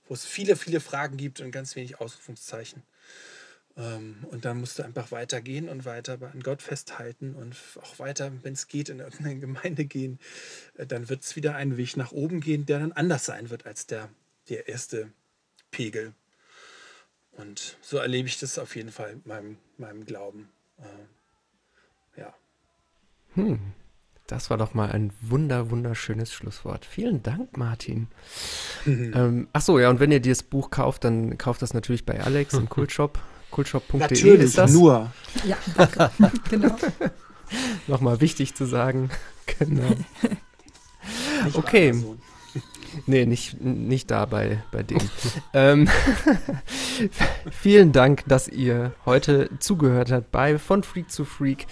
wo 0.09 0.13
es 0.13 0.25
viele, 0.25 0.57
viele 0.57 0.81
Fragen 0.81 1.15
gibt 1.15 1.39
und 1.39 1.51
ganz 1.51 1.77
wenig 1.77 2.01
Ausrufungszeichen. 2.01 2.83
Ähm, 3.77 4.17
und 4.31 4.45
dann 4.45 4.59
musst 4.59 4.79
du 4.79 4.83
einfach 4.83 5.11
weitergehen 5.11 5.69
und 5.69 5.85
weiter 5.85 6.17
an 6.21 6.41
Gott 6.41 6.61
festhalten 6.61 7.35
und 7.35 7.55
auch 7.81 7.99
weiter, 7.99 8.31
wenn 8.43 8.53
es 8.53 8.67
geht, 8.67 8.89
in 8.89 8.99
irgendeine 8.99 9.39
Gemeinde 9.39 9.85
gehen. 9.85 10.19
Äh, 10.77 10.85
dann 10.85 11.09
wird 11.09 11.23
es 11.23 11.35
wieder 11.35 11.55
einen 11.55 11.77
Weg 11.77 11.97
nach 11.97 12.11
oben 12.11 12.41
gehen, 12.41 12.65
der 12.65 12.79
dann 12.79 12.91
anders 12.91 13.25
sein 13.25 13.49
wird 13.49 13.65
als 13.65 13.87
der, 13.87 14.09
der 14.49 14.67
erste 14.67 15.11
Pegel. 15.71 16.13
Und 17.31 17.77
so 17.81 17.97
erlebe 17.97 18.27
ich 18.27 18.39
das 18.39 18.59
auf 18.59 18.75
jeden 18.75 18.91
Fall 18.91 19.11
in 19.11 19.21
meinem, 19.23 19.57
meinem 19.77 20.05
Glauben. 20.05 20.49
Äh, 20.77 22.19
ja. 22.19 22.35
Hm. 23.35 23.59
Das 24.29 24.51
war 24.51 24.57
doch 24.57 24.75
mal 24.75 24.91
ein 24.91 25.11
wunder, 25.21 25.71
wunderschönes 25.71 26.31
Schlusswort. 26.31 26.85
Vielen 26.85 27.23
Dank, 27.23 27.57
Martin. 27.57 28.07
ähm, 28.85 29.47
ach 29.53 29.61
so, 29.61 29.79
ja, 29.79 29.89
und 29.89 29.99
wenn 29.99 30.11
ihr 30.11 30.19
dieses 30.19 30.43
Buch 30.43 30.69
kauft, 30.69 31.03
dann 31.03 31.39
kauft 31.39 31.63
das 31.63 31.73
natürlich 31.73 32.05
bei 32.05 32.21
Alex 32.21 32.53
im 32.53 32.69
Kultshop. 32.69 33.17
Kultshop.de 33.49 33.99
Natürlich, 33.99 34.41
ist 34.41 34.57
das. 34.59 34.71
nur. 34.71 35.11
Ja, 35.45 35.57
danke. 35.75 36.11
genau. 36.51 36.75
Nochmal 37.87 38.21
wichtig 38.21 38.55
zu 38.55 38.65
sagen. 38.65 39.09
Genau. 39.57 39.89
Nicht 41.43 41.55
Okay. 41.57 41.91
Nee, 43.07 43.25
nicht, 43.25 43.59
nicht 43.59 44.11
da 44.11 44.25
bei, 44.25 44.63
bei 44.71 44.83
dem. 44.83 44.99
ähm, 45.53 45.89
vielen 47.49 47.91
Dank, 47.91 48.25
dass 48.27 48.47
ihr 48.47 48.93
heute 49.07 49.49
zugehört 49.57 50.11
habt 50.11 50.31
bei 50.31 50.59
Von 50.59 50.83
Freak 50.83 51.09
zu 51.09 51.25
Freak. 51.25 51.65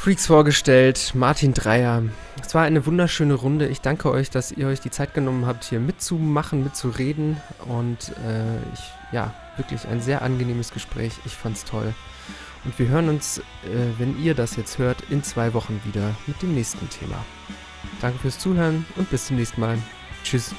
Freaks 0.00 0.24
vorgestellt, 0.24 1.12
Martin 1.14 1.52
Dreier. 1.52 2.02
Es 2.42 2.54
war 2.54 2.62
eine 2.62 2.86
wunderschöne 2.86 3.34
Runde. 3.34 3.68
Ich 3.68 3.82
danke 3.82 4.10
euch, 4.10 4.30
dass 4.30 4.50
ihr 4.50 4.66
euch 4.66 4.80
die 4.80 4.90
Zeit 4.90 5.12
genommen 5.12 5.44
habt, 5.44 5.62
hier 5.62 5.78
mitzumachen, 5.78 6.64
mitzureden. 6.64 7.36
Und 7.68 8.08
äh, 8.26 8.56
ich, 8.72 8.80
ja, 9.12 9.34
wirklich 9.58 9.86
ein 9.86 10.00
sehr 10.00 10.22
angenehmes 10.22 10.72
Gespräch. 10.72 11.12
Ich 11.26 11.34
fand's 11.34 11.66
toll. 11.66 11.92
Und 12.64 12.78
wir 12.78 12.88
hören 12.88 13.10
uns, 13.10 13.40
äh, 13.40 13.42
wenn 13.98 14.18
ihr 14.18 14.34
das 14.34 14.56
jetzt 14.56 14.78
hört, 14.78 14.96
in 15.10 15.22
zwei 15.22 15.52
Wochen 15.52 15.78
wieder 15.84 16.16
mit 16.26 16.40
dem 16.40 16.54
nächsten 16.54 16.88
Thema. 16.88 17.22
Danke 18.00 18.20
fürs 18.20 18.38
Zuhören 18.38 18.86
und 18.96 19.10
bis 19.10 19.26
zum 19.26 19.36
nächsten 19.36 19.60
Mal. 19.60 19.76
Tschüss. 20.24 20.54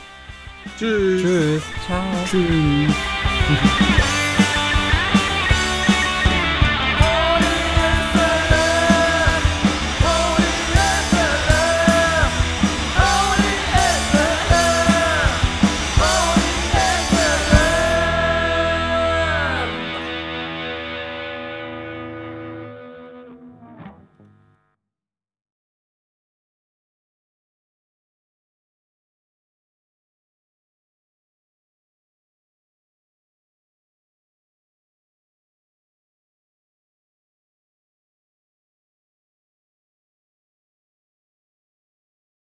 Tschüss. 0.77 1.19
Tschüss. 1.19 1.63
Ciao. 1.87 2.03
Tschüss. 2.29 2.93